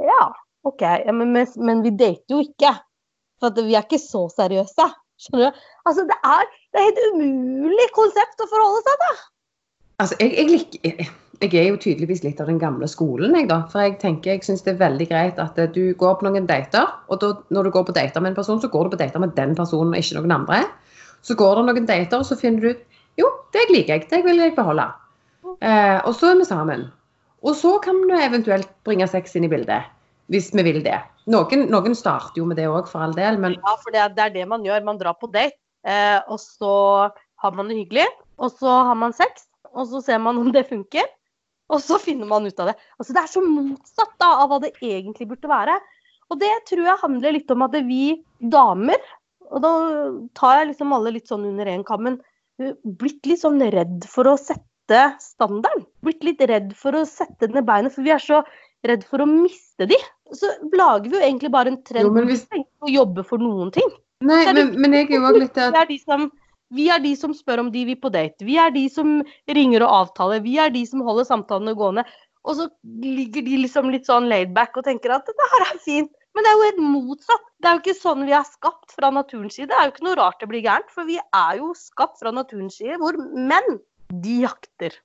Ja, 0.00 0.24
OK. 0.66 0.82
Ja, 0.82 1.12
men, 1.12 1.30
men, 1.36 1.46
men 1.60 1.84
vi 1.84 1.92
dater 1.94 2.34
jo 2.34 2.40
ikke. 2.42 2.72
For 3.42 3.54
vi 3.60 3.76
er 3.76 3.84
ikke 3.84 4.00
så 4.00 4.24
seriøse. 4.32 4.88
Skjønner 5.22 5.50
du? 5.50 5.64
Altså, 5.88 6.04
det 6.08 6.18
er, 6.26 6.46
det 6.74 6.82
er 6.82 6.92
et 6.92 7.02
umulig 7.12 7.88
konsept 7.96 8.42
å 8.42 8.48
forholde 8.50 8.84
seg 8.86 9.02
til. 9.04 9.20
Altså, 10.02 10.16
jeg, 10.18 10.32
jeg, 10.34 10.48
liker, 10.50 11.10
jeg, 11.42 11.50
er 11.52 11.68
jo 11.68 11.80
tydeligvis 11.84 12.24
litt 12.24 12.40
av 12.42 12.50
den 12.50 12.58
gamle 12.62 12.88
skolen, 12.90 13.36
jeg, 13.38 13.46
da. 13.50 13.60
For 13.70 13.84
jeg 13.84 13.98
tenker, 14.02 14.34
jeg 14.34 14.46
syns 14.46 14.64
det 14.66 14.74
er 14.74 14.80
veldig 14.82 15.08
greit 15.12 15.42
at 15.42 15.60
eh, 15.62 15.70
du 15.70 15.92
går 15.98 16.16
på 16.18 16.26
noen 16.26 16.48
dater, 16.48 16.90
og 17.06 17.22
da, 17.22 17.34
når 17.54 17.68
du 17.68 17.74
går 17.76 17.86
på 17.90 17.96
dater 17.98 18.24
med 18.24 18.32
en 18.32 18.40
person, 18.40 18.58
så 18.62 18.70
går 18.72 18.88
du 18.88 18.96
på 18.96 19.02
dater 19.04 19.22
med 19.22 19.36
den 19.38 19.54
personen, 19.58 19.94
og 19.94 20.02
ikke 20.02 20.18
noen 20.18 20.40
andre. 20.40 20.64
Så 21.22 21.38
går 21.38 21.60
det 21.60 21.68
noen 21.68 21.86
dater, 21.86 22.18
og 22.18 22.26
så 22.26 22.38
finner 22.38 22.64
du 22.64 22.72
ut 22.72 22.88
jo, 23.20 23.28
det 23.52 23.66
liker 23.68 23.98
jeg, 23.98 24.08
det 24.08 24.22
vil 24.24 24.40
jeg 24.40 24.54
beholde. 24.56 24.86
Eh, 25.60 25.98
og 26.08 26.14
så 26.16 26.32
er 26.32 26.38
vi 26.40 26.48
sammen. 26.48 26.86
Og 27.42 27.56
så 27.58 27.74
kan 27.84 27.98
vi 28.08 28.20
eventuelt 28.24 28.70
bringe 28.86 29.08
sex 29.10 29.36
inn 29.36 29.46
i 29.46 29.50
bildet, 29.52 29.90
hvis 30.32 30.50
vi 30.56 30.64
vil 30.66 30.80
det. 30.84 30.98
Noen, 31.30 31.66
noen 31.70 31.94
starter 31.94 32.40
jo 32.40 32.48
med 32.48 32.58
det 32.58 32.66
òg, 32.70 32.88
for 32.90 33.04
all 33.04 33.14
del, 33.16 33.38
men 33.40 33.58
Ja, 33.58 33.76
for 33.82 33.94
det 33.94 34.08
det 34.16 34.24
er 34.26 34.36
det 34.40 34.46
man 34.50 34.64
gjør. 34.66 34.84
Man 34.84 35.00
drar 35.00 35.18
på 35.20 35.30
date, 35.30 35.58
eh, 35.84 36.18
og 36.26 36.40
så 36.40 36.74
har 37.42 37.56
man 37.56 37.68
det 37.68 37.78
hyggelig. 37.82 38.08
Og 38.42 38.54
så 38.58 38.78
har 38.88 38.96
man 38.98 39.14
sex, 39.14 39.46
og 39.70 39.86
så 39.90 40.02
ser 40.02 40.22
man 40.22 40.40
om 40.40 40.50
det 40.54 40.66
funker. 40.70 41.06
Og 41.72 41.80
så 41.80 41.98
finner 42.00 42.28
man 42.28 42.46
ut 42.46 42.58
av 42.60 42.72
det. 42.72 42.76
Altså, 42.98 43.14
det 43.14 43.22
er 43.22 43.30
så 43.30 43.42
motsatt 43.44 44.16
da, 44.20 44.32
av 44.42 44.50
hva 44.50 44.58
det 44.62 44.74
egentlig 44.80 45.28
burde 45.30 45.50
være. 45.50 45.78
Og 46.32 46.40
det 46.40 46.52
tror 46.68 46.84
jeg 46.88 47.02
handler 47.02 47.36
litt 47.36 47.52
om 47.52 47.64
at 47.66 47.76
vi 47.86 48.02
damer, 48.52 49.00
og 49.52 49.64
da 49.64 49.72
tar 50.38 50.60
jeg 50.60 50.72
liksom 50.72 50.92
alle 50.96 51.14
litt 51.16 51.28
sånn 51.28 51.44
under 51.50 51.68
én 51.68 51.84
kam, 51.84 52.04
men 52.06 52.18
uh, 52.62 52.72
blitt 52.84 53.24
litt 53.28 53.42
sånn 53.42 53.60
redd 53.72 54.06
for 54.08 54.30
å 54.30 54.38
sette 54.40 55.02
standarden. 55.22 55.84
Blitt 56.04 56.24
litt 56.24 56.40
redd 56.48 56.72
for 56.76 56.96
å 56.96 57.04
sette 57.08 57.50
ned 57.52 57.68
beinet, 57.68 57.92
for 57.94 58.04
vi 58.06 58.14
er 58.14 58.22
så 58.22 58.40
redd 58.88 59.04
for 59.08 59.22
å 59.22 59.28
miste 59.28 59.88
de. 59.90 59.98
Så 60.32 60.48
lager 60.72 61.10
vi 61.10 61.18
jo 61.18 61.22
egentlig 61.22 61.50
bare 61.52 61.72
en 61.72 61.82
trend 61.84 62.08
Jo, 62.08 62.24
hvis- 62.26 62.46
å 62.82 62.88
jobbe 62.90 63.24
for 63.24 63.38
noen 63.38 63.70
ting. 63.74 63.90
Nei, 64.22 64.44
det- 64.46 64.54
men, 64.54 64.80
men 64.80 64.92
jeg 64.92 65.10
er 65.10 65.14
jo 65.18 65.26
òg 65.28 65.38
litt 65.40 65.58
at... 65.58 65.72
Vi 65.74 65.80
er, 65.82 65.86
de 65.90 65.98
som, 65.98 66.30
vi 66.72 66.88
er 66.88 66.98
de 67.04 67.14
som 67.16 67.34
spør 67.34 67.60
om 67.66 67.70
de 67.74 67.84
vil 67.84 67.96
på 68.00 68.10
date. 68.12 68.44
Vi 68.46 68.56
er 68.56 68.70
de 68.70 68.88
som 68.88 69.22
ringer 69.48 69.82
og 69.82 69.92
avtaler. 70.00 70.42
Vi 70.42 70.56
er 70.58 70.70
de 70.70 70.84
som 70.86 71.02
holder 71.04 71.28
samtalene 71.28 71.74
gående. 71.76 72.04
Og 72.44 72.56
så 72.58 72.68
ligger 73.04 73.44
de 73.46 73.60
liksom 73.66 73.90
litt 73.92 74.08
sånn 74.08 74.28
laidback 74.30 74.76
og 74.80 74.84
tenker 74.88 75.12
at 75.14 75.26
det 75.26 75.50
her 75.52 75.66
er 75.68 75.78
fint. 75.84 76.10
Men 76.34 76.44
det 76.46 76.48
er 76.50 76.56
jo 76.56 76.64
helt 76.70 76.82
motsatt. 76.96 77.44
Det 77.60 77.68
er 77.68 77.74
jo 77.76 77.82
ikke 77.84 78.00
sånn 78.00 78.24
vi 78.24 78.32
er 78.32 78.46
skapt 78.48 78.94
fra 78.96 79.10
naturens 79.12 79.54
side. 79.58 79.68
Det 79.68 79.76
er 79.76 79.84
jo 79.84 79.92
ikke 79.92 80.06
noe 80.08 80.16
rart 80.16 80.40
det 80.40 80.48
blir 80.48 80.64
gærent, 80.64 80.88
for 80.90 81.04
vi 81.04 81.18
er 81.20 81.58
jo 81.60 81.74
skapt 81.76 82.18
fra 82.22 82.32
naturens 82.32 82.78
side, 82.80 82.96
hvor 83.02 83.18
menn, 83.36 83.76
de 84.24 84.38
jakter. 84.46 84.96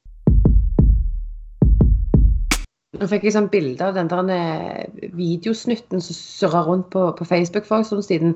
Nå 2.97 3.05
fikk 3.11 3.27
jeg 3.27 3.33
sånn 3.35 3.49
bilde 3.53 3.85
av 3.85 3.93
den 3.97 4.07
der 4.09 4.29
eh, 4.33 5.09
videosnutten 5.13 6.01
som 6.01 6.17
surra 6.17 6.63
rundt 6.65 6.89
på, 6.93 7.03
på 7.17 7.27
Facebook 7.29 7.67
for 7.69 7.77
en 7.81 7.85
stund 7.85 8.05
siden, 8.07 8.33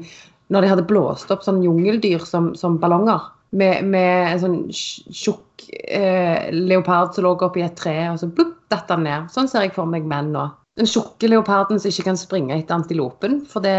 når 0.53 0.61
de 0.65 0.71
hadde 0.73 0.85
blåst 0.89 1.31
opp 1.33 1.41
sånn 1.45 1.63
jungeldyr 1.65 2.21
som, 2.27 2.51
som 2.59 2.77
ballonger. 2.81 3.23
Med, 3.57 3.83
med 3.83 4.29
en 4.35 4.39
sånn 4.43 4.57
tj- 4.71 5.11
tjukk 5.17 5.65
eh, 5.91 6.51
leopard 6.53 7.15
som 7.15 7.25
lå 7.25 7.33
oppi 7.43 7.65
et 7.65 7.75
tre, 7.79 7.95
og 8.13 8.19
så 8.21 8.29
plupp, 8.31 8.53
datt 8.71 8.91
han 8.93 9.03
ned. 9.07 9.31
Sånn 9.33 9.49
ser 9.51 9.65
jeg 9.65 9.73
for 9.75 9.89
meg 9.89 10.05
menn 10.07 10.29
nå. 10.35 10.45
Den 10.79 10.87
tjukke 10.87 11.27
leoparden 11.27 11.81
som 11.81 11.91
ikke 11.91 12.05
kan 12.11 12.19
springe 12.19 12.55
etter 12.55 12.77
antilopen, 12.77 13.41
for 13.49 13.65
det 13.65 13.75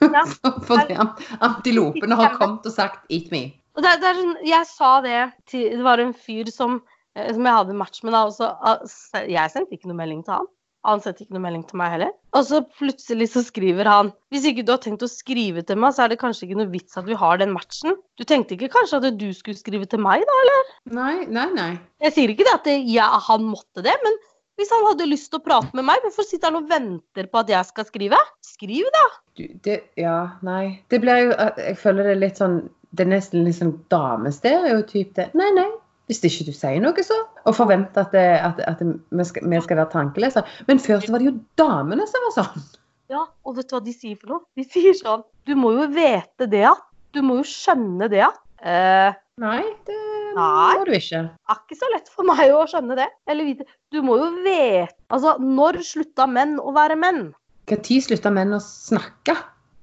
Ja. 0.00 0.24
Fordi 0.68 0.96
antilopene 1.40 2.16
har 2.18 2.34
kommet 2.40 2.66
og 2.68 2.72
sagt 2.72 3.06
'eat 3.10 3.30
me'. 3.32 3.52
Det, 3.76 3.92
det 4.00 4.10
sånn, 4.16 4.34
jeg 4.44 4.66
sa 4.68 4.90
det 5.04 5.22
til 5.50 5.70
Det 5.76 5.84
var 5.84 6.00
en 6.00 6.14
fyr 6.14 6.48
som, 6.52 6.78
som 7.16 7.48
jeg 7.48 7.58
hadde 7.60 7.78
match 7.78 8.04
med, 8.04 8.14
da. 8.14 8.26
Og 8.28 8.36
så, 8.36 8.52
ah, 8.60 9.24
jeg 9.24 9.52
sendte 9.52 9.76
ikke 9.76 9.90
noe 9.90 9.98
melding 9.98 10.22
til 10.26 10.38
han. 10.38 10.52
Han 10.86 11.02
sendte 11.02 11.24
ikke 11.24 11.34
noe 11.34 11.42
melding 11.42 11.64
til 11.66 11.80
meg 11.80 11.90
heller. 11.96 12.12
Og 12.36 12.44
så 12.46 12.60
plutselig 12.78 13.26
så 13.32 13.42
skriver 13.42 13.88
han 13.90 14.12
Hvis 14.30 14.44
ikke 14.46 14.62
du 14.66 14.70
har 14.70 14.78
tenkt 14.84 15.02
å 15.02 15.10
skrive 15.10 15.64
til 15.66 15.80
meg, 15.82 15.96
så 15.96 16.04
er 16.04 16.12
det 16.12 16.20
kanskje 16.20 16.46
ikke 16.46 16.60
noe 16.60 16.70
vits 16.70 16.98
at 17.00 17.08
vi 17.08 17.18
har 17.18 17.40
den 17.42 17.54
matchen. 17.54 17.96
Du 18.20 18.22
tenkte 18.28 18.54
ikke 18.54 18.70
kanskje 18.76 19.00
at 19.00 19.18
du 19.18 19.26
skulle 19.34 19.58
skrive 19.58 19.88
til 19.90 20.02
meg, 20.04 20.22
da? 20.28 20.38
eller? 20.44 20.70
Nei, 20.98 21.16
nei, 21.26 21.48
nei. 21.56 21.70
Jeg 22.04 22.14
sier 22.14 22.32
ikke 22.32 22.46
det 22.46 22.54
at 22.54 22.68
det, 22.68 22.78
ja, 22.92 23.08
han 23.26 23.48
måtte 23.48 23.82
det, 23.86 23.96
men 24.04 24.20
hvis 24.56 24.70
han 24.72 24.86
hadde 24.86 25.08
lyst 25.10 25.28
til 25.32 25.40
å 25.40 25.44
prate 25.44 25.76
med 25.76 25.84
meg, 25.84 26.04
hvorfor 26.04 26.24
sitter 26.24 26.48
han 26.48 26.62
og 26.62 26.70
venter 26.70 27.26
på 27.28 27.40
at 27.42 27.50
jeg 27.52 27.68
skal 27.68 27.88
skrive? 27.88 28.20
Skriv, 28.46 28.86
da! 28.94 29.06
Du, 29.36 29.42
det, 29.66 29.80
ja, 30.00 30.18
nei. 30.46 30.78
Det 30.88 31.02
blir 31.02 31.26
jo 31.26 31.34
Jeg 31.34 31.76
føler 31.82 32.08
det 32.08 32.14
er 32.14 32.22
litt 32.22 32.38
sånn 32.40 32.54
Det 32.88 33.04
er 33.04 33.10
nesten 33.10 33.42
litt 33.44 33.58
sånn 33.58 33.74
damestereotyp, 33.92 35.10
det. 35.18 35.26
Nei, 35.36 35.50
nei. 35.58 35.66
Hvis 36.06 36.22
ikke 36.22 36.46
du 36.46 36.52
sier 36.54 36.78
noe, 36.82 37.02
så. 37.02 37.16
Og 37.46 37.54
forventer 37.58 38.04
at, 38.04 38.12
det, 38.14 38.24
at, 38.38 38.60
at 38.62 38.82
vi, 38.82 39.24
skal, 39.26 39.46
vi 39.50 39.60
skal 39.64 39.80
være 39.80 39.90
tankelesere. 39.94 40.46
Men 40.68 40.78
før 40.82 41.02
så 41.02 41.14
var 41.14 41.22
det 41.22 41.30
jo 41.32 41.38
damene 41.58 42.06
som 42.06 42.26
var 42.28 42.34
sånn. 42.36 42.66
Ja, 43.10 43.22
og 43.46 43.56
vet 43.58 43.70
du 43.70 43.76
hva 43.76 43.82
de 43.86 43.94
sier 43.94 44.18
for 44.18 44.32
noe? 44.34 44.44
De 44.58 44.64
sier 44.66 44.94
sånn 44.98 45.22
Du 45.46 45.54
må 45.58 45.72
jo 45.76 45.86
vite 45.94 46.48
det 46.50 46.64
at. 46.66 46.82
Du 47.14 47.22
må 47.26 47.40
jo 47.40 47.46
skjønne 47.46 48.08
det 48.12 48.22
at. 48.26 48.38
Eh, 48.62 49.14
Nei, 49.42 49.62
det 49.86 49.96
Nei. 50.36 50.76
må 50.78 50.86
du 50.88 50.94
ikke. 50.96 51.22
det 51.26 51.52
er 51.52 51.60
ikke 51.60 51.78
så 51.78 51.90
lett 51.92 52.08
for 52.12 52.28
meg 52.28 52.54
å 52.54 52.64
skjønne 52.70 52.96
det. 52.98 53.06
Eller 53.30 53.48
vite. 53.50 53.66
Du 53.94 54.00
må 54.04 54.18
jo 54.20 54.30
vite 54.44 54.88
Altså, 55.10 55.36
når 55.42 55.80
slutta 55.86 56.26
menn 56.30 56.56
å 56.60 56.74
være 56.76 56.98
menn? 56.98 57.28
Når 57.70 58.02
slutta 58.06 58.30
menn 58.34 58.54
å 58.56 58.62
snakke 58.62 59.36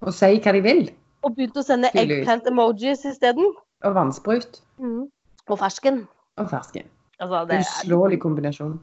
og 0.04 0.12
si 0.16 0.36
hva 0.44 0.56
de 0.56 0.62
vil? 0.64 0.86
Og 1.24 1.36
begynte 1.38 1.62
å 1.62 1.68
sende 1.68 1.92
eggplant-emojis 1.96 3.06
isteden? 3.12 3.54
Og 3.84 3.96
vannsprut 3.96 4.62
Mm. 4.82 5.06
Og 5.52 5.60
fersken. 5.60 6.08
og 6.38 6.50
fersken. 6.50 6.88
Altså, 7.20 7.46
det 7.50 7.60
Uslåelig 7.60 8.20
kombinasjon. 8.24 8.80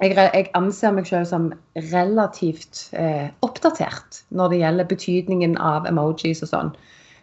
Jeg, 0.00 0.12
jeg 0.12 0.50
anser 0.58 0.92
meg 0.92 1.06
selv 1.08 1.24
som 1.30 1.46
relativt 1.92 2.82
eh, 2.92 3.30
oppdatert 3.46 4.20
når 4.28 4.52
det 4.52 4.58
gjelder 4.60 4.88
betydningen 4.90 5.56
av 5.56 5.86
emojis 5.88 6.42
og 6.44 6.50
sånn. 6.50 6.72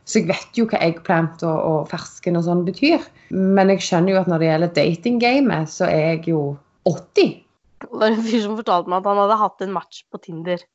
Så 0.10 0.20
jeg 0.20 0.32
vet 0.32 0.58
jo 0.58 0.66
hva 0.72 0.80
eggplant 0.84 1.44
og, 1.46 1.60
og 1.60 1.92
fersken 1.92 2.40
og 2.40 2.48
sånn 2.48 2.64
betyr. 2.66 3.04
Men 3.30 3.70
jeg 3.76 3.84
skjønner 3.86 4.16
jo 4.16 4.22
at 4.24 4.32
når 4.32 4.42
det 4.42 4.50
gjelder 4.50 4.74
datinggamet, 4.80 5.72
så 5.72 5.86
er 5.92 6.16
jeg 6.16 6.34
jo 6.34 6.42
80. 6.90 7.38
Det 7.84 7.92
var 7.92 8.10
en 8.10 8.26
fyr 8.26 8.42
som 8.48 8.58
fortalte 8.58 8.92
meg 8.92 9.04
at 9.04 9.12
han 9.12 9.22
hadde 9.22 9.42
hatt 9.44 9.64
en 9.64 9.76
match 9.76 10.02
på 10.12 10.24
Tinder. 10.24 10.66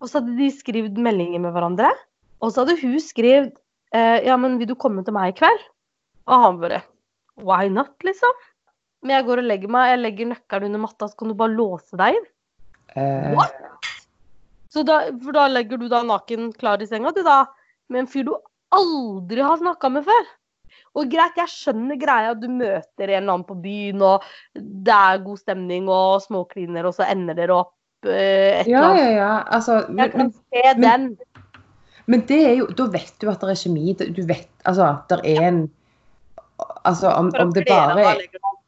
Og 0.00 0.08
så 0.08 0.18
hadde 0.18 0.38
de 0.38 0.48
skrevet 0.54 0.98
meldinger 0.98 1.42
med 1.42 1.54
hverandre. 1.54 1.92
Og 2.42 2.50
så 2.50 2.64
hadde 2.64 2.80
hun 2.80 2.96
skrevet 3.02 3.54
Ja, 3.92 4.36
men 4.40 4.58
vil 4.60 4.68
du 4.70 4.74
komme 4.78 5.04
til 5.04 5.12
meg 5.16 5.32
i 5.34 5.38
kveld? 5.42 5.60
Og 6.30 6.42
han 6.46 6.60
bare 6.62 6.82
Why 7.42 7.68
not, 7.72 7.94
liksom? 8.06 8.32
Men 9.02 9.16
jeg 9.16 9.26
går 9.26 9.40
og 9.42 9.48
legger 9.48 9.70
meg, 9.72 9.88
jeg 9.90 10.00
legger 10.02 10.28
nøkkelen 10.30 10.68
under 10.70 10.82
matta, 10.84 11.08
så 11.10 11.16
kan 11.18 11.28
du 11.32 11.34
bare 11.34 11.54
låse 11.56 11.96
deg 11.98 12.18
inn. 12.18 12.26
Eh, 12.94 13.32
What? 13.34 13.56
Så 14.72 14.84
da, 14.86 15.00
for 15.24 15.34
da 15.36 15.48
legger 15.50 15.80
du 15.80 15.88
da 15.90 16.02
naken 16.06 16.52
klar 16.56 16.80
i 16.80 16.86
senga, 16.88 17.10
du 17.12 17.22
da, 17.26 17.40
med 17.90 18.04
en 18.04 18.10
fyr 18.12 18.28
du 18.28 18.34
aldri 18.72 19.42
har 19.44 19.58
snakka 19.60 19.90
med 19.92 20.06
før. 20.06 20.30
Og 20.96 21.08
greit, 21.12 21.36
jeg 21.40 21.50
skjønner 21.52 21.98
greia, 22.00 22.34
du 22.36 22.46
møter 22.52 23.08
en 23.10 23.16
eller 23.16 23.32
annen 23.34 23.44
på 23.48 23.56
byen, 23.64 24.00
og 24.04 24.24
det 24.54 24.92
er 24.94 25.20
god 25.24 25.40
stemning 25.40 25.88
og 25.92 26.20
småkliner, 26.24 26.86
og 26.88 26.94
så 26.96 27.08
ender 27.12 27.36
dere 27.36 27.58
opp 27.64 27.74
eh, 28.06 28.60
et 28.62 28.70
ja, 28.70 28.78
eller 28.78 28.88
annet. 28.92 29.02
ja, 29.02 29.12
ja. 29.18 29.32
Altså, 29.56 29.80
Jeg 29.98 30.12
kan 30.14 30.32
se 30.36 30.64
men- 30.76 30.82
den. 30.86 31.12
Men 32.06 32.24
det 32.28 32.40
er 32.46 32.56
jo 32.58 32.66
Da 32.76 32.88
vet 32.90 33.14
du 33.22 33.28
at 33.30 33.42
det 33.42 33.52
er 33.52 33.60
kjemi. 33.60 33.92
Du 33.98 34.22
vet 34.26 34.48
altså, 34.64 34.96
det 35.10 35.22
er 35.34 35.48
en 35.50 35.62
Altså, 36.86 37.10
om, 37.10 37.30
om 37.38 37.50
det 37.54 37.64
bare 37.66 37.98
er 37.98 38.20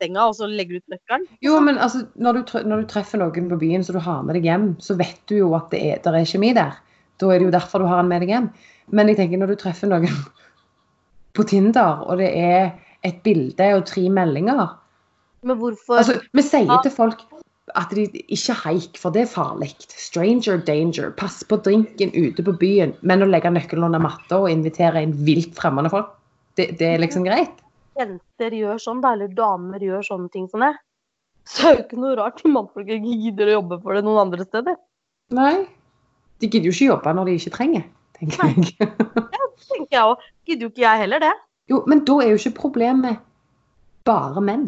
senga, 0.03 0.27
og 0.27 0.35
så 0.35 0.49
legger 0.51 0.77
du 0.77 0.83
ut 0.83 0.95
nøkkelen. 0.95 1.27
Jo, 1.45 1.59
men 1.63 1.79
altså, 1.79 2.05
når 2.15 2.39
du, 2.39 2.55
når 2.67 2.83
du 2.83 2.89
treffer 2.91 3.21
noen 3.21 3.49
på 3.51 3.59
byen 3.61 3.85
som 3.87 3.97
du 3.99 4.01
har 4.03 4.23
med 4.27 4.39
deg 4.39 4.49
hjem, 4.49 4.69
så 4.83 4.97
vet 4.99 5.21
du 5.31 5.37
jo 5.39 5.53
at 5.55 5.69
det 5.75 5.83
er, 5.83 6.01
der 6.05 6.19
er 6.19 6.29
kjemi 6.29 6.53
der. 6.57 6.79
Da 7.23 7.31
er 7.31 7.39
det 7.39 7.49
jo 7.49 7.55
derfor 7.55 7.83
du 7.83 7.89
har 7.91 8.03
den 8.03 8.11
med 8.11 8.25
deg 8.25 8.33
hjem. 8.35 8.49
Men 8.95 9.11
jeg 9.11 9.21
tenker 9.21 9.41
når 9.41 9.55
du 9.55 9.61
treffer 9.63 9.91
noen 9.91 10.09
på 11.37 11.47
Tinder, 11.51 12.03
og 12.07 12.19
det 12.23 12.31
er 12.39 12.73
et 13.05 13.21
bilde 13.27 13.71
og 13.77 13.85
tre 13.89 14.07
meldinger 14.09 14.65
Men 15.45 15.59
hvorfor 15.61 16.01
Altså, 16.01 16.19
vi 16.33 16.43
sier 16.43 16.83
til 16.83 16.95
folk 16.95 17.23
at 17.73 17.93
de 17.97 18.05
ikke 18.29 18.55
haik, 18.61 18.99
for 19.01 19.15
det 19.15 19.25
er 19.25 19.31
farlig. 19.31 19.71
Stranger 19.89 20.61
danger. 20.67 21.13
Pass 21.17 21.41
på 21.49 21.57
drinken 21.65 22.13
ute 22.13 22.45
på 22.45 22.53
byen. 22.61 22.93
Men 23.01 23.25
å 23.25 23.29
legge 23.31 23.53
nøkkelen 23.53 23.89
under 23.89 24.03
matta 24.05 24.43
og 24.43 24.51
invitere 24.53 25.03
inn 25.05 25.15
vilt 25.25 25.57
fremmede 25.57 25.93
folk, 25.93 26.13
det, 26.61 26.75
det 26.79 26.91
er 26.93 27.01
liksom 27.03 27.25
greit. 27.27 27.63
jenter 27.99 28.55
gjør 28.59 28.81
sånn, 28.83 29.01
da, 29.03 29.15
eller 29.15 29.33
damer 29.33 29.83
gjør 29.83 30.05
sånne 30.05 30.29
ting 30.35 30.49
som 30.51 30.65
det, 30.65 30.75
så 31.49 31.71
er 31.71 31.79
det 31.79 31.85
ikke 31.87 32.01
noe 32.03 32.17
rart 32.19 32.41
mannfolk 32.49 32.89
ikke 32.91 33.17
gidder 33.23 33.53
å 33.53 33.57
jobbe 33.59 33.81
for 33.85 33.97
det 33.97 34.05
noen 34.07 34.27
andre 34.27 34.47
steder. 34.47 34.79
Nei. 35.35 35.65
De 36.43 36.49
gidder 36.51 36.69
jo 36.69 36.75
ikke 36.75 36.91
jobbe 36.91 37.17
når 37.17 37.29
de 37.29 37.35
ikke 37.39 37.55
trenger, 37.55 37.85
tenker 38.19 38.49
jeg. 38.51 38.73
tenker 39.71 39.97
jeg 39.97 40.05
òg. 40.05 40.25
Gidder 40.45 40.67
jo 40.67 40.73
ikke 40.73 40.85
jeg 40.85 41.03
heller 41.05 41.23
det. 41.23 41.35
Jo, 41.71 41.81
men 41.89 42.03
da 42.05 42.19
er 42.21 42.33
jo 42.35 42.41
ikke 42.41 42.59
problemet 42.59 43.23
bare 44.05 44.43
menn. 44.45 44.67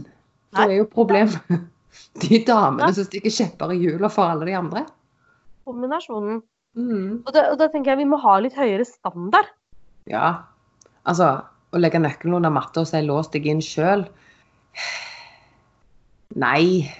Da 0.54 0.64
Nei. 0.64 0.76
er 0.76 0.78
jo 0.80 0.86
problemet 0.88 1.66
de 2.22 2.42
damene 2.48 2.92
som 2.96 3.06
stikker 3.08 3.32
kjepper 3.32 3.74
i 3.74 3.80
hjula 3.82 4.10
for 4.12 4.28
alle 4.28 4.48
de 4.48 4.56
andre. 4.58 4.84
Kombinasjonen. 5.66 6.42
Mm. 6.76 7.22
Og, 7.24 7.30
da- 7.32 7.48
og 7.52 7.58
da 7.60 7.70
tenker 7.72 7.94
jeg 7.94 8.02
vi 8.04 8.10
må 8.10 8.18
ha 8.20 8.36
litt 8.42 8.56
høyere 8.58 8.84
standard. 8.88 9.48
Ja. 10.10 10.44
Altså, 11.08 11.30
å 11.72 11.80
legge 11.80 12.00
nøkkelen 12.02 12.36
under 12.38 12.52
matta 12.52 12.82
og 12.82 12.90
si 12.90 13.00
'lås 13.02 13.30
deg 13.32 13.46
inn 13.50 13.62
sjøl' 13.64 14.06
Nei. 16.44 16.92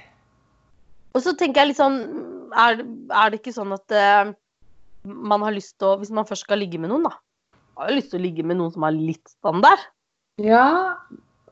Og 1.15 1.23
så 1.25 1.35
tenker 1.37 1.63
jeg 1.63 1.73
litt 1.73 1.81
sånn 1.81 1.99
Er, 2.57 2.81
er 3.11 3.31
det 3.33 3.41
ikke 3.41 3.53
sånn 3.57 3.73
at 3.75 3.93
uh, 3.93 4.31
man 5.05 5.43
har 5.45 5.53
lyst 5.57 5.75
til 5.81 5.91
å 5.91 5.97
Hvis 6.01 6.13
man 6.15 6.29
først 6.29 6.47
skal 6.47 6.61
ligge 6.63 6.79
med 6.81 6.93
noen, 6.93 7.09
da. 7.09 7.15
Har 7.77 7.91
jo 7.91 7.99
lyst 7.99 8.13
til 8.13 8.21
å 8.21 8.25
ligge 8.25 8.45
med 8.47 8.57
noen 8.57 8.73
som 8.73 8.87
har 8.87 8.95
litt 8.97 9.29
standard. 9.29 9.83
Ja, 10.41 10.97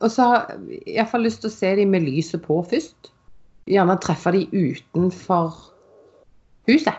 og 0.01 0.09
så 0.11 0.25
har 0.29 0.47
jeg 0.69 0.81
iallfall 0.95 1.25
lyst 1.27 1.43
til 1.43 1.51
å 1.51 1.53
se 1.53 1.75
dem 1.77 1.93
med 1.93 2.05
lyset 2.07 2.41
på 2.45 2.57
først. 2.65 3.11
Gjerne 3.69 3.97
treffe 4.01 4.33
de 4.35 4.45
utenfor 4.53 5.55
huset. 6.69 6.97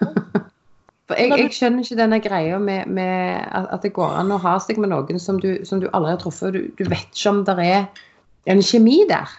For 1.10 1.18
jeg, 1.18 1.34
jeg 1.34 1.50
skjønner 1.56 1.82
ikke 1.82 1.98
denne 1.98 2.18
greia 2.22 2.58
med, 2.62 2.86
med 2.86 3.46
at 3.50 3.82
det 3.82 3.90
går 3.96 4.12
an 4.20 4.30
å 4.30 4.38
ha 4.44 4.54
seg 4.62 4.78
med 4.78 4.92
noen 4.92 5.18
som 5.18 5.40
du, 5.42 5.56
som 5.66 5.80
du 5.82 5.88
aldri 5.90 6.12
har 6.12 6.20
truffet. 6.22 6.54
Du, 6.54 6.68
du 6.78 6.84
vet 6.86 7.08
ikke 7.10 7.32
om 7.32 7.40
det 7.48 7.56
er 7.64 7.88
en 8.50 8.62
kjemi 8.62 9.00
der. 9.10 9.32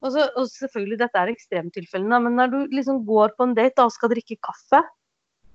Og, 0.00 0.12
så, 0.14 0.24
og 0.38 0.46
selvfølgelig, 0.48 1.00
dette 1.02 1.20
er 1.20 1.32
ekstremtilfellene, 1.34 2.20
men 2.24 2.38
når 2.38 2.52
du 2.54 2.58
liksom 2.72 3.02
går 3.04 3.34
på 3.36 3.48
en 3.48 3.52
date 3.58 3.76
da, 3.76 3.88
og 3.88 3.92
skal 3.92 4.12
drikke 4.14 4.38
kaffe, 4.40 4.80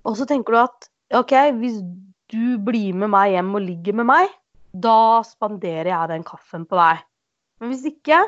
og 0.03 0.19
så 0.19 0.27
tenker 0.29 0.53
du 0.53 0.59
at 0.61 0.89
OK, 1.17 1.33
hvis 1.57 1.79
du 2.33 2.59
blir 2.61 2.93
med 2.97 3.09
meg 3.13 3.33
hjem 3.33 3.53
og 3.57 3.65
ligger 3.65 3.97
med 4.01 4.09
meg, 4.09 4.37
da 4.73 5.23
spanderer 5.25 5.89
jeg 5.89 6.11
den 6.11 6.25
kaffen 6.27 6.67
på 6.69 6.77
deg. 6.77 7.01
Men 7.61 7.73
hvis 7.73 7.85
ikke 7.93 8.19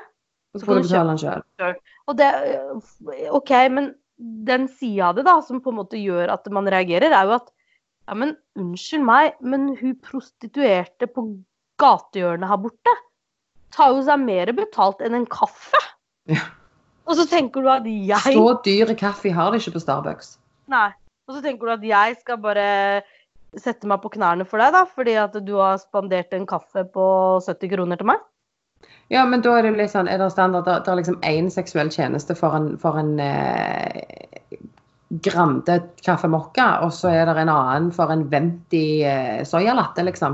Så 0.56 0.64
får 0.64 0.80
du 0.80 0.88
betale 0.88 1.14
den 1.14 1.22
sjøl. 1.22 1.78
Og 2.06 2.18
det 2.20 2.30
OK, 3.36 3.52
men 3.76 3.94
den 4.48 4.70
sida 4.72 5.10
av 5.10 5.18
det 5.18 5.26
da, 5.28 5.40
som 5.44 5.60
på 5.64 5.74
en 5.74 5.80
måte 5.82 6.00
gjør 6.00 6.32
at 6.36 6.48
man 6.54 6.70
reagerer, 6.72 7.12
er 7.12 7.28
jo 7.28 7.36
at 7.38 7.52
ja, 8.06 8.16
men 8.16 8.36
unnskyld 8.60 9.04
meg, 9.04 9.36
men 9.42 9.72
hun 9.80 9.96
prostituerte 10.06 11.10
på 11.12 11.26
gatehjørnet 11.82 12.48
her 12.48 12.62
borte 12.62 12.94
tar 13.76 13.92
jo 13.92 14.04
seg 14.06 14.22
mer 14.24 14.52
betalt 14.56 15.02
enn 15.04 15.18
en 15.18 15.28
kaffe. 15.28 15.82
Ja. 16.32 16.46
Og 17.06 17.20
så 17.20 17.26
tenker 17.30 17.62
du 17.62 17.70
at 17.70 17.86
jeg 17.86 18.38
Så 18.38 18.46
dyr 18.66 18.94
kaffe 18.98 19.34
har 19.34 19.52
de 19.52 19.60
ikke 19.62 19.76
på 19.76 19.84
Starbucks. 19.84 20.38
Nei. 20.72 20.90
Og 21.26 21.38
så 21.38 21.42
tenker 21.42 21.68
du 21.68 21.74
at 21.74 21.86
jeg 21.86 22.18
skal 22.22 22.40
bare 22.42 22.68
sette 23.62 23.88
meg 23.90 24.02
på 24.04 24.12
knærne 24.14 24.46
for 24.48 24.62
deg, 24.62 24.74
da, 24.76 24.84
fordi 24.90 25.16
at 25.20 25.36
du 25.46 25.54
har 25.58 25.80
spandert 25.82 26.34
en 26.36 26.48
kaffe 26.50 26.86
på 26.94 27.06
70 27.46 27.72
kroner 27.74 28.00
til 28.00 28.10
meg? 28.10 28.24
Ja, 29.14 29.26
men 29.30 29.44
da 29.46 29.54
er 29.60 29.68
det 29.68 29.76
litt 29.78 29.94
sånn, 29.94 30.10
er 30.10 30.18
det 30.18 30.32
standard, 30.34 30.66
det 30.66 30.90
er 30.90 30.98
liksom 30.98 31.20
én 31.28 31.52
seksuell 31.54 31.92
tjeneste 31.94 32.34
for 32.38 32.58
en, 32.58 32.74
for 32.82 32.98
en 33.02 33.18
eh, 33.22 34.02
Grande 35.22 35.76
kaffe 36.02 36.28
mocca, 36.28 36.80
og 36.84 36.90
så 36.92 37.12
er 37.14 37.30
det 37.30 37.36
en 37.44 37.52
annen 37.54 37.92
for 37.94 38.10
en 38.12 38.24
venti 38.32 39.04
eh, 39.06 39.44
soyalatte, 39.46 40.02
liksom. 40.04 40.34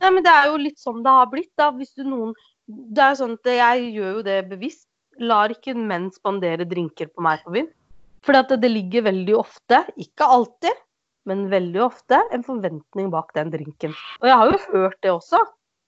Ja, 0.00 0.08
men 0.10 0.24
det 0.24 0.32
er 0.32 0.48
jo 0.48 0.56
litt 0.60 0.80
sånn 0.80 1.02
det 1.04 1.12
har 1.12 1.28
blitt, 1.30 1.52
da. 1.60 1.68
Hvis 1.76 1.92
du 1.94 2.02
noen 2.04 2.32
Det 2.66 3.02
er 3.04 3.18
sånn 3.18 3.36
at 3.36 3.50
jeg 3.52 3.90
gjør 3.94 4.16
jo 4.16 4.22
det 4.26 4.38
bevisst. 4.48 4.88
Lar 5.22 5.52
ikke 5.52 5.76
menn 5.76 6.08
spandere 6.12 6.66
drinker 6.68 7.12
på 7.12 7.22
meg 7.24 7.44
på 7.44 7.52
byen. 7.54 7.68
For 8.26 8.34
det, 8.34 8.58
det 8.64 8.72
ligger 8.72 9.06
veldig 9.06 9.36
ofte, 9.38 9.84
ikke 10.02 10.26
alltid, 10.26 10.80
men 11.30 11.46
veldig 11.52 11.84
ofte, 11.84 12.18
en 12.34 12.44
forventning 12.46 13.12
bak 13.12 13.30
den 13.36 13.52
drinken. 13.52 13.94
Og 14.20 14.28
jeg 14.28 14.40
har 14.40 14.50
jo 14.50 14.58
hørt 14.72 14.98
det 15.04 15.12
også. 15.12 15.44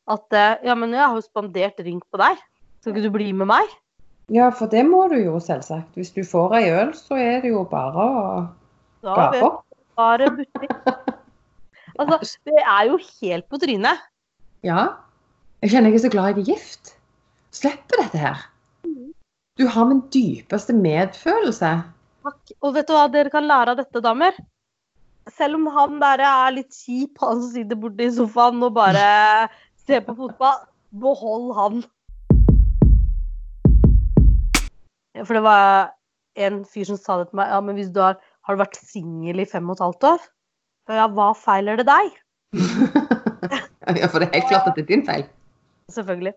At 0.08 0.32
eh, 0.36 0.56
ja, 0.64 0.76
men 0.78 0.94
jeg 0.96 1.04
har 1.04 1.16
jo 1.16 1.24
spandert 1.24 1.80
ring 1.84 2.00
på 2.00 2.20
deg. 2.20 2.40
Skal 2.80 2.94
ikke 2.94 3.06
du 3.08 3.14
bli 3.14 3.28
med 3.36 3.50
meg? 3.50 3.72
Ja, 4.32 4.50
for 4.52 4.68
det 4.72 4.84
må 4.88 5.06
du 5.12 5.16
jo 5.20 5.38
selvsagt. 5.40 5.94
Hvis 5.96 6.12
du 6.16 6.22
får 6.26 6.56
ei 6.58 6.68
øl, 6.72 6.92
så 6.96 7.16
er 7.20 7.40
det 7.44 7.52
jo 7.52 7.64
bare 7.68 8.04
å 8.04 8.18
Da 9.04 9.30
vet 9.32 9.40
du 9.40 9.48
bare 9.98 10.30
butikk. 10.36 10.76
Altså, 11.98 12.20
det 12.48 12.62
er 12.62 12.90
jo 12.90 13.00
helt 13.00 13.48
på 13.48 13.60
trynet. 13.60 14.04
Ja. 14.66 14.88
Jeg 15.62 15.72
kjenner 15.72 15.90
jeg 15.90 15.98
er 15.98 16.06
så 16.06 16.12
glad 16.12 16.32
jeg 16.32 16.44
er 16.44 16.52
gift. 16.52 16.94
Slipper 17.56 18.04
dette 18.04 18.20
her. 18.20 18.44
Du 19.58 19.66
har 19.66 19.88
min 19.90 20.04
dypeste 20.14 20.76
medfølelse. 20.76 21.72
Takk. 22.28 22.52
Og 22.62 22.76
vet 22.76 22.86
du 22.86 22.94
hva 22.94 23.08
dere 23.10 23.32
kan 23.32 23.48
lære 23.48 23.74
av 23.74 23.80
dette, 23.80 24.02
damer? 24.04 24.36
Selv 25.34 25.58
om 25.58 25.66
han 25.74 25.98
der 26.00 26.22
er 26.24 26.54
litt 26.54 26.76
kjip, 26.76 27.18
han 27.20 27.42
sitter 27.42 27.80
borte 27.80 28.06
i 28.06 28.12
sofaen 28.14 28.62
og 28.64 28.76
bare 28.76 29.08
ser 29.88 30.04
på 30.04 30.14
fotball, 30.18 30.58
behold 31.00 31.52
han. 31.56 31.84
For 35.24 35.34
det 35.34 35.44
var 35.46 35.94
en 36.38 36.60
fyr 36.68 36.90
som 36.90 36.98
sa 37.00 37.18
det 37.20 37.30
til 37.30 37.40
meg. 37.40 37.50
Ja, 37.50 37.60
men 37.64 37.78
hvis 37.78 37.90
du 37.94 38.02
har, 38.04 38.18
har 38.46 38.56
du 38.56 38.62
vært 38.62 38.78
singel 38.78 39.42
i 39.42 39.48
fem 39.48 39.68
og 39.68 39.78
et 39.78 39.86
halvt 39.86 40.10
år? 40.12 40.26
Ja, 40.98 41.08
hva 41.12 41.32
feiler 41.36 41.80
det 41.80 41.88
deg? 41.88 42.12
ja, 44.00 44.08
for 44.08 44.22
det 44.22 44.28
er 44.28 44.38
helt 44.38 44.52
klart 44.52 44.68
at 44.70 44.76
det 44.76 44.84
er 44.84 44.92
din 44.92 45.06
feil. 45.08 45.24
Selvfølgelig. 45.92 46.34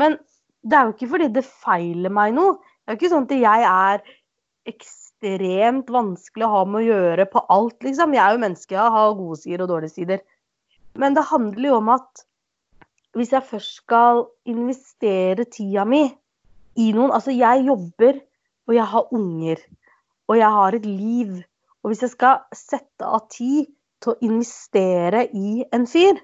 Men 0.00 0.18
det 0.64 0.76
er 0.76 0.86
jo 0.86 0.94
ikke 0.94 1.10
fordi 1.14 1.30
det 1.34 1.44
feiler 1.48 2.12
meg 2.12 2.36
noe. 2.36 2.56
Det 2.84 2.92
er 2.92 2.96
jo 2.96 3.00
ikke 3.00 3.12
sånn 3.12 3.26
at 3.28 3.34
jeg 3.36 3.66
er 3.70 4.04
ekstremt 4.70 5.90
vanskelig 5.92 6.46
å 6.46 6.52
ha 6.52 6.62
med 6.68 6.80
å 6.80 6.86
gjøre 6.86 7.26
på 7.32 7.42
alt, 7.52 7.76
liksom. 7.84 8.14
Jeg 8.16 8.24
er 8.24 8.36
jo 8.36 8.44
menneske, 8.44 8.76
jeg 8.76 8.94
har 8.96 9.18
gode 9.18 9.40
sider 9.40 9.64
og 9.64 9.72
dårlige 9.74 9.96
sider. 9.98 10.24
Men 11.00 11.16
det 11.16 11.26
handler 11.28 11.68
jo 11.68 11.80
om 11.82 11.92
at 11.96 12.24
hvis 13.14 13.32
jeg 13.32 13.46
først 13.46 13.76
skal 13.82 14.24
investere 14.50 15.44
tida 15.44 15.84
mi 15.86 16.02
i 16.76 16.90
noen 16.92 17.12
Altså, 17.14 17.30
jeg 17.30 17.66
jobber, 17.66 18.20
og 18.66 18.74
jeg 18.74 18.86
har 18.90 19.12
unger, 19.14 19.60
og 20.28 20.38
jeg 20.38 20.50
har 20.50 20.74
et 20.74 20.86
liv. 20.86 21.34
Og 21.84 21.90
hvis 21.92 22.02
jeg 22.02 22.10
skal 22.10 22.40
sette 22.56 23.04
av 23.06 23.28
tid 23.30 23.66
til 24.02 24.12
å 24.14 24.18
investere 24.24 25.26
i 25.36 25.64
en 25.72 25.86
fyr 25.86 26.18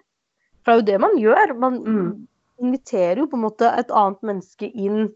For 0.65 0.73
det 0.73 0.73
er 0.73 0.81
jo 0.81 0.89
det 0.89 1.01
man 1.01 1.19
gjør. 1.21 1.55
Man 1.59 1.79
Mm. 1.85 2.27
inviterer 2.61 3.17
jo 3.19 3.27
på 3.27 3.37
en 3.37 3.43
måte 3.47 3.69
et 3.79 3.91
annet 3.91 4.21
menneske 4.23 4.67
inn 4.69 5.09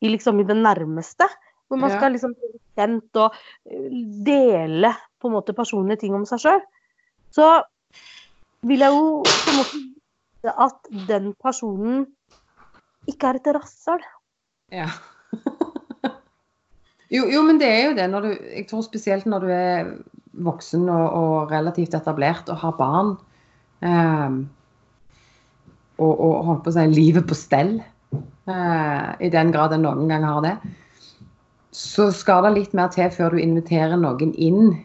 i 0.00 0.08
liksom 0.08 0.40
i 0.40 0.44
det 0.44 0.56
nærmeste. 0.56 1.26
Hvor 1.68 1.78
man 1.78 1.90
Ja. 1.90 1.96
skal 1.98 2.12
liksom 2.12 2.34
bli 2.34 2.60
kjent 2.76 3.16
og 3.16 3.34
eh, 3.70 3.90
dele 4.24 4.94
på 5.20 5.28
en 5.28 5.32
måte 5.34 5.52
personlige 5.52 6.00
ting 6.00 6.14
om 6.14 6.24
seg 6.24 6.38
sjøl. 6.38 6.60
Så 7.30 7.62
vil 8.62 8.78
jeg 8.78 8.92
jo 8.92 9.22
på 9.22 9.50
en 9.50 9.56
måte 9.58 9.82
vite 10.46 10.54
at 10.58 11.08
den 11.08 11.34
personen 11.42 12.06
ikke 13.06 13.30
er 13.30 13.38
et 13.38 13.54
rasshøl. 13.54 14.02
Ja. 14.72 14.88
jo, 17.14 17.26
jo, 17.26 17.42
men 17.42 17.58
det 17.60 17.68
er 17.68 17.84
jo 17.88 17.96
det. 17.96 18.10
Når 18.10 18.20
du, 18.20 18.30
jeg 18.54 18.66
tror 18.70 18.82
spesielt 18.82 19.26
når 19.26 19.40
du 19.40 19.48
er 19.48 19.90
voksen 20.32 20.88
og, 20.88 21.10
og 21.12 21.50
relativt 21.50 21.94
etablert 21.94 22.48
og 22.48 22.58
har 22.58 22.76
barn, 22.78 23.16
ehm, 23.82 24.48
og, 25.98 26.20
og 26.20 26.44
holdt 26.44 26.64
på 26.64 26.70
å 26.70 26.76
si 26.76 26.88
livet 26.92 27.26
på 27.26 27.34
stell, 27.34 27.78
eh, 28.12 29.06
i 29.20 29.30
den 29.32 29.52
grad 29.52 29.72
en 29.72 29.86
noen 29.86 30.10
gang 30.10 30.26
har 30.26 30.42
det, 30.44 30.56
så 31.72 32.10
skal 32.12 32.44
det 32.44 32.56
litt 32.56 32.76
mer 32.76 32.90
til 32.92 33.08
før 33.12 33.34
du 33.34 33.40
inviterer 33.40 33.96
noen 34.00 34.34
inn 34.34 34.76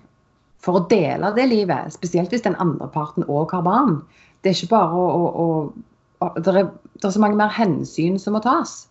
for 0.61 0.77
å 0.77 0.87
dele 0.91 1.33
det 1.35 1.47
livet. 1.49 1.91
Spesielt 1.95 2.31
hvis 2.31 2.45
den 2.45 2.55
andre 2.61 2.87
parten 2.93 3.25
òg 3.27 3.51
har 3.55 3.63
barn. 3.65 4.01
Det 4.41 4.49
er 4.49 4.57
ikke 4.57 4.71
bare 4.73 4.97
å, 4.97 5.01
å, 5.05 5.25
å, 5.41 6.25
å 6.25 6.29
det, 6.41 6.53
er, 6.55 6.69
det 6.97 7.05
er 7.05 7.13
så 7.13 7.21
mange 7.21 7.37
mer 7.37 7.51
hensyn 7.53 8.17
som 8.21 8.33
må 8.33 8.41
tas. 8.41 8.87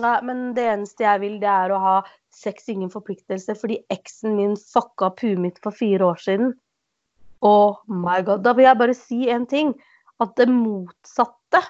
Nei, 0.00 0.16
men 0.24 0.52
det 0.56 0.64
eneste 0.70 1.04
jeg 1.04 1.20
vil, 1.24 1.36
det 1.42 1.50
er 1.50 1.74
å 1.74 1.80
ha 1.82 1.96
sex, 2.32 2.68
ingen 2.70 2.92
forpliktelse, 2.92 3.56
fordi 3.58 3.80
eksen 3.92 4.36
min 4.38 4.54
fucka 4.54 5.10
opp 5.10 5.24
huet 5.24 5.40
mitt 5.42 5.58
for 5.64 5.74
fire 5.76 6.12
år 6.12 6.22
siden. 6.22 6.54
Oh 7.44 7.80
my 7.90 8.20
god. 8.22 8.44
Da 8.46 8.54
vil 8.54 8.68
jeg 8.68 8.80
bare 8.80 8.96
si 8.96 9.26
en 9.32 9.48
ting. 9.50 9.74
at 10.20 10.34
det 10.36 10.50
motsatte 10.52 11.62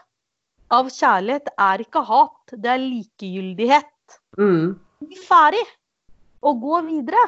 av 0.74 0.88
kjærlighet 0.90 1.53
er 1.55 1.84
ikke 1.84 2.01
hat, 2.03 2.51
det 2.51 2.66
er 2.72 2.80
likegyldighet. 2.82 4.16
Mm. 4.42 4.72
Bli 5.07 5.18
ferdig 5.22 5.62
og 6.42 6.59
gå 6.59 6.80
videre. 6.88 7.22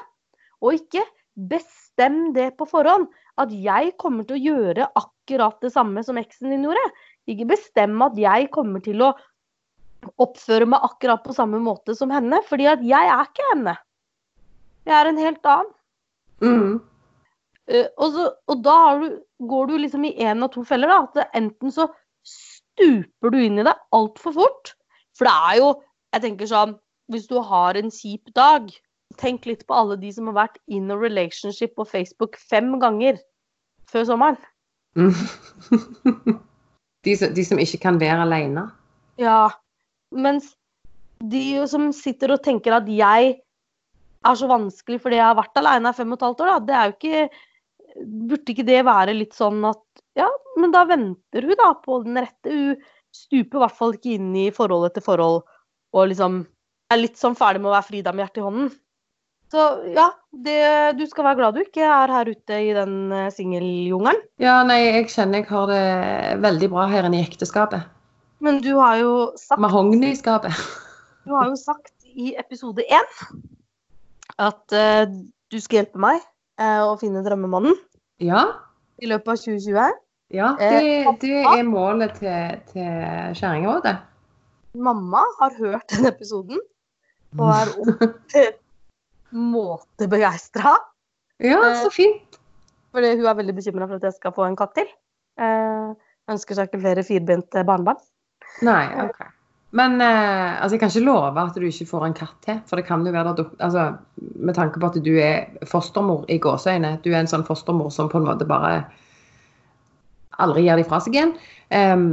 Og 0.59 0.81
ikke 0.81 1.05
bestem 1.39 2.33
det 2.35 2.49
på 2.59 2.67
forhånd. 2.67 3.07
At 3.41 3.53
jeg 3.57 3.95
kommer 4.01 4.27
til 4.29 4.37
å 4.37 4.45
gjøre 4.53 4.89
akkurat 4.99 5.61
det 5.65 5.73
samme 5.73 6.03
som 6.05 6.19
eksen 6.21 6.53
din 6.53 6.67
gjorde. 6.67 6.83
Ikke 7.31 7.49
bestemme 7.55 8.11
at 8.11 8.19
jeg 8.21 8.51
kommer 8.53 8.83
til 8.85 9.05
å 9.07 9.13
oppføre 10.21 10.67
meg 10.69 10.83
akkurat 10.85 11.23
på 11.25 11.35
samme 11.37 11.61
måte 11.63 11.95
som 11.95 12.11
henne, 12.13 12.41
fordi 12.49 12.67
at 12.71 12.83
jeg 12.85 13.11
er 13.13 13.29
ikke 13.29 13.49
henne. 13.53 13.77
Jeg 14.89 14.97
er 14.99 15.09
en 15.09 15.21
helt 15.23 15.49
annen. 15.49 15.75
Mm. 16.43 16.73
Uh, 17.71 17.89
og, 18.03 18.07
så, 18.17 18.29
og 18.51 18.63
da 18.67 18.77
har 18.89 19.03
du, 19.03 19.19
går 19.47 19.69
du 19.71 19.77
liksom 19.85 20.07
i 20.09 20.17
én 20.19 20.43
av 20.43 20.51
to 20.55 20.65
feller. 20.67 20.91
da, 20.91 21.07
at 21.07 21.37
Enten 21.39 21.75
så 21.75 21.87
stuper 22.27 23.31
du 23.31 23.39
inn 23.39 23.61
i 23.63 23.67
det 23.67 23.77
altfor 23.95 24.35
fort. 24.41 24.75
For 25.17 25.29
det 25.29 25.35
er 25.53 25.59
jo 25.61 25.73
Jeg 26.13 26.23
tenker 26.25 26.49
sånn 26.49 26.71
Hvis 27.13 27.27
du 27.29 27.35
har 27.45 27.77
en 27.77 27.91
kjip 27.93 28.31
dag, 28.37 28.71
tenk 29.19 29.47
litt 29.49 29.67
på 29.69 29.77
alle 29.77 29.99
de 30.01 30.11
som 30.15 30.29
har 30.31 30.39
vært 30.45 30.59
in 30.71 30.91
a 30.93 30.97
relationship 30.99 31.75
på 31.79 31.87
Facebook 31.89 32.39
fem 32.41 32.73
ganger 32.83 33.21
før 33.91 34.07
sommeren. 34.09 34.41
Mm. 34.97 35.15
de, 37.07 37.15
som, 37.17 37.33
de 37.35 37.45
som 37.47 37.61
ikke 37.63 37.81
kan 37.87 38.01
være 38.01 38.25
alene. 38.27 38.67
Ja. 39.21 39.47
Mens 40.13 40.53
de 41.23 41.63
som 41.71 41.91
sitter 41.97 42.35
og 42.35 42.43
tenker 42.45 42.77
at 42.77 42.89
jeg 42.91 43.37
er 44.23 44.39
så 44.39 44.49
vanskelig 44.51 45.01
fordi 45.03 45.19
jeg 45.19 45.27
har 45.27 45.39
vært 45.39 45.59
alene 45.59 45.93
i 45.93 45.97
fem 45.97 46.13
og 46.13 46.21
et 46.21 46.27
halvt 46.29 46.45
år, 46.45 46.53
da. 46.53 46.61
Det 46.67 46.77
er 46.79 46.85
jo 46.91 46.99
ikke 46.99 47.49
Burde 47.93 48.49
ikke 48.49 48.65
det 48.65 48.79
være 48.89 49.13
litt 49.13 49.35
sånn 49.37 49.59
at 49.69 49.83
ja, 50.17 50.25
men 50.57 50.73
da 50.73 50.87
venter 50.89 51.45
hun 51.45 51.59
da 51.61 51.67
på 51.77 51.99
den 52.07 52.17
rette. 52.17 52.49
Hun 52.49 52.79
stuper 53.13 53.59
i 53.59 53.61
hvert 53.67 53.77
fall 53.77 53.93
ikke 53.99 54.15
inn 54.17 54.31
i 54.41 54.47
forhold 54.55 54.87
etter 54.89 55.05
forhold 55.05 55.43
og 55.93 56.09
liksom 56.09 56.39
er 56.93 57.01
litt 57.03 57.21
sånn 57.21 57.37
ferdig 57.37 57.61
med 57.61 57.69
å 57.69 57.75
være 57.75 57.89
Frida 57.91 58.15
med 58.15 58.25
hjertet 58.25 58.41
i 58.41 58.47
hånden. 58.47 58.71
Så 59.53 59.65
ja, 59.93 60.07
det, 60.33 60.61
du 60.97 61.03
skal 61.11 61.27
være 61.27 61.37
glad 61.43 61.57
du 61.59 61.61
ikke 61.61 61.85
er 61.85 62.13
her 62.15 62.29
ute 62.33 62.59
i 62.65 62.71
den 62.73 62.95
eh, 63.13 63.29
singeljungelen. 63.35 64.23
Ja, 64.41 64.63
nei, 64.65 64.79
jeg 64.87 65.11
kjenner 65.13 65.43
jeg 65.43 65.49
har 65.51 65.67
det 65.69 65.83
veldig 66.41 66.71
bra 66.73 66.87
her 66.89 67.05
inne 67.05 67.21
i 67.21 67.27
ekteskapet. 67.27 67.85
Men 68.43 68.63
du 68.65 68.71
har 68.79 68.97
jo 69.03 69.11
sagt 69.41 69.61
Mahogniskapet. 69.61 70.57
Du 71.23 71.37
har 71.37 71.53
jo 71.53 71.55
sagt 71.55 71.93
i 72.19 72.33
episode 72.35 72.83
én 72.83 73.13
at 74.43 74.75
uh, 74.75 75.05
du 75.55 75.59
skal 75.63 75.79
hjelpe 75.79 76.01
meg 76.03 76.17
uh, 76.59 76.89
å 76.89 76.97
finne 76.99 77.23
drømmemannen 77.23 77.77
Ja, 78.19 78.41
i 78.99 79.07
løpet 79.07 79.31
av 79.31 79.39
2020. 79.45 80.01
ja 80.35 80.49
det, 80.59 80.81
det 81.23 81.45
er 81.45 81.63
målet 81.69 82.19
til, 82.19 82.59
til 82.73 83.39
Kjerringrådet. 83.39 83.95
Mamma 84.75 85.23
har 85.39 85.55
hørt 85.61 85.95
den 85.95 86.11
episoden 86.11 86.59
og 87.39 87.55
er 87.55 87.73
opp 87.85 88.27
måte 89.33 90.09
begeistra. 90.11 90.77
Ja, 91.43 91.59
så 91.83 91.91
fint. 91.93 92.39
Fordi 92.93 93.15
hun 93.17 93.27
er 93.27 93.39
veldig 93.39 93.55
bekymra 93.57 93.89
for 93.89 93.99
at 93.99 94.09
jeg 94.09 94.19
skal 94.19 94.35
få 94.37 94.47
en 94.47 94.59
katt 94.59 94.75
til. 94.77 94.89
Eh, 95.41 95.93
ønsker 96.33 96.59
seg 96.59 96.69
ikke 96.69 96.83
flere 96.83 97.05
firbente 97.07 97.65
barnebarn. 97.67 98.03
Nei, 98.67 98.85
OK. 99.07 99.23
Men 99.73 99.97
eh, 100.05 100.61
altså, 100.61 100.77
jeg 100.77 100.83
kan 100.83 100.93
ikke 100.93 101.07
love 101.07 101.45
at 101.47 101.57
du 101.57 101.65
ikke 101.65 101.89
får 101.89 102.05
en 102.07 102.17
katt 102.17 102.37
til. 102.45 102.59
For 102.69 102.79
det 102.79 102.85
kan 102.89 103.07
jo 103.07 103.15
være 103.15 103.33
det, 103.39 103.47
altså, 103.65 103.87
Med 104.37 104.55
tanke 104.59 104.81
på 104.81 104.91
at 104.93 105.01
du 105.05 105.15
er 105.17 105.49
fostermor 105.69 106.27
i 106.29 106.37
gåseøyne. 106.43 106.99
Du 107.05 107.11
er 107.13 107.23
en 107.23 107.31
sånn 107.31 107.47
fostermor 107.49 107.89
som 107.95 108.13
på 108.13 108.21
en 108.21 108.29
måte 108.29 108.49
bare 108.49 108.83
aldri 110.43 110.67
gir 110.67 110.81
de 110.81 110.87
fra 110.89 111.01
seg 111.01 111.17
igjen. 111.17 111.35
Em, 111.73 112.07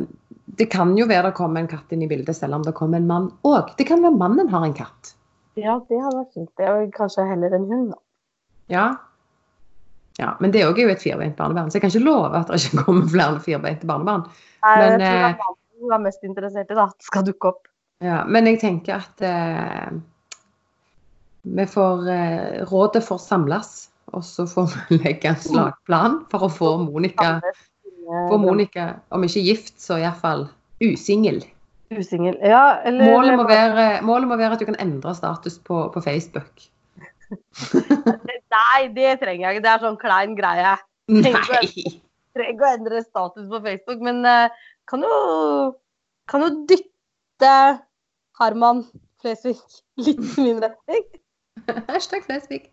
det 0.59 0.70
kan 0.72 0.95
jo 0.97 1.07
være 1.09 1.30
det 1.30 1.38
kommer 1.38 1.61
en 1.61 1.72
katt 1.72 1.91
inn 1.95 2.03
i 2.05 2.09
bildet, 2.09 2.36
selv 2.38 2.57
om 2.57 2.65
det 2.65 2.76
kommer 2.78 2.99
en 2.99 3.09
mann 3.09 3.30
òg. 3.47 3.74
Det 3.80 3.88
kan 3.89 4.03
være 4.03 4.20
mannen 4.20 4.51
har 4.51 4.65
en 4.65 4.76
katt. 4.78 5.13
Ja, 5.58 5.80
det 5.89 6.00
hadde 6.02 6.18
vært 6.20 6.36
fint. 6.36 6.50
Det 6.60 6.68
er 6.68 6.89
kanskje 6.95 7.26
heller 7.30 7.56
en 7.56 7.68
hund, 7.70 7.88
da. 7.93 8.02
Ja. 8.70 8.86
ja 10.20 10.36
men 10.39 10.54
det 10.54 10.62
er 10.62 10.70
jo 10.70 10.91
et 10.91 11.02
firbeint 11.02 11.38
barnebarn, 11.39 11.72
så 11.72 11.80
jeg 11.80 11.86
kan 11.86 11.93
ikke 11.93 12.06
love 12.06 12.30
at 12.38 12.52
det 12.52 12.62
ikke 12.62 12.84
kommer 12.86 13.10
flere 13.10 13.41
firbeinte 13.43 13.89
barnebarn. 13.89 14.28
Nei, 14.64 14.76
Men, 14.78 15.02
jeg 15.02 15.10
tror 15.10 15.26
det 15.26 15.32
eh, 15.32 15.58
hun 15.80 15.95
er 15.95 16.04
mest 16.04 16.24
interessert 16.28 16.72
i 16.72 16.78
da, 16.78 16.88
at 16.91 17.00
det 17.00 17.10
skal 17.10 17.26
dukke 17.28 17.54
opp. 17.54 17.68
Ja, 18.04 18.24
men 18.28 18.47
jeg 18.47 18.62
tenker 18.62 19.02
at 19.02 19.24
eh, 19.26 19.89
vi 21.50 21.66
får 21.68 22.10
eh, 22.14 22.62
Rådet 22.70 23.04
får 23.04 23.22
samles, 23.24 23.89
og 24.14 24.24
så 24.26 24.45
får 24.50 24.72
vi 24.76 25.00
legge 25.04 25.34
en 25.34 25.41
slagplan 25.43 26.22
for 26.32 26.47
å 26.47 26.52
få 26.54 26.74
Monica, 26.86 27.39
få 28.06 28.39
Monica 28.41 28.91
om 29.16 29.26
ikke 29.26 29.43
gift, 29.45 29.78
så 29.82 30.00
iallfall 30.00 30.47
usingel. 30.84 31.41
Usingel. 31.89 32.37
Ja, 32.45 32.79
eller 32.85 33.09
Målet, 33.09 33.37
må 33.39 33.47
være, 33.49 33.85
målet 34.05 34.29
må 34.29 34.37
være 34.37 34.57
at 34.57 34.61
du 34.61 34.67
kan 34.69 34.77
endre 34.81 35.15
status 35.17 35.57
på, 35.65 35.87
på 35.93 36.03
Facebook. 36.05 36.67
Nei, 38.55 38.81
det 38.93 39.17
trenger 39.21 39.49
jeg 39.49 39.57
ikke. 39.57 39.65
Det 39.65 39.71
er 39.73 39.83
sånn 39.83 39.99
klein 40.01 40.35
greie. 40.37 40.75
Nei! 41.09 41.33
trenger 42.37 42.53
ikke 42.53 42.67
å 42.67 42.73
endre 42.77 43.03
status 43.03 43.47
på 43.49 43.61
Facebook, 43.65 44.01
men 44.05 44.21
eh, 44.27 44.65
kan 44.89 45.05
jo 45.05 45.13
kan 46.29 46.45
jo 46.45 46.49
dytte 46.69 47.53
Herman 48.39 48.83
Flesvig 49.19 49.57
litt 49.99 50.21
i 50.37 50.45
min 50.45 50.61
retning. 50.61 51.07
Hashtag 51.89 52.27
Flesvig. 52.27 52.69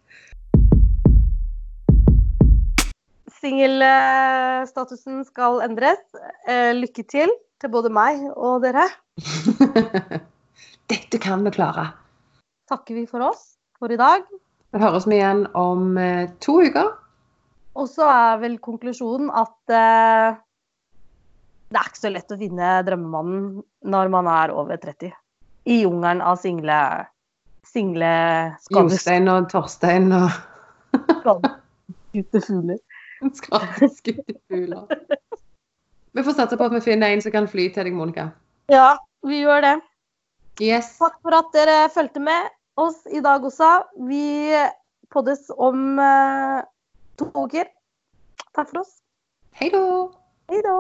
Singelstatusen 3.41 5.25
skal 5.27 5.63
endres. 5.65 6.05
Eh, 6.49 6.73
Lykke 6.77 7.05
til 7.09 7.33
til 7.63 7.73
både 7.73 7.93
meg 7.93 8.23
og 8.35 8.65
dere. 8.65 8.87
Dette 10.93 11.21
kan 11.23 11.45
vi 11.47 11.53
klare. 11.55 11.89
Takker 12.71 12.99
vi 12.99 13.07
for 13.11 13.25
oss 13.29 13.57
for 13.79 13.93
i 13.93 13.99
dag. 14.01 14.25
Vi 14.75 14.83
høres 14.83 15.07
vi 15.09 15.19
igjen 15.19 15.45
om 15.57 15.97
eh, 16.01 16.29
to 16.43 16.59
uker. 16.67 16.93
Og 17.77 17.89
så 17.93 18.07
er 18.09 18.41
vel 18.43 18.57
konklusjonen 18.63 19.31
at 19.37 19.73
eh, 19.73 20.39
det 21.67 21.81
er 21.81 21.91
ikke 21.91 22.03
så 22.05 22.13
lett 22.15 22.33
å 22.33 22.39
finne 22.41 22.73
drømmemannen 22.87 23.47
når 23.91 24.11
man 24.15 24.31
er 24.31 24.55
over 24.55 24.79
30. 24.81 25.13
I 25.67 25.81
jungelen 25.83 26.23
av 26.23 26.39
single 26.39 26.79
single 27.67 28.11
Jostein 28.71 29.27
og 29.29 29.49
Torstein 29.51 30.13
og 30.15 30.29
fugler. 32.47 32.79
skadeskutte 33.41 34.37
fugler. 34.47 34.87
Vi 36.17 36.23
får 36.25 36.33
satse 36.33 36.57
på 36.57 36.65
at 36.65 36.73
vi 36.73 36.81
finner 36.81 37.13
en 37.13 37.21
som 37.21 37.33
kan 37.35 37.47
fly 37.49 37.67
til 37.75 37.85
deg, 37.85 37.93
Monica. 37.93 38.31
Ja, 38.73 38.97
vi 39.27 39.43
gjør 39.43 39.61
det. 39.61 39.75
Yes. 40.65 40.95
Takk 40.97 41.19
for 41.21 41.37
at 41.37 41.51
dere 41.53 41.91
fulgte 41.93 42.23
med 42.25 42.47
oss 42.81 43.03
i 43.13 43.21
dag 43.21 43.45
også. 43.45 43.69
Vi 44.09 44.49
poddes 45.13 45.51
om 45.53 46.01
eh, 46.01 46.63
to 47.21 47.29
uker. 47.37 47.69
Takk 48.57 48.71
for 48.71 48.81
oss. 48.81 48.95
Hei 49.61 49.69
da. 49.75 49.83
Hei 50.49 50.63
da. 50.65 50.79